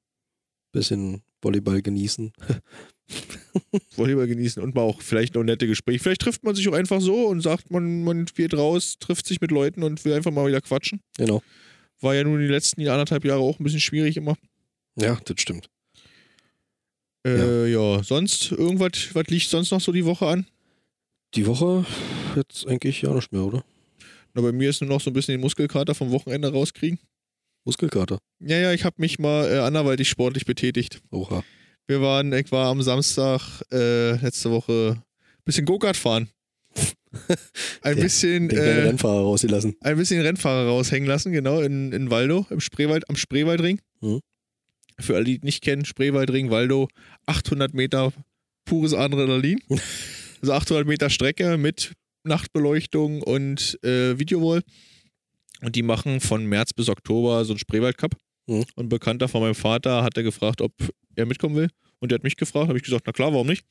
bisschen 0.71 1.21
Volleyball 1.41 1.84
genießen. 1.84 2.34
Volleyball 3.95 4.27
genießen 4.27 4.62
und 4.62 4.73
mal 4.75 4.82
auch 4.82 5.01
vielleicht 5.01 5.36
noch 5.36 5.43
nette 5.43 5.67
Gespräche. 5.67 5.99
Vielleicht 5.99 6.21
trifft 6.21 6.43
man 6.43 6.55
sich 6.55 6.67
auch 6.67 6.73
einfach 6.73 6.99
so 6.99 7.27
und 7.27 7.41
sagt, 7.41 7.69
man, 7.71 8.03
man 8.03 8.25
geht 8.25 8.55
raus, 8.55 8.97
trifft 8.99 9.27
sich 9.27 9.39
mit 9.39 9.51
Leuten 9.51 9.84
und 9.84 10.03
will 10.03 10.13
einfach 10.13 10.32
mal 10.32 10.47
wieder 10.47 10.62
quatschen. 10.62 10.99
Genau. 11.17 11.41
War 12.01 12.15
ja 12.15 12.23
nun 12.23 12.39
die 12.39 12.47
letzten 12.47 12.82
anderthalb 12.88 13.25
Jahre 13.25 13.41
auch 13.41 13.60
ein 13.60 13.63
bisschen 13.63 13.79
schwierig 13.82 14.17
immer. 14.17 14.36
Ja, 14.95 15.19
das 15.25 15.39
stimmt. 15.41 15.69
Äh, 17.26 17.72
ja. 17.72 18.02
sonst 18.04 18.52
irgendwas, 18.52 19.13
was 19.13 19.28
liegt 19.28 19.50
sonst 19.50 19.72
noch 19.72 19.82
so 19.82 19.92
die 19.92 20.06
Woche 20.06 20.28
an? 20.28 20.46
Die 21.36 21.46
Woche 21.46 21.86
jetzt 22.36 22.65
eigentlich 22.67 23.02
ja 23.02 23.13
nicht 23.13 23.32
mehr, 23.32 23.44
oder? 23.44 23.63
Na, 24.34 24.42
bei 24.42 24.52
mir 24.52 24.70
ist 24.70 24.82
nur 24.82 24.90
noch 24.90 25.02
so 25.02 25.10
ein 25.10 25.13
bisschen 25.13 25.34
den 25.34 25.42
Muskelkater 25.42 25.94
vom 25.96 26.12
Wochenende 26.12 26.52
rauskriegen. 26.52 27.00
Muskelkater. 27.65 28.20
Ja, 28.40 28.58
ja, 28.58 28.74
ich 28.74 28.84
habe 28.86 28.96
mich 29.00 29.20
mal 29.20 29.52
äh, 29.52 29.60
anderweitig 29.60 30.08
sportlich 30.10 30.46
betätigt. 30.46 31.02
Oha. 31.12 31.44
Wir 31.88 32.02
waren, 32.02 32.32
ich 32.34 32.52
war 32.52 32.67
am 32.67 32.82
Samstag 32.82 33.42
äh, 33.72 34.12
letzte 34.22 34.50
Woche 34.52 34.94
ein 34.98 35.44
bisschen 35.44 35.65
Go-Kart 35.65 35.98
fahren. 35.98 36.30
ein 37.82 37.96
Der- 37.96 38.04
bisschen, 38.04 38.50
äh, 38.52 38.60
Rennfahrer 38.84 39.22
rausgelassen. 39.22 39.76
ein 39.82 39.98
bisschen 39.98 40.22
Rennfahrer 40.22 40.67
raushängen 40.67 41.08
lassen, 41.10 41.32
genau, 41.32 41.60
in, 41.62 41.92
in 41.92 42.10
Waldo, 42.12 42.46
im 42.50 42.60
Spreewald, 42.60 43.10
am 43.10 43.15
Spreewaldring. 43.15 43.82
Mhm. 44.02 44.20
Für 45.00 45.15
alle, 45.15 45.25
die 45.25 45.39
nicht 45.43 45.63
kennen, 45.63 45.85
Spreewaldring, 45.85 46.50
Waldo, 46.50 46.87
800 47.25 47.73
Meter 47.73 48.13
pures 48.65 48.93
Adrenalin. 48.93 49.60
also 50.41 50.54
800 50.54 50.87
Meter 50.87 51.10
Strecke 51.10 51.58
mit 51.58 51.93
Nachtbeleuchtung 52.23 53.21
und 53.21 53.79
äh, 53.83 54.17
Videowall. 54.19 54.62
Und 55.62 55.75
die 55.75 55.83
machen 55.83 56.19
von 56.21 56.45
März 56.45 56.73
bis 56.73 56.89
Oktober 56.89 57.43
so 57.45 57.54
einen 57.54 57.60
Spreewald-Cup. 57.60 58.15
Mhm. 58.47 58.65
Und 58.75 58.85
ein 58.85 58.89
Bekannter 58.89 59.27
von 59.27 59.41
meinem 59.41 59.56
Vater 59.56 60.04
hat 60.04 60.15
er 60.17 60.23
gefragt, 60.23 60.62
ob 60.62 60.71
er 61.15 61.25
mitkommen 61.25 61.56
will. 61.56 61.69
Und 62.00 62.12
der 62.12 62.17
hat 62.17 62.23
mich 62.23 62.37
gefragt, 62.37 62.67
habe 62.67 62.77
ich 62.77 62.83
gesagt, 62.83 63.04
na 63.06 63.12
klar, 63.12 63.33
warum 63.33 63.47
nicht? 63.47 63.65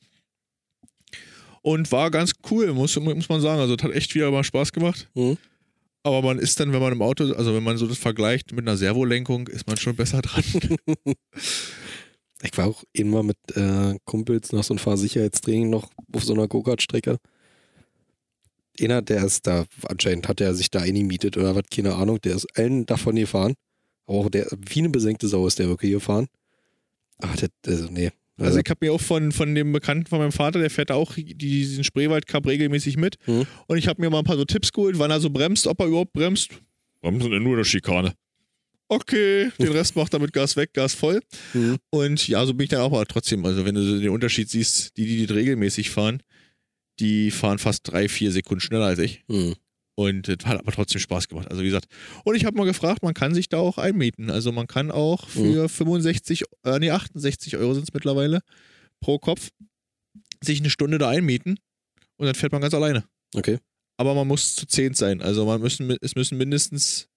Und 1.61 1.91
war 1.91 2.09
ganz 2.11 2.33
cool, 2.49 2.71
muss, 2.73 2.97
muss 2.97 3.29
man 3.29 3.41
sagen. 3.41 3.59
Also, 3.59 3.75
es 3.75 3.83
hat 3.83 3.91
echt 3.91 4.13
wieder 4.15 4.31
mal 4.31 4.43
Spaß 4.43 4.71
gemacht. 4.71 5.09
Mhm. 5.13 5.37
Aber 6.03 6.21
man 6.21 6.39
ist 6.39 6.59
dann, 6.59 6.71
wenn 6.71 6.81
man 6.81 6.93
im 6.93 7.01
Auto, 7.01 7.33
also 7.33 7.53
wenn 7.53 7.63
man 7.63 7.77
so 7.77 7.85
das 7.87 7.97
vergleicht 7.97 8.53
mit 8.53 8.67
einer 8.67 8.77
Servolenkung, 8.77 9.47
ist 9.47 9.67
man 9.67 9.77
schon 9.77 9.95
besser 9.95 10.21
dran. 10.21 10.43
Ich 12.41 12.57
war 12.57 12.67
auch 12.67 12.83
immer 12.93 13.21
mit 13.21 13.37
äh, 13.55 13.97
Kumpels 14.05 14.53
nach 14.53 14.63
so 14.63 14.73
einem 14.73 14.79
Fahrsicherheitstraining 14.79 15.69
noch 15.69 15.89
auf 16.13 16.23
so 16.23 16.33
einer 16.33 16.47
Go-Kart-Strecke. 16.47 17.17
Einer, 18.79 19.01
der 19.01 19.25
ist 19.25 19.45
da, 19.45 19.65
anscheinend 19.89 20.29
hat 20.29 20.39
er 20.39 20.55
sich 20.55 20.71
da 20.71 20.79
eingemietet 20.79 21.35
oder 21.35 21.53
was, 21.55 21.63
keine 21.69 21.95
Ahnung, 21.95 22.21
der 22.21 22.35
ist 22.35 22.47
allen 22.57 22.85
davon 22.85 23.17
gefahren. 23.17 23.55
Aber 24.05 24.19
auch 24.19 24.29
der, 24.29 24.47
wie 24.57 24.79
eine 24.79 24.89
besenkte 24.89 25.27
Sau 25.27 25.45
ist 25.47 25.59
der 25.59 25.67
wirklich 25.67 25.91
gefahren. 25.91 26.27
Ach, 27.17 27.35
der, 27.35 27.49
also, 27.67 27.89
nee. 27.91 28.11
Also 28.39 28.59
ich 28.59 28.69
habe 28.69 28.85
mir 28.85 28.93
auch 28.93 29.01
von, 29.01 29.31
von 29.31 29.53
dem 29.55 29.71
Bekannten 29.71 30.05
von 30.05 30.19
meinem 30.19 30.31
Vater, 30.31 30.59
der 30.59 30.69
fährt 30.69 30.89
da 30.89 30.95
auch 30.95 31.13
diesen 31.15 31.83
Spreewald-Cup 31.83 32.47
regelmäßig 32.47 32.97
mit. 32.97 33.15
Mhm. 33.27 33.45
Und 33.67 33.77
ich 33.77 33.87
habe 33.87 34.01
mir 34.01 34.09
mal 34.09 34.19
ein 34.19 34.25
paar 34.25 34.37
so 34.37 34.45
Tipps 34.45 34.71
geholt, 34.71 34.99
wann 34.99 35.11
er 35.11 35.19
so 35.19 35.29
bremst, 35.29 35.67
ob 35.67 35.79
er 35.79 35.87
überhaupt 35.87 36.13
bremst. 36.13 36.51
Bremsen 37.01 37.31
denn 37.31 37.43
nur 37.43 37.53
in 37.53 37.57
der 37.57 37.63
Schikane. 37.65 38.13
Okay, 38.87 39.51
den 39.59 39.67
Rest 39.71 39.95
macht 39.95 40.13
er 40.13 40.19
mit 40.19 40.33
Gas 40.33 40.55
weg, 40.55 40.73
Gas 40.73 40.95
voll. 40.95 41.21
Mhm. 41.53 41.77
Und 41.91 42.27
ja, 42.27 42.45
so 42.45 42.53
bin 42.53 42.63
ich 42.63 42.69
dann 42.69 42.81
auch, 42.81 42.91
aber 42.91 43.05
trotzdem, 43.05 43.45
also 43.45 43.65
wenn 43.65 43.75
du 43.75 43.99
den 43.99 44.09
Unterschied 44.09 44.49
siehst, 44.49 44.97
die, 44.97 45.05
die 45.05 45.25
das 45.27 45.35
regelmäßig 45.35 45.91
fahren, 45.91 46.23
die 46.99 47.31
fahren 47.31 47.59
fast 47.59 47.89
drei, 47.91 48.09
vier 48.09 48.31
Sekunden 48.31 48.61
schneller 48.61 48.85
als 48.85 48.99
ich. 48.99 49.23
Mhm. 49.27 49.55
Und 49.99 50.29
das 50.29 50.37
hat 50.45 50.57
aber 50.57 50.71
trotzdem 50.71 51.01
Spaß 51.01 51.27
gemacht. 51.27 51.49
Also 51.51 51.61
wie 51.61 51.65
gesagt, 51.65 51.89
und 52.23 52.33
ich 52.33 52.45
habe 52.45 52.57
mal 52.57 52.63
gefragt, 52.63 53.03
man 53.03 53.13
kann 53.13 53.33
sich 53.33 53.49
da 53.49 53.57
auch 53.57 53.77
einmieten. 53.77 54.29
Also 54.29 54.53
man 54.53 54.65
kann 54.65 54.91
auch 54.91 55.27
für 55.27 55.67
65, 55.67 56.43
äh, 56.63 56.79
nee, 56.79 56.89
68 56.89 57.57
Euro 57.57 57.73
sind 57.73 57.83
es 57.83 57.93
mittlerweile 57.93 58.39
pro 59.01 59.19
Kopf, 59.19 59.49
sich 60.41 60.61
eine 60.61 60.69
Stunde 60.69 60.99
da 60.99 61.09
einmieten 61.09 61.59
und 62.15 62.27
dann 62.27 62.35
fährt 62.35 62.53
man 62.53 62.61
ganz 62.61 62.73
alleine. 62.73 63.03
Okay. 63.35 63.57
Aber 63.97 64.15
man 64.15 64.25
muss 64.25 64.55
zu 64.55 64.65
zehnt 64.67 64.95
sein. 64.95 65.21
Also 65.21 65.45
man 65.45 65.59
müssen, 65.59 65.93
es 65.99 66.15
müssen 66.15 66.37
mindestens 66.37 67.09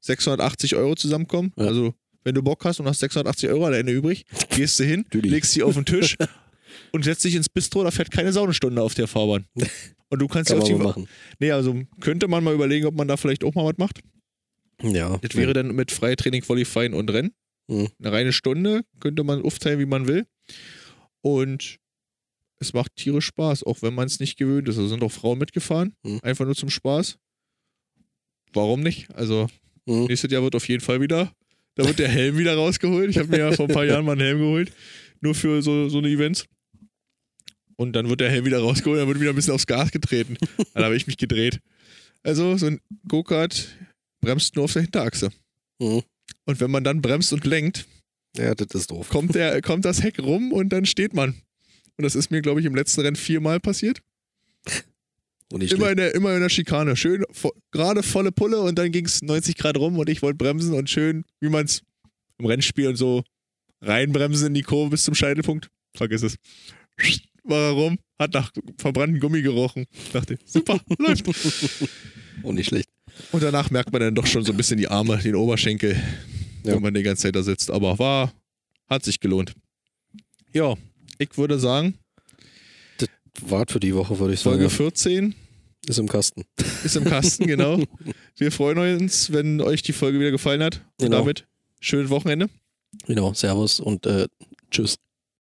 680 0.00 0.76
Euro 0.76 0.94
zusammenkommen. 0.94 1.52
Ja. 1.58 1.66
Also 1.66 1.92
wenn 2.24 2.34
du 2.34 2.42
Bock 2.42 2.64
hast 2.64 2.80
und 2.80 2.86
hast 2.86 3.00
680 3.00 3.50
Euro 3.50 3.66
alleine 3.66 3.90
übrig, 3.90 4.24
gehst 4.56 4.80
du 4.80 4.84
hin, 4.84 5.04
legst 5.12 5.52
sie 5.52 5.62
auf 5.62 5.74
den 5.74 5.84
Tisch 5.84 6.16
und 6.92 7.04
setzt 7.04 7.22
dich 7.24 7.34
ins 7.34 7.50
Bistro, 7.50 7.84
da 7.84 7.90
fährt 7.90 8.10
keine 8.10 8.32
Saunenstunde 8.32 8.80
auf 8.80 8.94
der 8.94 9.08
Fahrbahn. 9.08 9.44
Und 10.10 10.20
du 10.20 10.26
kannst 10.28 10.50
Kann 10.50 10.60
ja 10.60 10.64
man 10.72 10.78
die, 10.78 10.82
machen. 10.84 11.08
Nee, 11.38 11.50
also 11.52 11.74
könnte 12.00 12.28
man 12.28 12.42
mal 12.42 12.54
überlegen, 12.54 12.86
ob 12.86 12.94
man 12.94 13.08
da 13.08 13.16
vielleicht 13.16 13.44
auch 13.44 13.54
mal 13.54 13.64
was 13.64 13.76
macht. 13.76 14.00
Ja. 14.82 15.18
Das 15.18 15.34
wäre 15.36 15.52
dann 15.52 15.74
mit 15.74 15.90
Freitraining, 15.90 16.42
Qualifying 16.42 16.94
und 16.94 17.10
Rennen. 17.10 17.32
Mhm. 17.66 17.88
Eine 17.98 18.12
reine 18.12 18.32
Stunde 18.32 18.82
könnte 19.00 19.24
man 19.24 19.42
aufteilen, 19.42 19.78
wie 19.80 19.86
man 19.86 20.06
will. 20.06 20.24
Und 21.20 21.78
es 22.60 22.72
macht 22.72 22.96
tierisch 22.96 23.26
Spaß, 23.26 23.64
auch 23.64 23.82
wenn 23.82 23.94
man 23.94 24.06
es 24.06 24.18
nicht 24.20 24.36
gewöhnt 24.38 24.68
ist. 24.68 24.76
Also 24.78 24.88
sind 24.88 25.02
auch 25.02 25.12
Frauen 25.12 25.38
mitgefahren, 25.38 25.94
Mhm. 26.04 26.20
einfach 26.22 26.44
nur 26.46 26.54
zum 26.56 26.70
Spaß. 26.70 27.18
Warum 28.52 28.80
nicht? 28.80 29.10
Also 29.14 29.48
Mhm. 29.86 30.04
nächstes 30.06 30.30
Jahr 30.32 30.42
wird 30.42 30.54
auf 30.54 30.68
jeden 30.68 30.80
Fall 30.82 31.00
wieder, 31.00 31.32
da 31.74 31.86
wird 31.86 31.98
der 31.98 32.08
Helm 32.08 32.38
wieder 32.38 32.54
rausgeholt. 32.54 33.10
Ich 33.10 33.18
habe 33.18 33.28
mir 33.28 33.38
ja 33.38 33.52
vor 33.52 33.68
ein 33.68 33.74
paar 33.74 33.84
Jahren 34.00 34.04
mal 34.04 34.12
einen 34.12 34.20
Helm 34.22 34.38
geholt, 34.38 34.72
nur 35.20 35.34
für 35.34 35.62
so, 35.62 35.88
so 35.88 35.98
eine 35.98 36.08
Events. 36.08 36.46
Und 37.78 37.92
dann 37.92 38.08
wird 38.08 38.20
der 38.20 38.28
Helm 38.28 38.44
wieder 38.44 38.58
rausgeholt, 38.58 39.00
dann 39.00 39.06
wird 39.06 39.20
wieder 39.20 39.30
ein 39.30 39.36
bisschen 39.36 39.54
aufs 39.54 39.66
Gas 39.66 39.92
getreten. 39.92 40.36
Dann 40.74 40.82
habe 40.82 40.96
ich 40.96 41.06
mich 41.06 41.16
gedreht. 41.16 41.60
Also 42.24 42.56
so 42.56 42.66
ein 42.66 42.80
Go-Kart 43.06 43.68
bremst 44.20 44.56
nur 44.56 44.64
auf 44.64 44.72
der 44.72 44.82
Hinterachse. 44.82 45.30
Mhm. 45.78 46.02
Und 46.44 46.60
wenn 46.60 46.72
man 46.72 46.82
dann 46.82 47.00
bremst 47.00 47.32
und 47.32 47.44
lenkt, 47.44 47.86
Ja, 48.36 48.52
das 48.56 48.68
ist 48.74 48.90
doof. 48.90 49.08
kommt, 49.08 49.36
der, 49.36 49.62
kommt 49.62 49.84
das 49.84 50.02
Heck 50.02 50.18
rum 50.18 50.52
und 50.52 50.70
dann 50.70 50.86
steht 50.86 51.14
man. 51.14 51.30
Und 51.96 52.02
das 52.02 52.16
ist 52.16 52.32
mir, 52.32 52.42
glaube 52.42 52.58
ich, 52.58 52.66
im 52.66 52.74
letzten 52.74 53.02
Rennen 53.02 53.16
viermal 53.16 53.60
passiert. 53.60 54.00
Und 55.52 55.60
nicht 55.60 55.72
Immer 55.72 55.90
in, 55.92 55.96
der, 55.96 56.14
immer 56.16 56.34
in 56.34 56.40
der 56.40 56.48
Schikane. 56.48 56.96
Schön, 56.96 57.24
vo, 57.30 57.52
gerade 57.70 58.02
volle 58.02 58.32
Pulle 58.32 58.60
und 58.60 58.76
dann 58.76 58.90
ging 58.90 59.06
es 59.06 59.22
90 59.22 59.56
Grad 59.56 59.76
rum 59.76 59.98
und 59.98 60.08
ich 60.08 60.20
wollte 60.20 60.36
bremsen 60.36 60.74
und 60.74 60.90
schön, 60.90 61.24
wie 61.40 61.48
man 61.48 61.64
es 61.64 61.82
im 62.38 62.46
Rennspiel 62.46 62.88
und 62.88 62.96
so 62.96 63.22
reinbremsen 63.82 64.48
in 64.48 64.54
die 64.54 64.62
Kurve 64.62 64.90
bis 64.90 65.04
zum 65.04 65.14
Scheitelpunkt. 65.14 65.70
Vergiss 65.94 66.22
es. 66.24 66.34
War 67.48 67.58
er 67.68 67.70
rum, 67.72 67.98
hat 68.18 68.34
nach 68.34 68.52
verbrannten 68.78 69.20
Gummi 69.20 69.42
gerochen. 69.42 69.86
Dachte, 70.12 70.38
super, 70.44 70.78
läuft. 70.98 71.26
Und 72.42 72.54
nicht 72.56 72.68
schlecht. 72.68 72.88
Und 73.32 73.42
danach 73.42 73.70
merkt 73.70 73.90
man 73.92 74.00
dann 74.00 74.14
doch 74.14 74.26
schon 74.26 74.44
so 74.44 74.52
ein 74.52 74.56
bisschen 74.56 74.78
die 74.78 74.88
Arme, 74.88 75.18
den 75.18 75.34
Oberschenkel, 75.34 75.96
Ja. 76.64 76.74
wenn 76.74 76.82
man 76.82 76.94
die 76.94 77.02
ganze 77.02 77.22
Zeit 77.22 77.36
da 77.36 77.42
sitzt. 77.42 77.70
Aber 77.70 77.98
war, 77.98 78.32
hat 78.88 79.04
sich 79.04 79.18
gelohnt. 79.18 79.54
Ja, 80.52 80.74
ich 81.18 81.36
würde 81.36 81.58
sagen, 81.58 81.94
Wart 83.40 83.70
für 83.70 83.80
die 83.80 83.94
Woche, 83.94 84.18
würde 84.18 84.34
ich 84.34 84.40
sagen. 84.40 84.56
Folge 84.56 84.70
14 84.70 85.34
Ist 85.86 85.98
im 85.98 86.08
Kasten. 86.08 86.42
ist 86.84 86.96
im 86.96 87.04
Kasten, 87.04 87.46
genau. 87.46 87.80
Wir 88.36 88.50
freuen 88.52 88.78
uns, 89.00 89.32
wenn 89.32 89.60
euch 89.60 89.82
die 89.82 89.92
Folge 89.92 90.18
wieder 90.18 90.30
gefallen 90.32 90.62
hat. 90.62 90.76
Und 91.00 91.06
Genau. 91.06 91.18
damit 91.18 91.46
schönes 91.80 92.10
Wochenende. 92.10 92.48
Genau. 93.06 93.32
Servus 93.34 93.78
und 93.80 94.06
äh, 94.06 94.26
tschüss. 94.70 94.96